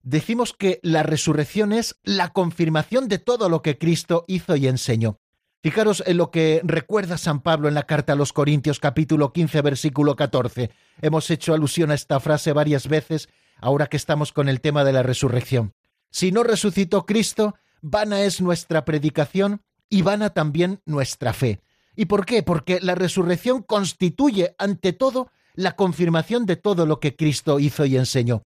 Decimos 0.03 0.55
que 0.57 0.78
la 0.82 1.03
resurrección 1.03 1.72
es 1.72 1.96
la 2.03 2.32
confirmación 2.32 3.09
de 3.09 3.18
todo 3.18 3.49
lo 3.49 3.62
que 3.62 3.78
Cristo 3.78 4.24
hizo 4.28 4.57
y 4.57 4.68
enseñó. 4.68 5.18
Fijaros 5.61 6.05
en 6.07 6.18
lo 6.18 6.30
que 6.30 6.61
recuerda 6.62 7.18
San 7.18 7.40
Pablo 7.40 7.66
en 7.66 7.74
la 7.74 7.82
carta 7.82 8.12
a 8.12 8.16
los 8.16 8.32
Corintios 8.32 8.78
capítulo 8.78 9.32
15 9.32 9.61
versículo 9.62 10.14
14. 10.14 10.70
Hemos 11.03 11.30
hecho 11.30 11.53
alusión 11.53 11.90
a 11.90 11.94
esta 11.94 12.20
frase 12.20 12.53
varias 12.53 12.86
veces 12.86 13.28
ahora 13.57 13.88
que 13.88 13.96
estamos 13.96 14.32
con 14.32 14.49
el 14.49 14.61
tema 14.61 14.84
de 14.84 14.92
la 14.92 15.03
resurrección. 15.03 15.74
Si 16.11 16.32
no 16.32 16.42
resucitó 16.42 17.06
Cristo, 17.06 17.54
vana 17.80 18.22
es 18.22 18.40
nuestra 18.40 18.84
predicación 18.84 19.62
y 19.88 20.02
vana 20.02 20.30
también 20.30 20.80
nuestra 20.84 21.32
fe. 21.32 21.62
¿Y 21.96 22.06
por 22.06 22.26
qué? 22.26 22.42
Porque 22.42 22.78
la 22.80 22.94
resurrección 22.94 23.62
constituye, 23.62 24.54
ante 24.59 24.92
todo, 24.92 25.30
la 25.54 25.74
confirmación 25.74 26.46
de 26.46 26.56
todo 26.56 26.86
lo 26.86 27.00
que 27.00 27.16
Cristo 27.16 27.59
hizo 27.59 27.84
y 27.84 27.96
enseñó. 27.96 28.42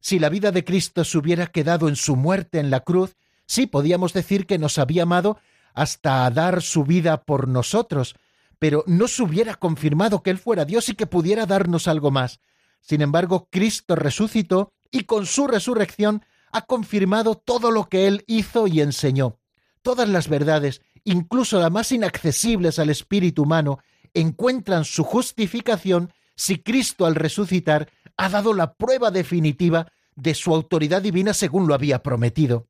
Si 0.00 0.18
la 0.18 0.28
vida 0.28 0.52
de 0.52 0.64
Cristo 0.64 1.04
se 1.04 1.18
hubiera 1.18 1.48
quedado 1.48 1.88
en 1.88 1.96
su 1.96 2.16
muerte 2.16 2.60
en 2.60 2.70
la 2.70 2.80
cruz, 2.80 3.16
sí 3.46 3.66
podíamos 3.66 4.12
decir 4.12 4.46
que 4.46 4.58
nos 4.58 4.78
había 4.78 5.02
amado 5.02 5.38
hasta 5.74 6.30
dar 6.30 6.62
su 6.62 6.84
vida 6.84 7.22
por 7.22 7.48
nosotros, 7.48 8.14
pero 8.58 8.84
no 8.86 9.08
se 9.08 9.22
hubiera 9.22 9.54
confirmado 9.54 10.22
que 10.22 10.30
Él 10.30 10.38
fuera 10.38 10.64
Dios 10.64 10.88
y 10.88 10.94
que 10.94 11.06
pudiera 11.06 11.46
darnos 11.46 11.88
algo 11.88 12.10
más. 12.10 12.40
Sin 12.80 13.00
embargo, 13.00 13.48
Cristo 13.50 13.96
resucitó 13.96 14.72
y 14.90 15.04
con 15.04 15.26
su 15.26 15.46
resurrección 15.46 16.24
ha 16.52 16.62
confirmado 16.66 17.34
todo 17.34 17.70
lo 17.70 17.88
que 17.88 18.06
Él 18.06 18.24
hizo 18.26 18.66
y 18.66 18.80
enseñó. 18.80 19.38
Todas 19.82 20.08
las 20.08 20.28
verdades, 20.28 20.82
incluso 21.04 21.58
las 21.60 21.72
más 21.72 21.90
inaccesibles 21.90 22.78
al 22.78 22.90
espíritu 22.90 23.42
humano, 23.42 23.78
encuentran 24.14 24.84
su 24.84 25.02
justificación 25.02 26.12
si 26.36 26.58
Cristo 26.58 27.06
al 27.06 27.14
resucitar 27.14 27.90
ha 28.16 28.28
dado 28.28 28.54
la 28.54 28.74
prueba 28.74 29.10
definitiva 29.10 29.90
de 30.14 30.34
su 30.34 30.54
autoridad 30.54 31.02
divina 31.02 31.32
según 31.34 31.66
lo 31.66 31.74
había 31.74 32.02
prometido. 32.02 32.68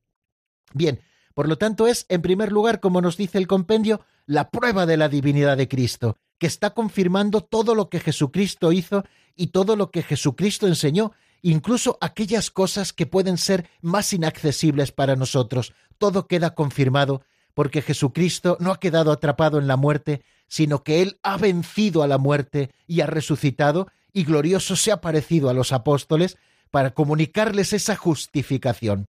Bien, 0.73 1.01
por 1.33 1.47
lo 1.47 1.57
tanto 1.57 1.87
es, 1.87 2.05
en 2.09 2.21
primer 2.21 2.51
lugar, 2.51 2.79
como 2.79 3.01
nos 3.01 3.17
dice 3.17 3.37
el 3.37 3.47
compendio, 3.47 4.01
la 4.25 4.49
prueba 4.49 4.85
de 4.85 4.97
la 4.97 5.09
divinidad 5.09 5.57
de 5.57 5.67
Cristo, 5.67 6.17
que 6.37 6.47
está 6.47 6.73
confirmando 6.73 7.41
todo 7.41 7.75
lo 7.75 7.89
que 7.89 7.99
Jesucristo 7.99 8.71
hizo 8.71 9.03
y 9.35 9.47
todo 9.47 9.75
lo 9.75 9.91
que 9.91 10.03
Jesucristo 10.03 10.67
enseñó, 10.67 11.11
incluso 11.43 11.97
aquellas 12.01 12.49
cosas 12.49 12.93
que 12.93 13.05
pueden 13.05 13.37
ser 13.37 13.69
más 13.81 14.13
inaccesibles 14.13 14.91
para 14.91 15.15
nosotros. 15.15 15.73
Todo 15.99 16.27
queda 16.27 16.55
confirmado 16.55 17.21
porque 17.53 17.83
Jesucristo 17.83 18.57
no 18.59 18.71
ha 18.71 18.79
quedado 18.79 19.11
atrapado 19.11 19.59
en 19.59 19.67
la 19.67 19.77
muerte, 19.77 20.23
sino 20.47 20.83
que 20.83 21.03
Él 21.03 21.19
ha 21.21 21.37
vencido 21.37 22.01
a 22.01 22.07
la 22.07 22.17
muerte 22.17 22.71
y 22.87 23.01
ha 23.01 23.05
resucitado 23.05 23.87
y 24.11 24.23
glorioso 24.23 24.75
se 24.75 24.91
ha 24.91 25.01
parecido 25.01 25.49
a 25.49 25.53
los 25.53 25.71
apóstoles 25.71 26.37
para 26.71 26.91
comunicarles 26.91 27.73
esa 27.73 27.95
justificación. 27.95 29.05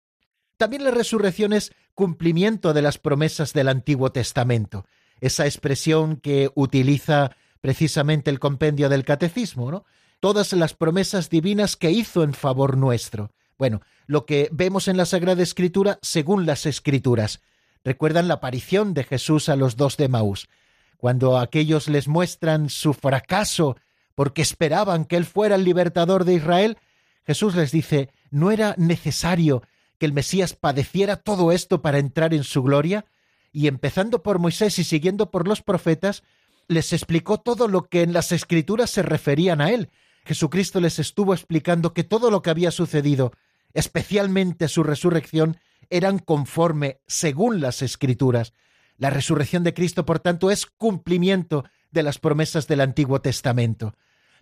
También 0.57 0.83
la 0.83 0.91
resurrección 0.91 1.53
es 1.53 1.71
cumplimiento 1.93 2.73
de 2.73 2.81
las 2.81 2.97
promesas 2.97 3.53
del 3.53 3.69
Antiguo 3.69 4.11
Testamento, 4.11 4.85
esa 5.21 5.45
expresión 5.45 6.17
que 6.17 6.49
utiliza 6.55 7.35
precisamente 7.61 8.31
el 8.31 8.39
compendio 8.39 8.89
del 8.89 9.05
catecismo, 9.05 9.71
¿no? 9.71 9.85
Todas 10.23 10.53
las 10.53 10.73
promesas 10.73 11.29
divinas 11.29 11.75
que 11.75 11.91
hizo 11.91 12.23
en 12.23 12.33
favor 12.33 12.77
nuestro. 12.77 13.33
Bueno, 13.57 13.81
lo 14.07 14.25
que 14.25 14.47
vemos 14.53 14.87
en 14.87 14.95
la 14.95 15.05
Sagrada 15.05 15.43
Escritura 15.43 15.99
según 16.01 16.45
las 16.45 16.65
Escrituras. 16.65 17.41
Recuerdan 17.83 18.29
la 18.29 18.35
aparición 18.35 18.93
de 18.93 19.03
Jesús 19.03 19.49
a 19.49 19.57
los 19.57 19.75
dos 19.75 19.97
de 19.97 20.07
Maús, 20.07 20.47
cuando 20.95 21.37
aquellos 21.37 21.89
les 21.89 22.07
muestran 22.07 22.69
su 22.69 22.93
fracaso 22.93 23.75
porque 24.15 24.41
esperaban 24.41 25.03
que 25.03 25.17
Él 25.17 25.25
fuera 25.25 25.55
el 25.55 25.65
libertador 25.65 26.23
de 26.23 26.35
Israel, 26.35 26.77
Jesús 27.27 27.53
les 27.55 27.73
dice, 27.73 28.09
¿no 28.31 28.49
era 28.51 28.75
necesario 28.77 29.61
que 29.97 30.05
el 30.05 30.13
Mesías 30.13 30.53
padeciera 30.53 31.17
todo 31.17 31.51
esto 31.51 31.81
para 31.81 31.99
entrar 31.99 32.33
en 32.33 32.45
su 32.45 32.63
gloria? 32.63 33.03
Y 33.51 33.67
empezando 33.67 34.23
por 34.23 34.39
Moisés 34.39 34.79
y 34.79 34.85
siguiendo 34.85 35.31
por 35.31 35.49
los 35.49 35.61
profetas, 35.61 36.23
les 36.69 36.93
explicó 36.93 37.41
todo 37.41 37.67
lo 37.67 37.89
que 37.89 38.03
en 38.03 38.13
las 38.13 38.31
escrituras 38.31 38.89
se 38.89 39.01
referían 39.01 39.59
a 39.59 39.69
Él, 39.69 39.89
Jesucristo 40.25 40.79
les 40.79 40.99
estuvo 40.99 41.33
explicando 41.33 41.93
que 41.93 42.03
todo 42.03 42.31
lo 42.31 42.41
que 42.41 42.49
había 42.49 42.71
sucedido, 42.71 43.33
especialmente 43.73 44.67
su 44.67 44.83
resurrección, 44.83 45.57
eran 45.89 46.19
conforme 46.19 47.01
según 47.07 47.61
las 47.61 47.81
escrituras. 47.81 48.53
La 48.97 49.09
resurrección 49.09 49.63
de 49.63 49.73
Cristo, 49.73 50.05
por 50.05 50.19
tanto, 50.19 50.49
es 50.49 50.65
cumplimiento 50.65 51.65
de 51.91 52.03
las 52.03 52.19
promesas 52.19 52.67
del 52.67 52.81
Antiguo 52.81 53.21
Testamento. 53.21 53.95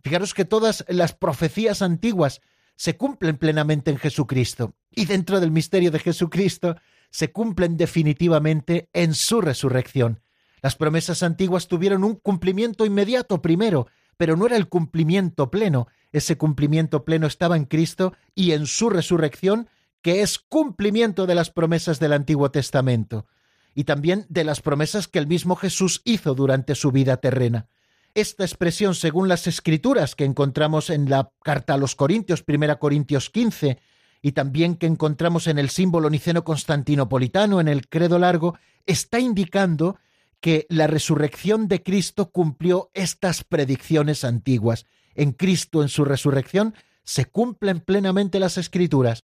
Fijaros 0.03 0.33
que 0.33 0.45
todas 0.45 0.85
las 0.87 1.13
profecías 1.13 1.81
antiguas 1.81 2.41
se 2.75 2.97
cumplen 2.97 3.37
plenamente 3.37 3.91
en 3.91 3.97
Jesucristo 3.97 4.73
y 4.91 5.05
dentro 5.05 5.39
del 5.39 5.51
misterio 5.51 5.91
de 5.91 5.99
Jesucristo 5.99 6.77
se 7.11 7.31
cumplen 7.31 7.77
definitivamente 7.77 8.89
en 8.93 9.13
su 9.13 9.41
resurrección. 9.41 10.21
Las 10.61 10.75
promesas 10.75 11.23
antiguas 11.23 11.67
tuvieron 11.67 12.03
un 12.03 12.15
cumplimiento 12.15 12.85
inmediato 12.85 13.41
primero 13.41 13.87
pero 14.21 14.37
no 14.37 14.45
era 14.45 14.55
el 14.55 14.69
cumplimiento 14.69 15.49
pleno. 15.49 15.87
Ese 16.11 16.37
cumplimiento 16.37 17.05
pleno 17.05 17.25
estaba 17.25 17.57
en 17.57 17.65
Cristo 17.65 18.13
y 18.35 18.51
en 18.51 18.67
su 18.67 18.91
resurrección, 18.91 19.67
que 20.03 20.21
es 20.21 20.37
cumplimiento 20.37 21.25
de 21.25 21.33
las 21.33 21.49
promesas 21.49 21.99
del 21.99 22.13
Antiguo 22.13 22.51
Testamento 22.51 23.25
y 23.73 23.85
también 23.85 24.27
de 24.29 24.43
las 24.43 24.61
promesas 24.61 25.07
que 25.07 25.17
el 25.17 25.25
mismo 25.25 25.55
Jesús 25.55 26.03
hizo 26.05 26.35
durante 26.35 26.75
su 26.75 26.91
vida 26.91 27.17
terrena. 27.17 27.67
Esta 28.13 28.43
expresión, 28.43 28.93
según 28.93 29.27
las 29.27 29.47
escrituras 29.47 30.13
que 30.13 30.25
encontramos 30.25 30.91
en 30.91 31.09
la 31.09 31.31
carta 31.41 31.73
a 31.73 31.77
los 31.77 31.95
Corintios, 31.95 32.43
1 32.47 32.77
Corintios 32.77 33.31
15, 33.31 33.79
y 34.21 34.33
también 34.33 34.75
que 34.75 34.85
encontramos 34.85 35.47
en 35.47 35.57
el 35.57 35.71
símbolo 35.71 36.11
niceno 36.11 36.43
constantinopolitano, 36.43 37.59
en 37.59 37.69
el 37.69 37.87
credo 37.87 38.19
largo, 38.19 38.55
está 38.85 39.19
indicando 39.19 39.97
que 40.41 40.65
la 40.69 40.87
resurrección 40.87 41.67
de 41.67 41.83
Cristo 41.83 42.31
cumplió 42.31 42.89
estas 42.93 43.43
predicciones 43.43 44.23
antiguas. 44.23 44.85
En 45.13 45.31
Cristo, 45.31 45.83
en 45.83 45.89
su 45.89 46.03
resurrección, 46.03 46.73
se 47.03 47.25
cumplen 47.25 47.79
plenamente 47.79 48.39
las 48.39 48.57
escrituras. 48.57 49.23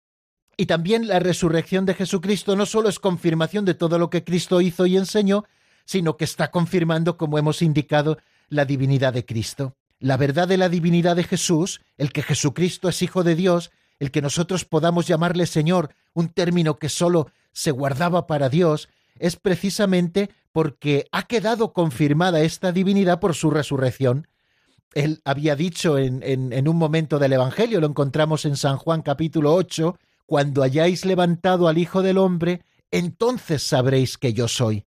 Y 0.57 0.67
también 0.67 1.09
la 1.09 1.21
resurrección 1.21 1.87
de 1.87 1.95
Jesucristo 1.95 2.57
no 2.57 2.67
solo 2.67 2.89
es 2.89 2.99
confirmación 2.99 3.65
de 3.65 3.75
todo 3.75 3.99
lo 3.99 4.11
que 4.11 4.25
Cristo 4.25 4.61
hizo 4.61 4.87
y 4.87 4.97
enseñó, 4.97 5.45
sino 5.85 6.17
que 6.17 6.25
está 6.25 6.51
confirmando, 6.51 7.17
como 7.17 7.39
hemos 7.39 7.63
indicado, 7.63 8.19
la 8.49 8.65
divinidad 8.65 9.13
de 9.13 9.25
Cristo. 9.25 9.77
La 9.99 10.17
verdad 10.17 10.49
de 10.49 10.57
la 10.57 10.69
divinidad 10.69 11.17
de 11.17 11.25
Jesús, 11.25 11.81
el 11.97 12.13
que 12.13 12.23
Jesucristo 12.23 12.89
es 12.89 13.03
Hijo 13.03 13.25
de 13.25 13.35
Dios, 13.35 13.71
el 13.99 14.11
que 14.11 14.23
nosotros 14.23 14.65
podamos 14.65 15.07
llamarle 15.07 15.47
Señor, 15.47 15.95
un 16.13 16.29
término 16.29 16.79
que 16.79 16.89
sólo 16.89 17.31
se 17.53 17.71
guardaba 17.71 18.27
para 18.27 18.49
Dios, 18.49 18.89
es 19.19 19.37
precisamente 19.37 20.31
porque 20.53 21.07
ha 21.13 21.25
quedado 21.25 21.73
confirmada 21.73 22.41
esta 22.41 22.73
divinidad 22.73 23.21
por 23.21 23.35
su 23.35 23.51
resurrección. 23.51 24.29
Él 24.95 25.21
había 25.25 25.57
dicho 25.57 25.99
en, 25.99 26.23
en, 26.23 26.69
un 26.69 26.77
momento 26.77 27.19
del 27.19 27.33
Evangelio, 27.33 27.81
lo 27.81 27.89
encontramos 27.89 28.45
en 28.45 28.57
San 28.57 28.77
Juan 28.77 29.03
capítulo 29.03 29.55
8, 29.55 29.99
cuando 30.27 30.63
hayáis 30.63 31.05
levantado 31.05 31.67
al 31.67 31.79
Hijo 31.79 32.03
del 32.03 32.19
Hombre, 32.19 32.63
entonces 32.91 33.63
sabréis 33.65 34.17
que 34.17 34.33
yo 34.33 34.47
soy. 34.47 34.87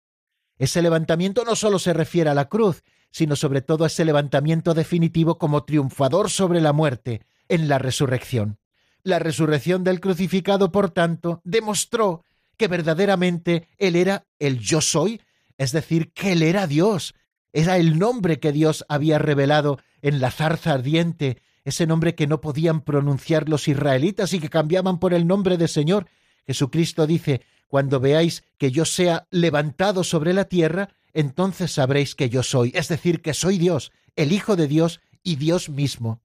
Ese 0.58 0.80
levantamiento 0.82 1.44
no 1.44 1.54
solo 1.54 1.78
se 1.78 1.92
refiere 1.92 2.30
a 2.30 2.34
la 2.34 2.48
cruz, 2.48 2.82
sino 3.10 3.36
sobre 3.36 3.60
todo 3.60 3.84
a 3.84 3.88
ese 3.88 4.04
levantamiento 4.04 4.74
definitivo 4.74 5.38
como 5.38 5.64
triunfador 5.64 6.30
sobre 6.30 6.60
la 6.60 6.72
muerte 6.72 7.22
en 7.48 7.68
la 7.68 7.78
resurrección. 7.78 8.58
La 9.02 9.18
resurrección 9.18 9.84
del 9.84 10.00
crucificado, 10.00 10.72
por 10.72 10.90
tanto, 10.90 11.40
demostró 11.44 12.24
que 12.58 12.68
verdaderamente 12.68 13.68
Él 13.78 13.96
era 13.96 14.26
el 14.38 14.58
yo 14.58 14.82
soy, 14.82 15.22
es 15.56 15.72
decir, 15.72 16.12
que 16.12 16.32
Él 16.32 16.42
era 16.42 16.66
Dios. 16.66 17.14
Era 17.52 17.78
el 17.78 17.98
nombre 17.98 18.38
que 18.38 18.52
Dios 18.52 18.84
había 18.88 19.18
revelado 19.18 19.78
en 20.02 20.20
la 20.20 20.30
zarza 20.30 20.72
ardiente, 20.72 21.40
ese 21.64 21.86
nombre 21.86 22.14
que 22.14 22.26
no 22.26 22.40
podían 22.40 22.82
pronunciar 22.82 23.48
los 23.48 23.68
israelitas 23.68 24.32
y 24.32 24.40
que 24.40 24.50
cambiaban 24.50 24.98
por 24.98 25.14
el 25.14 25.26
nombre 25.26 25.56
de 25.56 25.68
Señor. 25.68 26.06
Jesucristo 26.46 27.06
dice, 27.06 27.42
cuando 27.66 28.00
veáis 28.00 28.44
que 28.58 28.70
yo 28.70 28.84
sea 28.84 29.26
levantado 29.30 30.04
sobre 30.04 30.32
la 30.32 30.44
tierra, 30.44 30.90
entonces 31.12 31.72
sabréis 31.72 32.14
que 32.14 32.28
yo 32.28 32.42
soy, 32.42 32.72
es 32.74 32.88
decir, 32.88 33.22
que 33.22 33.34
soy 33.34 33.58
Dios, 33.58 33.92
el 34.16 34.32
Hijo 34.32 34.56
de 34.56 34.68
Dios 34.68 35.00
y 35.22 35.36
Dios 35.36 35.68
mismo. 35.68 36.20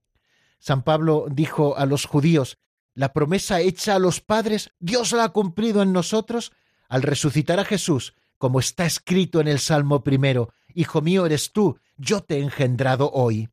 San 0.59 0.83
Pablo 0.83 1.27
dijo 1.29 1.77
a 1.77 1.85
los 1.85 2.05
judíos, 2.05 2.57
la 2.95 3.13
promesa 3.13 3.61
hecha 3.61 3.95
a 3.95 3.99
los 3.99 4.21
padres, 4.21 4.71
Dios 4.79 5.11
la 5.11 5.25
ha 5.25 5.29
cumplido 5.29 5.81
en 5.81 5.93
nosotros 5.93 6.51
al 6.87 7.01
resucitar 7.01 7.59
a 7.59 7.65
Jesús, 7.65 8.13
como 8.37 8.59
está 8.59 8.85
escrito 8.85 9.41
en 9.41 9.47
el 9.47 9.59
Salmo 9.59 10.03
primero, 10.03 10.53
Hijo 10.75 11.01
mío 11.01 11.25
eres 11.27 11.51
tú, 11.51 11.77
yo 11.97 12.21
te 12.23 12.37
he 12.37 12.41
engendrado 12.41 13.11
hoy. 13.11 13.49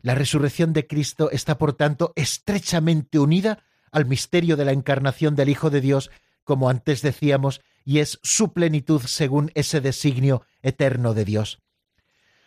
La 0.00 0.14
resurrección 0.14 0.72
de 0.72 0.86
Cristo 0.86 1.30
está, 1.30 1.58
por 1.58 1.74
tanto, 1.74 2.14
estrechamente 2.16 3.18
unida 3.18 3.62
al 3.92 4.06
misterio 4.06 4.56
de 4.56 4.64
la 4.64 4.72
encarnación 4.72 5.36
del 5.36 5.50
Hijo 5.50 5.68
de 5.68 5.82
Dios 5.82 6.10
como 6.46 6.70
antes 6.70 7.02
decíamos, 7.02 7.60
y 7.84 7.98
es 7.98 8.20
su 8.22 8.52
plenitud 8.52 9.02
según 9.02 9.50
ese 9.54 9.80
designio 9.80 10.46
eterno 10.62 11.12
de 11.12 11.24
Dios. 11.24 11.60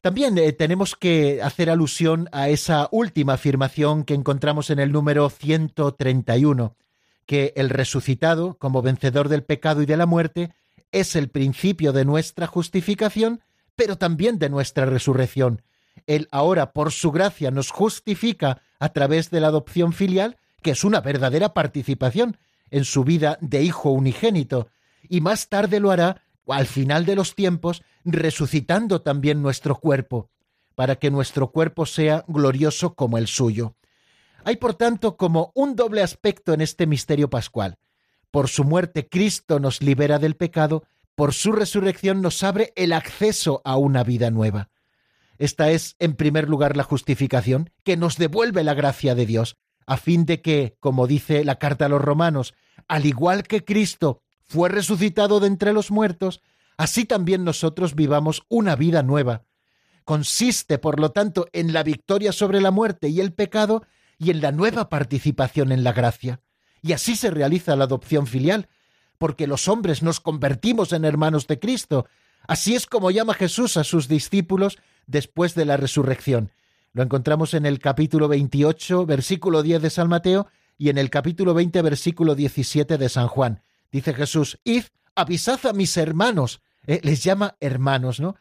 También 0.02 0.38
eh, 0.38 0.54
tenemos 0.54 0.96
que 0.96 1.42
hacer 1.42 1.70
alusión 1.70 2.30
a 2.32 2.50
esa 2.50 2.88
última 2.92 3.34
afirmación 3.34 4.06
que 4.06 4.14
encontramos 4.14 4.70
en 4.70 4.80
el 4.80 4.92
número 4.92 5.30
131, 5.30 6.76
que 7.26 7.54
el 7.58 7.70
resucitado, 7.70 8.56
como 8.58 8.82
vencedor 8.82 9.28
del 9.28 9.44
pecado 9.44 9.82
y 9.82 9.86
de 9.86 9.98
la 9.98 10.06
muerte, 10.06 10.54
es 10.92 11.16
el 11.16 11.30
principio 11.30 11.92
de 11.92 12.06
nuestra 12.06 12.48
justificación, 12.48 13.42
pero 13.76 13.98
también 13.98 14.40
de 14.40 14.50
nuestra 14.50 14.86
resurrección. 14.86 15.62
Él 16.08 16.28
ahora, 16.32 16.72
por 16.72 16.92
su 16.92 17.12
gracia, 17.12 17.52
nos 17.52 17.70
justifica 17.70 18.62
a 18.80 18.90
través 18.90 19.30
de 19.30 19.42
la 19.42 19.48
adopción 19.48 19.92
filial, 19.92 20.38
que 20.62 20.72
es 20.72 20.84
una 20.84 21.02
verdadera 21.02 21.54
participación 21.54 22.38
en 22.72 22.86
su 22.86 23.04
vida 23.04 23.38
de 23.42 23.64
hijo 23.64 23.92
unigénito, 23.92 24.70
y 25.10 25.22
más 25.22 25.50
tarde 25.50 25.80
lo 25.80 25.92
hará 25.92 26.22
al 26.54 26.68
final 26.68 27.06
de 27.06 27.16
los 27.16 27.36
tiempos, 27.36 27.84
resucitando 28.04 29.02
también 29.02 29.42
nuestro 29.42 29.76
cuerpo, 29.76 30.30
para 30.76 30.96
que 30.96 31.12
nuestro 31.12 31.52
cuerpo 31.52 31.86
sea 31.86 32.24
glorioso 32.28 32.96
como 32.96 33.18
el 33.18 33.28
suyo. 33.28 33.76
Hay, 34.44 34.58
por 34.58 34.74
tanto, 34.74 35.18
como 35.18 35.52
un 35.56 35.76
doble 35.76 36.02
aspecto 36.02 36.54
en 36.54 36.62
este 36.62 36.88
misterio 36.88 37.30
pascual. 37.30 37.78
Por 38.32 38.48
su 38.48 38.64
muerte 38.64 39.10
Cristo 39.10 39.60
nos 39.60 39.82
libera 39.82 40.20
del 40.20 40.36
pecado, 40.36 40.84
por 41.16 41.34
su 41.34 41.52
resurrección 41.52 42.22
nos 42.22 42.44
abre 42.44 42.72
el 42.76 42.94
acceso 42.94 43.62
a 43.66 43.76
una 43.76 44.04
vida 44.04 44.32
nueva. 44.32 44.70
Esta 45.38 45.72
es, 45.72 45.96
en 46.00 46.16
primer 46.16 46.48
lugar, 46.48 46.78
la 46.78 46.84
justificación, 46.84 47.72
que 47.84 47.98
nos 47.98 48.18
devuelve 48.18 48.64
la 48.64 48.74
gracia 48.74 49.16
de 49.16 49.26
Dios, 49.26 49.58
a 49.86 49.98
fin 49.98 50.26
de 50.26 50.42
que, 50.42 50.78
como 50.80 51.08
dice 51.08 51.44
la 51.44 51.56
carta 51.56 51.86
a 51.86 51.90
los 51.90 52.02
romanos, 52.02 52.54
al 52.88 53.06
igual 53.06 53.44
que 53.44 53.66
Cristo 53.66 54.22
fue 54.50 54.68
resucitado 54.68 55.40
de 55.40 55.46
entre 55.46 55.74
los 55.74 55.92
muertos, 55.92 56.42
así 56.76 57.06
también 57.06 57.44
nosotros 57.44 57.94
vivamos 57.94 58.42
una 58.50 58.76
vida 58.76 59.04
nueva. 59.04 59.44
Consiste, 60.06 60.80
por 60.80 61.00
lo 61.00 61.12
tanto, 61.12 61.48
en 61.54 61.72
la 61.72 61.84
victoria 61.84 62.32
sobre 62.32 62.60
la 62.60 62.72
muerte 62.72 63.10
y 63.10 63.20
el 63.22 63.32
pecado 63.32 63.84
y 64.18 64.32
en 64.32 64.42
la 64.42 64.52
nueva 64.52 64.90
participación 64.90 65.72
en 65.72 65.84
la 65.84 65.94
gracia. 65.94 66.42
Y 66.82 66.94
así 66.94 67.16
se 67.16 67.30
realiza 67.30 67.76
la 67.76 67.84
adopción 67.84 68.26
filial, 68.26 68.70
porque 69.20 69.46
los 69.46 69.68
hombres 69.68 70.02
nos 70.02 70.20
convertimos 70.20 70.94
en 70.94 71.06
hermanos 71.06 71.46
de 71.46 71.60
Cristo. 71.60 72.08
Así 72.48 72.74
es 72.74 72.88
como 72.88 73.12
llama 73.12 73.36
Jesús 73.36 73.78
a 73.78 73.84
sus 73.84 74.08
discípulos 74.08 74.80
después 75.06 75.54
de 75.54 75.66
la 75.66 75.78
resurrección. 75.78 76.52
Lo 76.94 77.04
encontramos 77.04 77.54
en 77.54 77.68
el 77.68 77.78
capítulo 77.78 78.28
28, 78.28 79.06
versículo 79.06 79.62
10 79.62 79.84
de 79.84 79.90
San 79.92 80.10
Mateo 80.10 80.48
y 80.76 80.90
en 80.90 80.98
el 80.98 81.12
capítulo 81.12 81.54
20, 81.54 81.84
versículo 81.84 82.34
17 82.34 82.98
de 82.98 83.10
San 83.10 83.28
Juan 83.28 83.62
dice 83.92 84.14
Jesús, 84.14 84.60
id, 84.64 84.84
avisad 85.16 85.66
a 85.66 85.74
mis 85.74 85.96
hermanos. 85.98 86.62
Eh, 86.88 87.00
les 87.04 87.24
llama 87.24 87.56
hermanos, 87.60 88.20
¿no? 88.20 88.36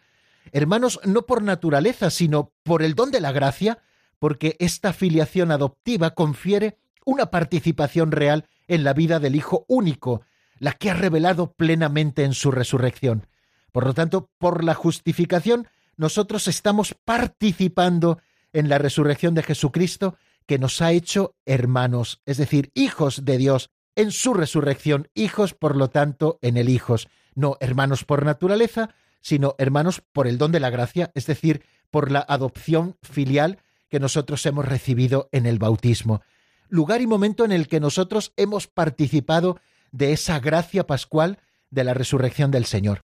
Hermanos 0.53 1.01
no 1.05 1.27
por 1.27 1.43
naturaleza, 1.43 2.11
sino 2.11 2.53
por 2.63 2.83
el 2.83 2.95
don 2.95 3.11
de 3.11 3.21
la 3.21 3.33
gracia, 3.33 3.79
porque 4.19 4.57
esta 4.59 4.93
filiación 4.93 5.51
adoptiva 5.51 6.15
confiere 6.15 6.79
una 7.05 7.31
participación 7.31 8.13
real 8.13 8.47
en 8.67 8.85
la 8.85 8.93
vida 8.93 9.19
del 9.21 9.37
Hijo 9.37 9.65
único, 9.69 10.23
la 10.59 10.73
que 10.73 10.91
ha 10.91 10.95
revelado 10.95 11.53
plenamente 11.53 12.25
en 12.25 12.35
su 12.35 12.51
resurrección. 12.51 13.27
Por 13.73 13.87
lo 13.87 13.95
tanto, 13.95 14.31
por 14.39 14.65
la 14.65 14.75
justificación, 14.75 15.69
nosotros 15.97 16.49
estamos 16.49 16.95
participando 17.05 18.21
en 18.53 18.69
la 18.69 18.79
resurrección 18.79 19.35
de 19.35 19.43
Jesucristo, 19.43 20.17
que 20.47 20.59
nos 20.59 20.81
ha 20.81 20.93
hecho 20.93 21.35
hermanos, 21.45 22.23
es 22.25 22.39
decir, 22.39 22.71
hijos 22.75 23.25
de 23.25 23.37
Dios, 23.37 23.71
en 23.99 24.13
su 24.13 24.33
resurrección, 24.33 25.09
hijos 25.15 25.55
por 25.55 25.75
lo 25.77 25.91
tanto 25.91 26.39
en 26.41 26.57
el 26.57 26.69
hijos, 26.69 27.09
no 27.35 27.57
hermanos 27.59 28.05
por 28.05 28.25
naturaleza, 28.25 28.95
sino 29.21 29.57
hermanos 29.59 30.03
por 30.13 30.29
el 30.29 30.39
don 30.39 30.53
de 30.53 30.61
la 30.61 30.71
gracia, 30.71 31.11
es 31.17 31.27
decir, 31.27 31.65
por 31.91 32.13
la 32.13 32.25
adopción 32.29 32.97
filial 33.03 33.59
que 33.89 33.99
nosotros 33.99 34.47
hemos 34.47 34.67
recibido 34.67 35.29
en 35.33 35.47
el 35.47 35.59
bautismo, 35.59 36.23
lugar 36.69 37.01
y 37.01 37.09
momento 37.09 37.45
en 37.45 37.51
el 37.51 37.67
que 37.67 37.81
nosotros 37.81 38.33
hemos 38.37 38.69
participado 38.69 39.59
de 39.91 40.13
esa 40.13 40.39
gracia 40.39 40.87
pascual 40.87 41.41
de 41.71 41.83
la 41.83 41.93
resurrección 41.93 42.53
del 42.53 42.67
Señor. 42.67 43.01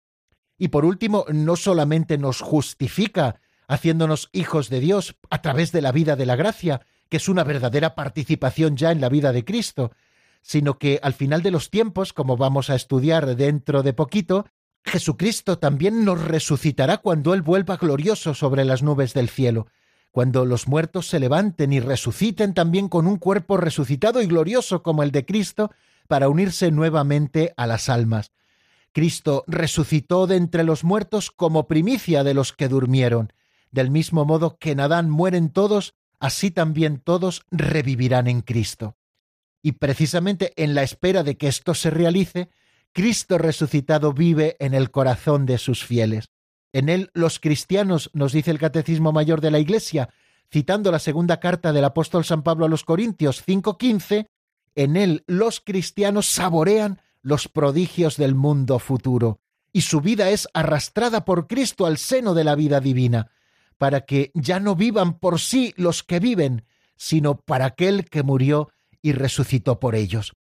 Y 0.59 0.69
por 0.69 0.85
último, 0.85 1.25
no 1.33 1.55
solamente 1.55 2.19
nos 2.19 2.41
justifica 2.41 3.41
haciéndonos 3.69 4.29
hijos 4.33 4.71
de 4.71 4.81
Dios 4.81 5.15
a 5.31 5.41
través 5.41 5.71
de 5.71 5.83
la 5.83 5.93
vida 5.93 6.17
de 6.17 6.27
la 6.27 6.35
gracia, 6.35 6.81
que 7.09 7.19
es 7.19 7.29
una 7.29 7.45
verdadera 7.45 7.95
participación 7.95 8.77
ya 8.77 8.91
en 8.91 9.01
la 9.01 9.09
vida 9.09 9.33
de 9.33 9.45
Cristo, 9.45 9.93
sino 10.43 10.79
que 10.79 11.01
al 11.03 11.15
final 11.15 11.43
de 11.43 11.51
los 11.51 11.71
tiempos, 11.71 12.13
como 12.13 12.37
vamos 12.37 12.71
a 12.71 12.75
estudiar 12.75 13.37
dentro 13.37 13.83
de 13.83 13.93
poquito, 13.93 14.47
Jesucristo 14.85 15.59
también 15.59 16.05
nos 16.05 16.23
resucitará 16.23 16.99
cuando 16.99 17.35
Él 17.35 17.43
vuelva 17.43 17.77
glorioso 17.77 18.35
sobre 18.35 18.65
las 18.65 18.83
nubes 18.83 19.13
del 19.15 19.29
cielo, 19.29 19.67
cuando 20.11 20.45
los 20.45 20.67
muertos 20.67 21.07
se 21.07 21.21
levanten 21.21 21.73
y 21.73 21.81
resuciten 21.81 22.55
también 22.55 22.89
con 22.89 23.07
un 23.07 23.19
cuerpo 23.19 23.57
resucitado 23.57 24.23
y 24.23 24.27
glorioso 24.27 24.83
como 24.83 25.03
el 25.03 25.13
de 25.13 25.25
Cristo, 25.25 25.71
para 26.09 26.29
unirse 26.29 26.73
nuevamente 26.73 27.55
a 27.57 27.67
las 27.67 27.89
almas. 27.89 28.33
Cristo 28.93 29.45
resucitó 29.47 30.27
de 30.27 30.37
entre 30.37 30.65
los 30.65 30.83
muertos 30.83 31.31
como 31.31 31.69
primicia 31.69 32.25
de 32.25 32.35
los 32.35 32.53
que 32.53 32.67
durmieron. 32.67 33.33
Del 33.71 33.91
mismo 33.91 34.25
modo 34.25 34.59
que 34.59 34.73
en 34.73 34.81
Adán 34.81 35.09
mueren 35.09 35.51
todos, 35.51 35.95
así 36.19 36.51
también 36.51 36.99
todos 36.99 37.43
revivirán 37.53 38.27
en 38.27 38.41
Cristo. 38.41 38.97
Y 39.63 39.73
precisamente 39.73 40.53
en 40.57 40.75
la 40.75 40.83
espera 40.83 41.23
de 41.23 41.37
que 41.37 41.49
esto 41.49 41.75
se 41.75 41.91
realice, 41.91 42.49
Cristo 42.93 43.39
resucitado 43.39 44.13
vive 44.13 44.57
en 44.59 44.75
el 44.75 44.91
corazón 44.91 45.47
de 45.47 45.59
sus 45.59 45.85
fieles. 45.85 46.31
En 46.73 46.89
él 46.89 47.11
los 47.15 47.39
cristianos, 47.41 48.11
nos 48.15 48.33
dice 48.33 48.51
el 48.51 48.59
Catecismo 48.59 49.13
Mayor 49.13 49.41
de 49.41 49.51
la 49.51 49.59
Iglesia, 49.59 50.09
citando 50.53 50.91
la 50.91 50.99
segunda 50.99 51.41
carta 51.41 51.73
del 51.73 51.85
apóstol 51.85 52.25
San 52.25 52.43
Pablo 52.43 52.67
a 52.67 52.69
los 52.69 52.85
Corintios 52.85 53.43
5:15, 53.45 54.27
en 54.75 54.97
él 54.97 55.25
los 55.27 55.61
cristianos 55.61 56.27
saborean 56.27 57.01
los 57.23 57.49
prodigios 57.49 58.17
del 58.17 58.35
mundo 58.35 58.79
futuro, 58.79 59.41
y 59.73 59.83
su 59.83 60.01
vida 60.01 60.31
es 60.31 60.49
arrastrada 60.55 61.25
por 61.25 61.47
Cristo 61.47 61.87
al 61.87 61.99
seno 61.99 62.35
de 62.35 62.45
la 62.45 62.55
vida 62.55 62.81
divina, 62.81 63.31
para 63.79 64.03
que 64.03 64.31
ya 64.35 64.61
no 64.61 64.75
vivan 64.75 65.19
por 65.19 65.41
sí 65.41 65.75
los 65.77 66.03
que 66.03 66.19
viven, 66.19 66.65
sino 66.97 67.37
para 67.37 67.67
aquel 67.67 68.09
que 68.09 68.23
murió 68.23 68.71
y 69.03 69.13
resucitó 69.13 69.81
por 69.81 69.95
ellos. 69.95 70.33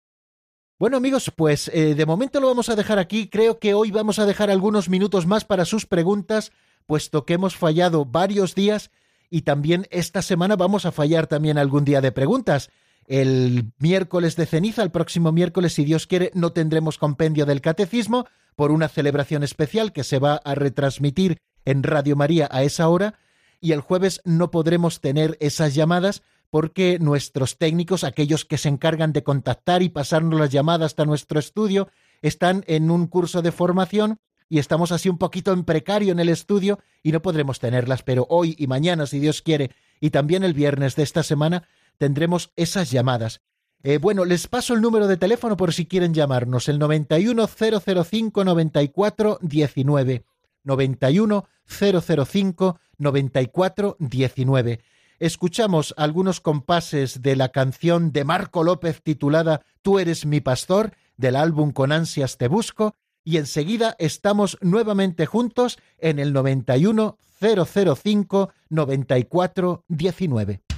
Bueno 0.80 0.98
amigos, 0.98 1.32
pues 1.36 1.70
eh, 1.74 1.94
de 1.94 2.06
momento 2.06 2.40
lo 2.40 2.48
vamos 2.48 2.70
a 2.70 2.76
dejar 2.76 3.00
aquí. 3.00 3.28
Creo 3.28 3.60
que 3.60 3.74
hoy 3.74 3.92
vamos 3.92 4.18
a 4.18 4.26
dejar 4.26 4.50
algunos 4.50 4.88
minutos 4.88 5.28
más 5.28 5.44
para 5.44 5.66
sus 5.66 5.86
preguntas, 5.86 6.52
puesto 6.86 7.26
que 7.26 7.34
hemos 7.34 7.58
fallado 7.58 8.06
varios 8.06 8.56
días 8.56 8.92
y 9.30 9.42
también 9.42 9.88
esta 9.92 10.22
semana 10.22 10.56
vamos 10.56 10.86
a 10.86 10.92
fallar 10.92 11.28
también 11.28 11.58
algún 11.58 11.84
día 11.84 12.00
de 12.00 12.12
preguntas. 12.12 12.70
El 13.08 13.74
miércoles 13.80 14.36
de 14.36 14.46
ceniza, 14.46 14.84
el 14.84 14.92
próximo 14.92 15.32
miércoles, 15.32 15.74
si 15.74 15.84
Dios 15.84 16.08
quiere, 16.08 16.32
no 16.34 16.54
tendremos 16.54 16.98
compendio 16.98 17.46
del 17.46 17.60
catecismo 17.60 18.28
por 18.56 18.72
una 18.72 18.88
celebración 18.88 19.44
especial 19.44 19.92
que 19.92 20.04
se 20.04 20.20
va 20.20 20.36
a 20.44 20.56
retransmitir 20.56 21.40
en 21.66 21.84
Radio 21.84 22.16
María 22.16 22.48
a 22.52 22.64
esa 22.64 22.88
hora 22.88 23.16
y 23.62 23.74
el 23.74 23.82
jueves 23.82 24.22
no 24.24 24.52
podremos 24.52 25.02
tener 25.02 25.38
esas 25.40 25.76
llamadas 25.76 26.24
porque 26.50 26.98
nuestros 27.00 27.58
técnicos, 27.58 28.04
aquellos 28.04 28.46
que 28.46 28.58
se 28.58 28.70
encargan 28.70 29.14
de 29.14 29.24
contactar 29.24 29.84
y 29.84 29.90
pasarnos 29.90 30.40
las 30.40 30.50
llamadas 30.50 30.88
hasta 30.88 31.06
nuestro 31.06 31.40
estudio, 31.40 31.90
están 32.22 32.64
en 32.68 32.92
un 32.92 33.08
curso 33.08 33.42
de 33.42 33.52
formación 33.52 34.20
y 34.50 34.58
estamos 34.58 34.92
así 34.92 35.10
un 35.10 35.20
poquito 35.20 35.54
en 35.54 35.64
precario 35.64 36.12
en 36.12 36.20
el 36.20 36.30
estudio 36.30 36.80
y 37.04 37.12
no 37.12 37.22
podremos 37.22 37.60
tenerlas, 37.60 38.02
pero 38.02 38.26
hoy 38.30 38.56
y 38.58 38.66
mañana, 38.68 39.06
si 39.06 39.20
Dios 39.20 39.44
quiere, 39.44 39.72
y 40.00 40.10
también 40.10 40.44
el 40.44 40.54
viernes 40.54 40.96
de 40.96 41.04
esta 41.04 41.22
semana, 41.22 41.68
tendremos 41.98 42.52
esas 42.56 42.90
llamadas. 42.90 43.42
Eh, 43.84 44.00
bueno, 44.00 44.26
les 44.26 44.48
paso 44.48 44.74
el 44.74 44.82
número 44.82 45.08
de 45.08 45.18
teléfono 45.18 45.56
por 45.56 45.74
si 45.74 45.86
quieren 45.86 46.14
llamarnos, 46.14 46.68
el 46.68 46.80
91005 46.80 48.44
9419 48.44 50.26
91005 50.64 52.80
9419 52.98 54.80
escuchamos 55.20 55.94
algunos 55.98 56.40
compases 56.40 57.22
de 57.22 57.36
la 57.36 57.50
canción 57.50 58.12
de 58.12 58.24
Marco 58.24 58.64
López 58.64 59.02
titulada 59.04 59.62
Tú 59.82 60.00
eres 60.00 60.26
mi 60.26 60.42
pastor, 60.42 60.94
del 61.18 61.36
álbum 61.36 61.72
Con 61.72 61.92
ansias 61.92 62.38
te 62.38 62.48
busco, 62.48 62.96
y 63.24 63.38
enseguida 63.38 63.96
estamos 64.00 64.58
nuevamente 64.62 65.26
juntos 65.26 65.78
en 65.98 66.20
el 66.20 66.34
91 66.34 67.18
005 67.40 68.50
94 68.70 69.84
19. 69.88 70.69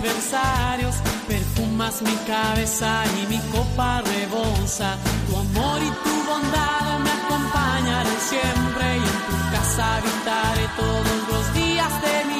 Adversarios, 0.00 0.94
perfumas 1.28 2.00
mi 2.02 2.14
cabeza 2.26 3.04
y 3.22 3.26
mi 3.26 3.38
copa 3.52 4.02
rebosa. 4.02 4.96
Tu 5.28 5.36
amor 5.36 5.78
y 5.82 5.90
tu 6.04 6.14
bondad 6.28 6.98
me 7.04 7.10
acompañarán 7.10 8.20
siempre 8.20 8.96
y 8.96 9.04
en 9.12 9.20
tu 9.28 9.36
casa 9.52 9.96
habitaré 9.96 10.66
todos 10.76 11.18
los 11.30 11.54
días 11.54 11.92
de 12.02 12.24
mi 12.30 12.39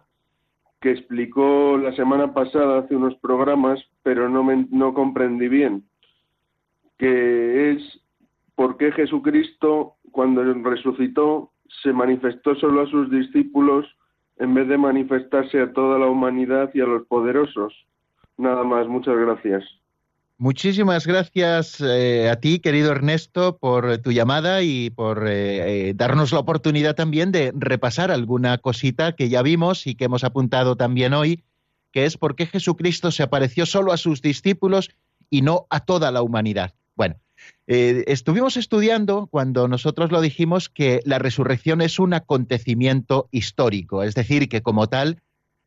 que 0.80 0.90
explicó 0.90 1.78
la 1.78 1.94
semana 1.96 2.34
pasada 2.34 2.78
hace 2.78 2.94
unos 2.94 3.14
programas, 3.16 3.80
pero 4.02 4.28
no, 4.28 4.44
me, 4.44 4.66
no 4.70 4.92
comprendí 4.92 5.48
bien, 5.48 5.84
que 6.98 7.72
es 7.72 8.00
por 8.54 8.76
qué 8.76 8.92
Jesucristo, 8.92 9.94
cuando 10.12 10.42
resucitó, 10.62 11.50
se 11.82 11.92
manifestó 11.92 12.54
solo 12.56 12.82
a 12.82 12.86
sus 12.86 13.10
discípulos 13.10 13.86
en 14.36 14.54
vez 14.54 14.68
de 14.68 14.78
manifestarse 14.78 15.60
a 15.60 15.72
toda 15.72 15.98
la 15.98 16.06
humanidad 16.06 16.70
y 16.74 16.80
a 16.80 16.86
los 16.86 17.06
poderosos. 17.06 17.72
Nada 18.36 18.64
más, 18.64 18.86
muchas 18.88 19.16
gracias. 19.16 19.64
Muchísimas 20.36 21.06
gracias 21.06 21.80
eh, 21.80 22.28
a 22.28 22.40
ti, 22.40 22.58
querido 22.58 22.90
Ernesto, 22.90 23.56
por 23.56 23.98
tu 23.98 24.10
llamada 24.10 24.62
y 24.62 24.90
por 24.90 25.28
eh, 25.28 25.90
eh, 25.90 25.94
darnos 25.94 26.32
la 26.32 26.40
oportunidad 26.40 26.96
también 26.96 27.30
de 27.30 27.52
repasar 27.54 28.10
alguna 28.10 28.58
cosita 28.58 29.14
que 29.14 29.28
ya 29.28 29.42
vimos 29.42 29.86
y 29.86 29.94
que 29.94 30.06
hemos 30.06 30.24
apuntado 30.24 30.74
también 30.74 31.14
hoy, 31.14 31.44
que 31.92 32.04
es 32.04 32.16
por 32.16 32.34
qué 32.34 32.46
Jesucristo 32.46 33.12
se 33.12 33.22
apareció 33.22 33.64
solo 33.64 33.92
a 33.92 33.96
sus 33.96 34.22
discípulos 34.22 34.90
y 35.30 35.42
no 35.42 35.68
a 35.70 35.78
toda 35.78 36.10
la 36.10 36.20
humanidad. 36.20 36.74
Bueno, 36.96 37.14
estuvimos 37.66 38.56
estudiando 38.56 39.28
cuando 39.28 39.68
nosotros 39.68 40.10
lo 40.10 40.20
dijimos 40.20 40.68
que 40.68 41.00
la 41.04 41.20
resurrección 41.20 41.80
es 41.80 42.00
un 42.00 42.12
acontecimiento 42.12 43.28
histórico, 43.30 44.02
es 44.02 44.16
decir, 44.16 44.48
que 44.48 44.62
como 44.62 44.88
tal 44.88 45.22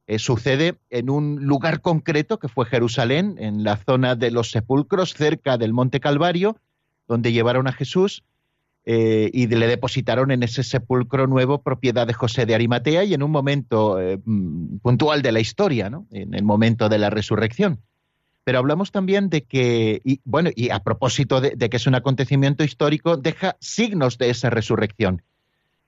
eh, 0.08 0.20
sucede 0.20 0.76
en 0.90 1.10
un 1.10 1.46
lugar 1.46 1.82
concreto 1.82 2.40
que 2.40 2.48
fue 2.48 2.66
Jerusalén, 2.66 3.36
en 3.40 3.66
la 3.66 3.76
zona 3.76 4.16
de 4.16 4.32
los 4.32 4.52
sepulcros, 4.52 5.14
cerca 5.14 5.58
del 5.58 5.74
Monte 5.74 6.00
Calvario, 6.00 6.58
donde 7.10 7.34
llevaron 7.34 7.68
a 7.68 7.74
Jesús 7.74 8.24
eh, 8.86 9.30
y 9.34 9.48
le 9.48 9.68
depositaron 9.68 10.32
en 10.32 10.44
ese 10.44 10.64
sepulcro 10.64 11.28
nuevo 11.28 11.62
propiedad 11.62 12.08
de 12.08 12.14
José 12.14 12.46
de 12.46 12.56
Arimatea 12.56 13.04
y 13.04 13.14
en 13.14 13.22
un 13.22 13.32
momento 13.32 14.00
eh, 14.00 14.18
mm, 14.24 14.78
puntual 14.78 15.22
de 15.22 15.34
la 15.34 15.42
historia, 15.42 15.90
¿no? 15.90 16.08
en 16.12 16.34
el 16.34 16.44
momento 16.44 16.88
de 16.88 17.00
la 17.00 17.10
resurrección. 17.10 17.82
Pero 18.46 18.60
hablamos 18.60 18.94
también 18.94 19.30
de 19.30 19.44
que, 19.44 20.02
y, 20.06 20.22
bueno, 20.24 20.52
y 20.56 20.70
a 20.70 20.80
propósito 20.80 21.42
de 21.42 21.70
que 21.70 21.76
es 21.76 21.86
un 21.86 21.96
acontecimiento 21.96 22.64
histórico, 22.64 23.18
deja 23.18 23.58
signos 23.60 24.18
de 24.18 24.30
esa 24.30 24.50
resurrección 24.50 25.22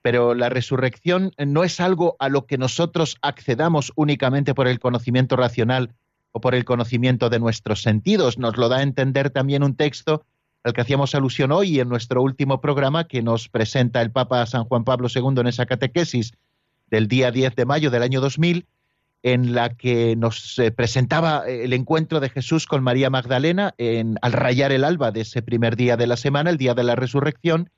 pero 0.02 0.34
la 0.34 0.48
resurrección 0.48 1.32
no 1.38 1.64
es 1.64 1.80
algo 1.80 2.16
a 2.18 2.28
lo 2.28 2.46
que 2.46 2.58
nosotros 2.58 3.16
accedamos 3.22 3.92
únicamente 3.96 4.54
por 4.54 4.66
el 4.66 4.78
conocimiento 4.78 5.36
racional 5.36 5.94
o 6.32 6.40
por 6.40 6.54
el 6.54 6.64
conocimiento 6.64 7.28
de 7.28 7.38
nuestros 7.38 7.82
sentidos. 7.82 8.38
Nos 8.38 8.56
lo 8.56 8.68
da 8.68 8.78
a 8.78 8.82
entender 8.82 9.30
también 9.30 9.62
un 9.62 9.74
texto 9.74 10.24
al 10.62 10.72
que 10.72 10.82
hacíamos 10.82 11.14
alusión 11.14 11.52
hoy 11.52 11.80
en 11.80 11.88
nuestro 11.88 12.22
último 12.22 12.60
programa 12.60 13.04
que 13.04 13.22
nos 13.22 13.48
presenta 13.48 14.02
el 14.02 14.10
Papa 14.10 14.44
San 14.46 14.64
Juan 14.64 14.84
Pablo 14.84 15.08
II 15.14 15.40
en 15.40 15.46
esa 15.46 15.66
catequesis 15.66 16.32
del 16.90 17.08
día 17.08 17.30
10 17.30 17.54
de 17.56 17.64
mayo 17.64 17.90
del 17.90 18.02
año 18.02 18.20
2000, 18.20 18.66
en 19.22 19.54
la 19.54 19.70
que 19.70 20.16
nos 20.16 20.58
eh, 20.58 20.70
presentaba 20.70 21.44
el 21.46 21.72
encuentro 21.72 22.20
de 22.20 22.30
Jesús 22.30 22.66
con 22.66 22.82
María 22.82 23.10
Magdalena 23.10 23.74
en, 23.78 24.16
al 24.22 24.32
rayar 24.32 24.72
el 24.72 24.84
alba 24.84 25.12
de 25.12 25.22
ese 25.22 25.42
primer 25.42 25.76
día 25.76 25.96
de 25.96 26.06
la 26.06 26.16
semana, 26.16 26.50
el 26.50 26.56
día 26.56 26.74
de 26.74 26.84
la 26.84 26.96
resurrección. 26.96 27.70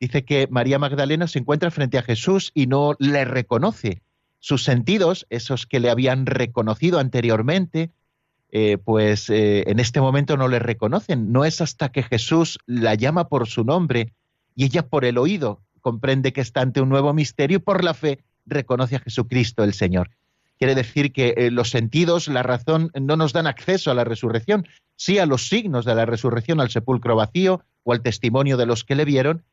Dice 0.00 0.24
que 0.24 0.48
María 0.50 0.78
Magdalena 0.78 1.28
se 1.28 1.38
encuentra 1.38 1.70
frente 1.70 1.98
a 1.98 2.02
Jesús 2.02 2.50
y 2.54 2.66
no 2.66 2.96
le 2.98 3.24
reconoce. 3.26 4.02
Sus 4.38 4.64
sentidos, 4.64 5.26
esos 5.28 5.66
que 5.66 5.78
le 5.78 5.90
habían 5.90 6.24
reconocido 6.24 6.98
anteriormente, 6.98 7.90
eh, 8.50 8.78
pues 8.78 9.28
eh, 9.28 9.64
en 9.66 9.78
este 9.78 10.00
momento 10.00 10.38
no 10.38 10.48
le 10.48 10.58
reconocen. 10.58 11.30
No 11.32 11.44
es 11.44 11.60
hasta 11.60 11.92
que 11.92 12.02
Jesús 12.02 12.58
la 12.66 12.94
llama 12.94 13.28
por 13.28 13.46
su 13.46 13.62
nombre 13.62 14.14
y 14.56 14.64
ella 14.64 14.88
por 14.88 15.04
el 15.04 15.18
oído 15.18 15.60
comprende 15.80 16.32
que 16.32 16.40
está 16.40 16.60
ante 16.62 16.80
un 16.80 16.88
nuevo 16.88 17.12
misterio 17.12 17.58
y 17.58 17.60
por 17.60 17.84
la 17.84 17.94
fe 17.94 18.20
reconoce 18.46 18.96
a 18.96 19.00
Jesucristo 19.00 19.64
el 19.64 19.74
Señor. 19.74 20.10
Quiere 20.58 20.74
decir 20.74 21.12
que 21.12 21.34
eh, 21.36 21.50
los 21.50 21.70
sentidos, 21.70 22.28
la 22.28 22.42
razón, 22.42 22.90
no 23.00 23.16
nos 23.16 23.32
dan 23.32 23.46
acceso 23.46 23.90
a 23.90 23.94
la 23.94 24.04
resurrección, 24.04 24.66
sí 24.96 25.18
a 25.18 25.26
los 25.26 25.48
signos 25.48 25.84
de 25.84 25.94
la 25.94 26.04
resurrección, 26.04 26.60
al 26.60 26.70
sepulcro 26.70 27.16
vacío 27.16 27.64
o 27.82 27.92
al 27.92 28.02
testimonio 28.02 28.58
de 28.58 28.66
los 28.66 28.84
que 28.84 28.94
le 28.94 29.06
vieron, 29.06 29.44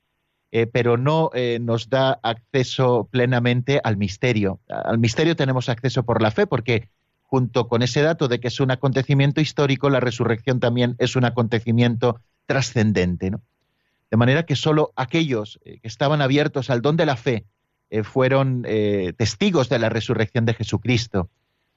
eh, 0.51 0.67
pero 0.67 0.97
no 0.97 1.29
eh, 1.33 1.59
nos 1.61 1.89
da 1.89 2.19
acceso 2.23 3.07
plenamente 3.11 3.81
al 3.83 3.97
misterio. 3.97 4.59
Al 4.67 4.97
misterio 4.99 5.35
tenemos 5.35 5.69
acceso 5.69 6.03
por 6.03 6.21
la 6.21 6.31
fe, 6.31 6.47
porque 6.47 6.89
junto 7.21 7.67
con 7.67 7.81
ese 7.81 8.01
dato 8.01 8.27
de 8.27 8.39
que 8.39 8.47
es 8.47 8.59
un 8.59 8.71
acontecimiento 8.71 9.41
histórico, 9.41 9.89
la 9.89 9.99
resurrección 9.99 10.59
también 10.59 10.95
es 10.99 11.15
un 11.15 11.25
acontecimiento 11.25 12.21
trascendente. 12.45 13.31
De 14.09 14.17
manera 14.17 14.43
que 14.43 14.55
solo 14.55 14.93
aquellos 14.95 15.59
que 15.63 15.81
estaban 15.83 16.21
abiertos 16.21 16.69
al 16.69 16.81
don 16.81 16.95
de 16.95 17.05
la 17.05 17.17
fe, 17.17 17.45
eh, 17.89 18.03
fueron 18.03 18.63
eh, 18.67 19.13
testigos 19.17 19.69
de 19.69 19.79
la 19.79 19.87
resurrección 19.87 20.45
de 20.45 20.53
Jesucristo, 20.53 21.29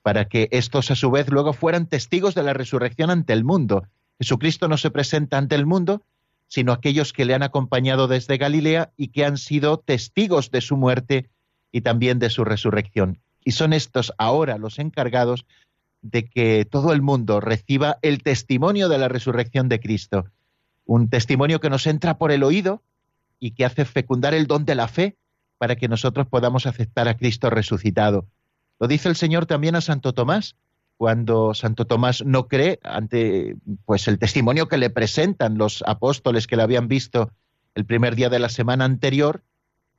para 0.02 0.24
que 0.26 0.48
estos 0.50 0.90
a 0.90 0.96
su 0.96 1.10
vez 1.10 1.28
luego 1.28 1.52
fueran 1.52 1.86
testigos 1.86 2.34
de 2.34 2.42
la 2.42 2.52
resurrección 2.52 3.10
ante 3.10 3.32
el 3.32 3.44
mundo. 3.44 3.86
Jesucristo 4.18 4.66
no 4.66 4.76
se 4.76 4.90
presenta 4.90 5.38
ante 5.38 5.54
el 5.54 5.66
mundo, 5.66 6.02
sino 6.50 6.72
aquellos 6.72 7.12
que 7.12 7.24
le 7.24 7.32
han 7.32 7.44
acompañado 7.44 8.08
desde 8.08 8.36
Galilea 8.36 8.92
y 8.96 9.08
que 9.08 9.24
han 9.24 9.38
sido 9.38 9.78
testigos 9.78 10.50
de 10.50 10.60
su 10.60 10.76
muerte 10.76 11.30
y 11.70 11.82
también 11.82 12.18
de 12.18 12.28
su 12.28 12.44
resurrección. 12.44 13.20
Y 13.44 13.52
son 13.52 13.72
estos 13.72 14.12
ahora 14.18 14.58
los 14.58 14.80
encargados 14.80 15.46
de 16.02 16.26
que 16.26 16.66
todo 16.68 16.92
el 16.92 17.02
mundo 17.02 17.40
reciba 17.40 17.98
el 18.02 18.24
testimonio 18.24 18.88
de 18.88 18.98
la 18.98 19.08
resurrección 19.08 19.68
de 19.68 19.78
Cristo, 19.78 20.24
un 20.84 21.08
testimonio 21.08 21.60
que 21.60 21.70
nos 21.70 21.86
entra 21.86 22.18
por 22.18 22.32
el 22.32 22.42
oído 22.42 22.82
y 23.38 23.52
que 23.52 23.64
hace 23.64 23.84
fecundar 23.84 24.34
el 24.34 24.48
don 24.48 24.64
de 24.64 24.74
la 24.74 24.88
fe 24.88 25.16
para 25.56 25.76
que 25.76 25.86
nosotros 25.86 26.26
podamos 26.26 26.66
aceptar 26.66 27.06
a 27.06 27.16
Cristo 27.16 27.48
resucitado. 27.48 28.26
Lo 28.80 28.88
dice 28.88 29.08
el 29.08 29.14
Señor 29.14 29.46
también 29.46 29.76
a 29.76 29.82
Santo 29.82 30.14
Tomás, 30.14 30.56
cuando 31.00 31.54
Santo 31.54 31.86
Tomás 31.86 32.22
no 32.26 32.46
cree 32.46 32.78
ante 32.82 33.56
pues 33.86 34.06
el 34.06 34.18
testimonio 34.18 34.68
que 34.68 34.76
le 34.76 34.90
presentan 34.90 35.56
los 35.56 35.82
apóstoles 35.86 36.46
que 36.46 36.56
le 36.56 36.62
habían 36.62 36.88
visto 36.88 37.32
el 37.74 37.86
primer 37.86 38.16
día 38.16 38.28
de 38.28 38.38
la 38.38 38.50
semana 38.50 38.84
anterior 38.84 39.42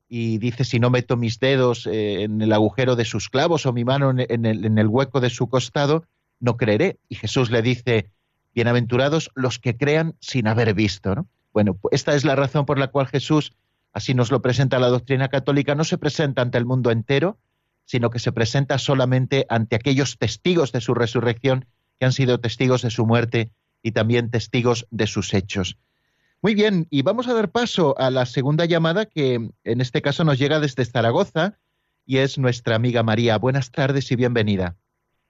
y 0.08 0.38
dice 0.38 0.64
si 0.64 0.80
no 0.80 0.92
meto 0.92 1.18
mis 1.18 1.40
dedos 1.40 1.88
eh, 1.88 2.22
en 2.22 2.40
el 2.40 2.54
agujero 2.54 2.96
de 2.96 3.06
sus 3.06 3.30
clavos 3.30 3.66
o 3.66 3.74
mi 3.74 3.84
mano 3.84 4.12
en 4.12 4.46
el, 4.46 4.64
en 4.64 4.78
el 4.78 4.86
hueco 4.86 5.22
de 5.22 5.32
su 5.32 5.50
costado, 5.50 6.06
no 6.40 6.56
creeré. 6.56 7.00
Y 7.10 7.16
Jesús 7.16 7.50
le 7.50 7.64
dice, 7.64 8.12
bienaventurados 8.54 9.32
los 9.34 9.58
que 9.58 9.76
crean 9.76 10.14
sin 10.20 10.48
haber 10.48 10.76
visto. 10.76 11.16
¿no? 11.16 11.28
Bueno, 11.52 11.74
pues 11.74 11.94
esta 11.94 12.14
es 12.14 12.26
la 12.26 12.36
razón 12.36 12.68
por 12.68 12.78
la 12.78 12.90
cual 12.90 13.08
Jesús 13.08 13.54
así 13.92 14.14
nos 14.14 14.30
lo 14.30 14.44
presenta 14.44 14.78
la 14.78 14.90
doctrina 14.90 15.30
católica, 15.30 15.74
no 15.74 15.84
se 15.84 15.98
presenta 15.98 16.44
ante 16.44 16.60
el 16.60 16.66
mundo 16.66 16.92
entero, 16.92 17.40
sino 17.86 18.10
que 18.10 18.20
se 18.20 18.32
presenta 18.32 18.78
solamente 18.78 19.46
ante 19.50 19.76
aquellos 19.76 20.18
testigos 20.18 20.72
de 20.72 20.82
su 20.82 20.94
resurrección 20.94 21.66
que 22.00 22.06
han 22.06 22.14
sido 22.14 22.40
testigos 22.40 22.82
de 22.82 22.90
su 22.90 23.06
muerte 23.06 23.52
y 23.84 23.92
también 23.92 24.32
testigos 24.32 24.88
de 24.92 25.08
sus 25.08 25.34
hechos. 25.34 25.78
Muy 26.42 26.56
bien, 26.56 26.88
y 26.90 27.04
vamos 27.04 27.28
a 27.28 27.34
dar 27.34 27.52
paso 27.52 27.96
a 28.00 28.10
la 28.10 28.26
segunda 28.26 28.66
llamada 28.66 29.06
que 29.06 29.52
en 29.64 29.82
este 29.82 30.02
caso 30.02 30.24
nos 30.24 30.40
llega 30.40 30.60
desde 30.60 30.86
Zaragoza 30.86 31.60
y 32.06 32.18
es 32.18 32.38
nuestra 32.40 32.76
amiga 32.76 33.04
María. 33.04 33.38
Buenas 33.38 33.72
tardes 33.72 34.12
y 34.12 34.16
bienvenida. 34.16 34.76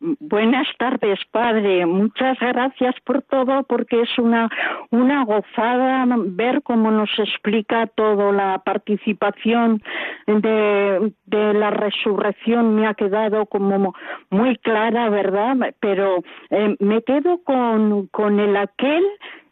Buenas 0.04 0.68
tardes, 0.80 1.20
padre. 1.30 1.86
Muchas 1.86 2.39
gracias 2.39 2.95
por 3.06 3.22
todo, 3.22 3.62
porque 3.62 4.02
es 4.02 4.18
una, 4.18 4.49
una 4.89 5.24
gozada 5.26 6.08
ver 6.18 6.64
cómo 6.64 6.89
nos 6.89 7.12
explica 7.20 7.86
todo. 7.86 8.32
La 8.32 8.64
participación 8.66 9.84
de, 10.26 11.14
la 11.28 11.70
resurrección 11.70 12.76
me 12.76 12.88
ha 12.88 12.95
quedado 12.95 13.45
como 13.45 13.93
muy 14.32 14.58
clara, 14.58 15.08
¿verdad? 15.10 15.56
Pero 15.80 16.24
eh, 16.49 16.76
me 16.80 17.04
quedo 17.04 17.43
con, 17.43 18.08
con 18.08 18.39
el 18.39 18.58
aquel 18.58 19.06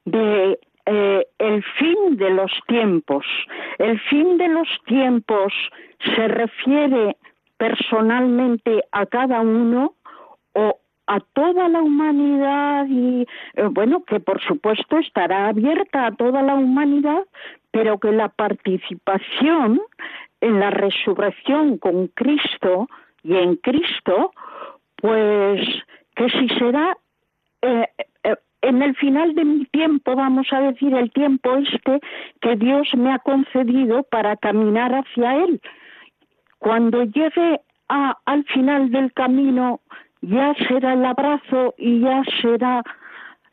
de 0.06 0.58
eh, 0.88 1.28
el 1.38 1.64
fin 1.78 2.18
de 2.18 2.32
los 2.32 2.52
tiempos. 2.66 3.24
El 3.78 4.00
fin 4.00 4.40
de 4.40 4.48
los 4.48 4.68
tiempos 4.88 5.54
se 6.16 6.28
refiere 6.28 7.18
personalmente 7.60 8.84
a 8.92 9.06
cada 9.06 9.42
uno 9.42 9.94
a 11.08 11.20
toda 11.34 11.68
la 11.70 11.82
humanidad 11.82 12.86
y 12.88 13.26
eh, 13.56 13.64
bueno 13.72 14.04
que 14.04 14.20
por 14.20 14.42
supuesto 14.42 15.00
estará 15.00 15.48
abierta 15.48 16.06
a 16.06 16.16
toda 16.16 16.42
la 16.44 16.56
humanidad 16.56 17.26
pero 17.72 18.00
que 18.00 18.12
la 18.12 18.30
participación 18.30 19.82
en 20.42 20.60
la 20.60 20.70
resurrección 20.70 21.78
con 21.80 22.08
Cristo 22.10 22.88
y 23.24 23.36
en 23.36 23.56
Cristo 23.56 24.32
pues 24.98 25.62
que 26.16 26.30
si 26.30 26.48
será 26.60 26.96
eh, 27.62 27.88
eh, 28.24 28.36
en 28.62 28.82
el 28.82 28.96
final 28.96 29.36
de 29.36 29.46
mi 29.46 29.66
tiempo, 29.66 30.16
vamos 30.16 30.48
a 30.52 30.60
decir, 30.60 30.94
el 30.94 31.12
tiempo 31.12 31.56
este 31.58 32.00
que 32.42 32.56
Dios 32.56 32.88
me 32.96 33.14
ha 33.14 33.20
concedido 33.20 34.04
para 34.04 34.36
caminar 34.36 34.94
hacia 34.94 35.44
Él. 35.46 35.62
Cuando 36.58 37.04
llegue 37.04 37.62
a, 37.88 38.18
al 38.26 38.44
final 38.46 38.92
del 38.92 39.14
camino 39.14 39.80
ya 40.22 40.54
será 40.68 40.94
el 40.94 41.06
abrazo 41.06 41.74
y 41.78 42.02
ya 42.02 42.24
será 42.42 42.84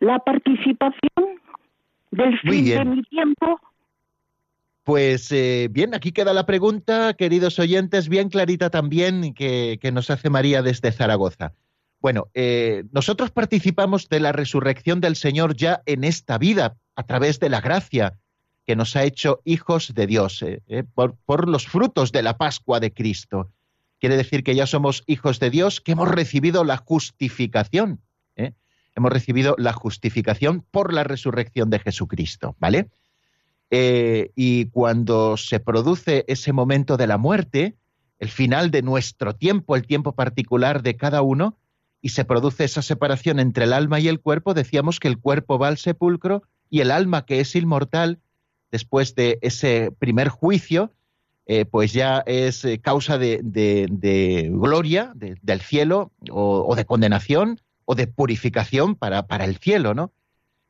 la 0.01 0.19
participación 0.19 1.41
del 2.11 2.39
fin 2.41 2.65
de 2.65 2.85
mi 2.85 3.03
tiempo. 3.05 3.61
Pues 4.85 5.33
eh, 5.33 5.69
bien, 5.71 5.95
aquí 5.95 6.13
queda 6.13 6.33
la 6.33 6.47
pregunta, 6.47 7.15
queridos 7.15 7.59
oyentes, 7.59 8.09
bien 8.09 8.29
clarita 8.29 8.71
también 8.71 9.35
que, 9.35 9.81
nos 9.93 10.11
hace 10.11 10.31
María 10.31 10.63
desde 10.63 10.93
Zaragoza. 10.93 11.55
Bueno, 12.01 12.29
eh, 12.35 12.85
nosotros 12.93 13.33
participamos 13.33 14.09
de 14.09 14.21
la 14.21 14.31
resurrección 14.31 15.01
del 15.01 15.17
Señor 15.17 15.57
ya 15.57 15.83
en 15.87 16.05
esta 16.05 16.39
vida, 16.39 16.77
a 16.95 17.03
través 17.03 17.41
de 17.41 17.49
la 17.49 17.61
gracia 17.61 18.19
que 18.65 18.77
nos 18.77 18.95
ha 18.95 19.03
hecho 19.03 19.41
hijos 19.45 19.93
de 19.93 20.07
Dios, 20.07 20.43
eh, 20.43 20.85
por, 20.95 21.17
por 21.25 21.49
los 21.49 21.67
frutos 21.67 22.13
de 22.13 22.23
la 22.23 22.37
Pascua 22.37 22.79
de 22.79 22.93
Cristo. 22.93 23.51
Quiere 24.07 24.19
decir 24.19 24.45
que 24.45 24.55
ya 24.55 24.69
somos 24.69 25.03
hijos 25.09 25.41
de 25.41 25.51
Dios, 25.51 25.81
que 25.81 25.91
hemos 25.91 26.09
recibido 26.09 26.63
la 26.63 26.77
justificación. 26.77 28.03
¿eh? 28.37 28.53
Hemos 28.95 29.11
recibido 29.11 29.57
la 29.59 29.73
justificación 29.73 30.65
por 30.71 30.93
la 30.93 31.03
resurrección 31.03 31.71
de 31.71 31.81
Jesucristo, 31.81 32.55
¿vale? 32.61 32.89
Eh, 33.73 34.31
y 34.37 34.67
cuando 34.67 35.37
se 35.37 35.59
produce 35.59 36.25
ese 36.29 36.53
momento 36.53 36.97
de 36.97 37.09
la 37.09 37.19
muerte, 37.19 37.75
el 38.21 38.29
final 38.29 38.71
de 38.71 38.83
nuestro 38.83 39.35
tiempo, 39.35 39.75
el 39.75 39.89
tiempo 39.89 40.13
particular 40.13 40.85
de 40.85 40.97
cada 40.97 41.23
uno, 41.23 41.59
y 42.01 42.11
se 42.11 42.25
produce 42.25 42.63
esa 42.63 42.83
separación 42.83 43.41
entre 43.41 43.65
el 43.65 43.73
alma 43.73 43.99
y 43.99 44.07
el 44.07 44.21
cuerpo, 44.21 44.55
decíamos 44.55 45.01
que 45.01 45.09
el 45.09 45.19
cuerpo 45.19 45.59
va 45.59 45.67
al 45.67 45.79
sepulcro 45.79 46.45
y 46.71 46.79
el 46.79 46.93
alma, 46.93 47.27
que 47.27 47.41
es 47.41 47.57
inmortal, 47.57 48.21
después 48.71 49.17
de 49.17 49.41
ese 49.43 49.91
primer 49.99 50.29
juicio, 50.29 50.93
eh, 51.49 51.65
pues 51.65 51.93
ya 51.93 52.25
es 52.27 52.65
eh, 52.65 52.81
causa 52.81 53.19
de, 53.19 53.41
gloria 54.51 55.13
del 55.15 55.61
cielo 55.61 56.11
o, 56.29 56.75
de 56.75 56.85
condenación 56.85 57.61
o 57.85 57.95
de 57.95 58.09
purificación 58.09 58.97
para, 58.97 59.29
para 59.29 59.45
el 59.45 59.57
cielo, 59.59 59.95
¿no? 59.95 60.13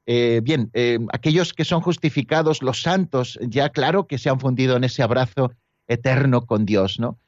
Eh, 0.08 0.40
bien, 0.44 0.70
aquellos 1.12 1.52
que 1.52 1.64
son 1.64 1.80
justificados, 1.80 2.62
los 2.62 2.82
santos, 2.82 3.40
ya 3.42 3.70
claro 3.70 4.06
que 4.06 4.18
se 4.18 4.28
han 4.28 4.38
fundido 4.38 4.76
en 4.76 4.84
ese 4.84 5.02
abrazo 5.02 5.50
eterno 5.88 6.44
con 6.46 6.66
Dios, 6.66 7.00
¿no? 7.00 7.18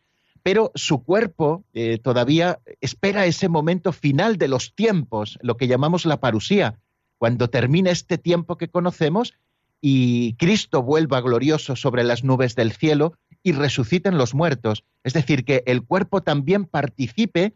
Pero 0.42 0.70
su 0.76 1.02
cuerpo 1.02 1.64
todavía 2.02 2.60
espera 2.80 3.26
ese 3.26 3.48
momento 3.48 3.92
final 3.92 4.36
de 4.36 4.48
los 4.48 4.74
tiempos, 4.74 5.38
lo 5.42 5.56
que 5.56 5.66
llamamos 5.66 6.06
la 6.06 6.20
parusía, 6.20 6.78
cuando 7.16 7.50
termine 7.50 7.90
este 7.90 8.16
tiempo 8.16 8.56
que 8.56 8.68
conocemos 8.68 9.34
y 9.80 10.34
Cristo 10.34 10.82
vuelva 10.82 11.20
glorioso 11.20 11.76
sobre 11.76 12.04
las 12.04 12.22
nubes 12.24 12.54
del 12.54 12.72
cielo 12.72 13.14
y 13.42 13.52
resuciten 13.52 14.18
los 14.18 14.34
muertos, 14.34 14.84
es 15.04 15.12
decir, 15.12 15.44
que 15.44 15.62
el 15.66 15.82
cuerpo 15.82 16.22
también 16.22 16.64
participe 16.64 17.54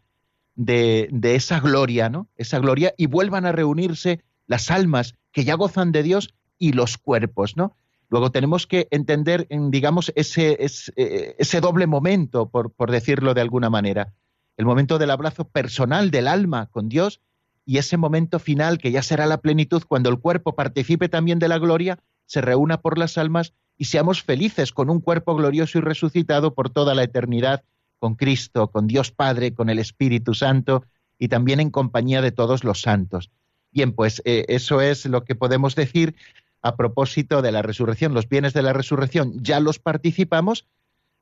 de, 0.54 1.08
de 1.10 1.34
esa 1.34 1.60
gloria, 1.60 2.08
¿no? 2.08 2.28
Esa 2.36 2.58
gloria 2.58 2.94
y 2.96 3.06
vuelvan 3.06 3.46
a 3.46 3.52
reunirse 3.52 4.22
las 4.46 4.70
almas 4.70 5.14
que 5.32 5.44
ya 5.44 5.54
gozan 5.54 5.92
de 5.92 6.02
Dios 6.02 6.34
y 6.58 6.72
los 6.72 6.98
cuerpos, 6.98 7.56
¿no? 7.56 7.76
Luego 8.12 8.30
tenemos 8.30 8.66
que 8.66 8.88
entender, 8.90 9.48
digamos, 9.48 10.12
ese, 10.16 10.58
eh, 10.96 11.34
ese, 11.38 11.60
doble 11.62 11.86
momento, 11.86 12.50
por, 12.50 12.70
por, 12.70 12.90
decirlo 12.90 13.32
de 13.32 13.40
alguna 13.40 13.70
manera. 13.70 14.12
El 14.58 14.66
momento 14.66 14.98
del 14.98 15.10
abrazo 15.10 15.48
personal 15.48 16.10
del 16.10 16.28
alma 16.28 16.66
con 16.66 16.90
Dios 16.90 17.22
y 17.64 17.78
ese 17.78 17.96
momento 17.96 18.38
final 18.38 18.76
que 18.76 18.90
ya 18.90 19.02
será 19.02 19.24
la 19.24 19.38
plenitud 19.40 19.82
cuando 19.88 20.10
el 20.10 20.18
cuerpo 20.18 20.54
participe 20.54 21.08
también 21.08 21.38
de 21.38 21.48
la 21.48 21.58
gloria, 21.58 22.00
se 22.26 22.42
reúna 22.42 22.82
por 22.82 22.98
las 22.98 23.16
almas 23.16 23.54
y 23.82 23.86
seamos 23.86 24.22
felices 24.22 24.70
con 24.70 24.90
un 24.90 25.00
cuerpo 25.00 25.34
glorioso 25.34 25.78
y 25.78 25.80
resucitado 25.80 26.54
por 26.54 26.70
toda 26.70 26.94
la 26.94 27.02
eternidad, 27.02 27.64
con 27.98 28.14
Cristo, 28.14 28.70
con 28.70 28.86
Dios 28.86 29.10
Padre, 29.10 29.54
con 29.54 29.68
el 29.70 29.80
Espíritu 29.80 30.34
Santo 30.34 30.84
y 31.18 31.26
también 31.26 31.58
en 31.58 31.70
compañía 31.70 32.22
de 32.22 32.30
todos 32.30 32.62
los 32.62 32.80
santos. 32.80 33.32
Bien, 33.72 33.92
pues 33.92 34.22
eh, 34.24 34.44
eso 34.46 34.80
es 34.80 35.04
lo 35.06 35.24
que 35.24 35.34
podemos 35.34 35.74
decir 35.74 36.14
a 36.62 36.76
propósito 36.76 37.42
de 37.42 37.50
la 37.50 37.62
resurrección. 37.62 38.14
Los 38.14 38.28
bienes 38.28 38.52
de 38.52 38.62
la 38.62 38.72
resurrección 38.72 39.42
ya 39.42 39.58
los 39.58 39.80
participamos, 39.80 40.64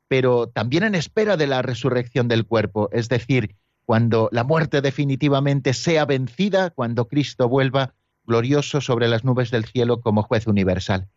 pero 0.06 0.46
también 0.48 0.82
en 0.82 0.94
espera 0.94 1.38
de 1.38 1.46
la 1.46 1.62
resurrección 1.62 2.28
del 2.28 2.44
cuerpo, 2.44 2.90
es 2.92 3.08
decir, 3.08 3.56
cuando 3.86 4.28
la 4.32 4.44
muerte 4.44 4.82
definitivamente 4.82 5.72
sea 5.72 6.04
vencida, 6.04 6.68
cuando 6.68 7.08
Cristo 7.08 7.48
vuelva 7.48 7.94
glorioso 8.26 8.82
sobre 8.82 9.08
las 9.08 9.24
nubes 9.24 9.50
del 9.50 9.64
cielo 9.64 10.02
como 10.02 10.24
juez 10.24 10.46
universal. 10.46 11.08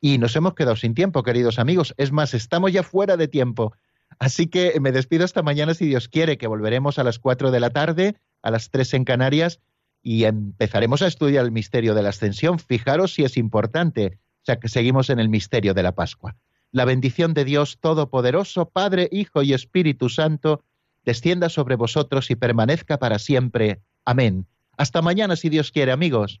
Y 0.00 0.18
nos 0.18 0.36
hemos 0.36 0.54
quedado 0.54 0.76
sin 0.76 0.94
tiempo, 0.94 1.22
queridos 1.22 1.58
amigos. 1.58 1.94
Es 1.96 2.12
más, 2.12 2.34
estamos 2.34 2.72
ya 2.72 2.82
fuera 2.82 3.16
de 3.16 3.28
tiempo. 3.28 3.74
Así 4.18 4.46
que 4.46 4.78
me 4.80 4.92
despido 4.92 5.24
hasta 5.24 5.42
mañana 5.42 5.74
si 5.74 5.86
Dios 5.86 6.08
quiere, 6.08 6.38
que 6.38 6.46
volveremos 6.46 6.98
a 6.98 7.04
las 7.04 7.18
cuatro 7.18 7.50
de 7.50 7.60
la 7.60 7.70
tarde, 7.70 8.16
a 8.42 8.50
las 8.50 8.70
tres 8.70 8.94
en 8.94 9.04
Canarias, 9.04 9.60
y 10.02 10.24
empezaremos 10.24 11.02
a 11.02 11.06
estudiar 11.06 11.44
el 11.44 11.52
misterio 11.52 11.94
de 11.94 12.02
la 12.02 12.10
ascensión. 12.10 12.58
Fijaros 12.58 13.14
si 13.14 13.24
es 13.24 13.36
importante, 13.36 14.18
o 14.42 14.44
sea 14.44 14.58
que 14.58 14.68
seguimos 14.68 15.10
en 15.10 15.18
el 15.18 15.28
misterio 15.28 15.74
de 15.74 15.82
la 15.82 15.92
Pascua. 15.92 16.36
La 16.70 16.84
bendición 16.84 17.34
de 17.34 17.44
Dios 17.44 17.78
Todopoderoso, 17.80 18.70
Padre, 18.70 19.08
Hijo 19.10 19.42
y 19.42 19.52
Espíritu 19.52 20.08
Santo, 20.08 20.64
descienda 21.04 21.48
sobre 21.48 21.76
vosotros 21.76 22.30
y 22.30 22.36
permanezca 22.36 22.98
para 22.98 23.18
siempre. 23.18 23.80
Amén. 24.04 24.46
Hasta 24.76 25.02
mañana 25.02 25.36
si 25.36 25.48
Dios 25.48 25.72
quiere, 25.72 25.92
amigos. 25.92 26.40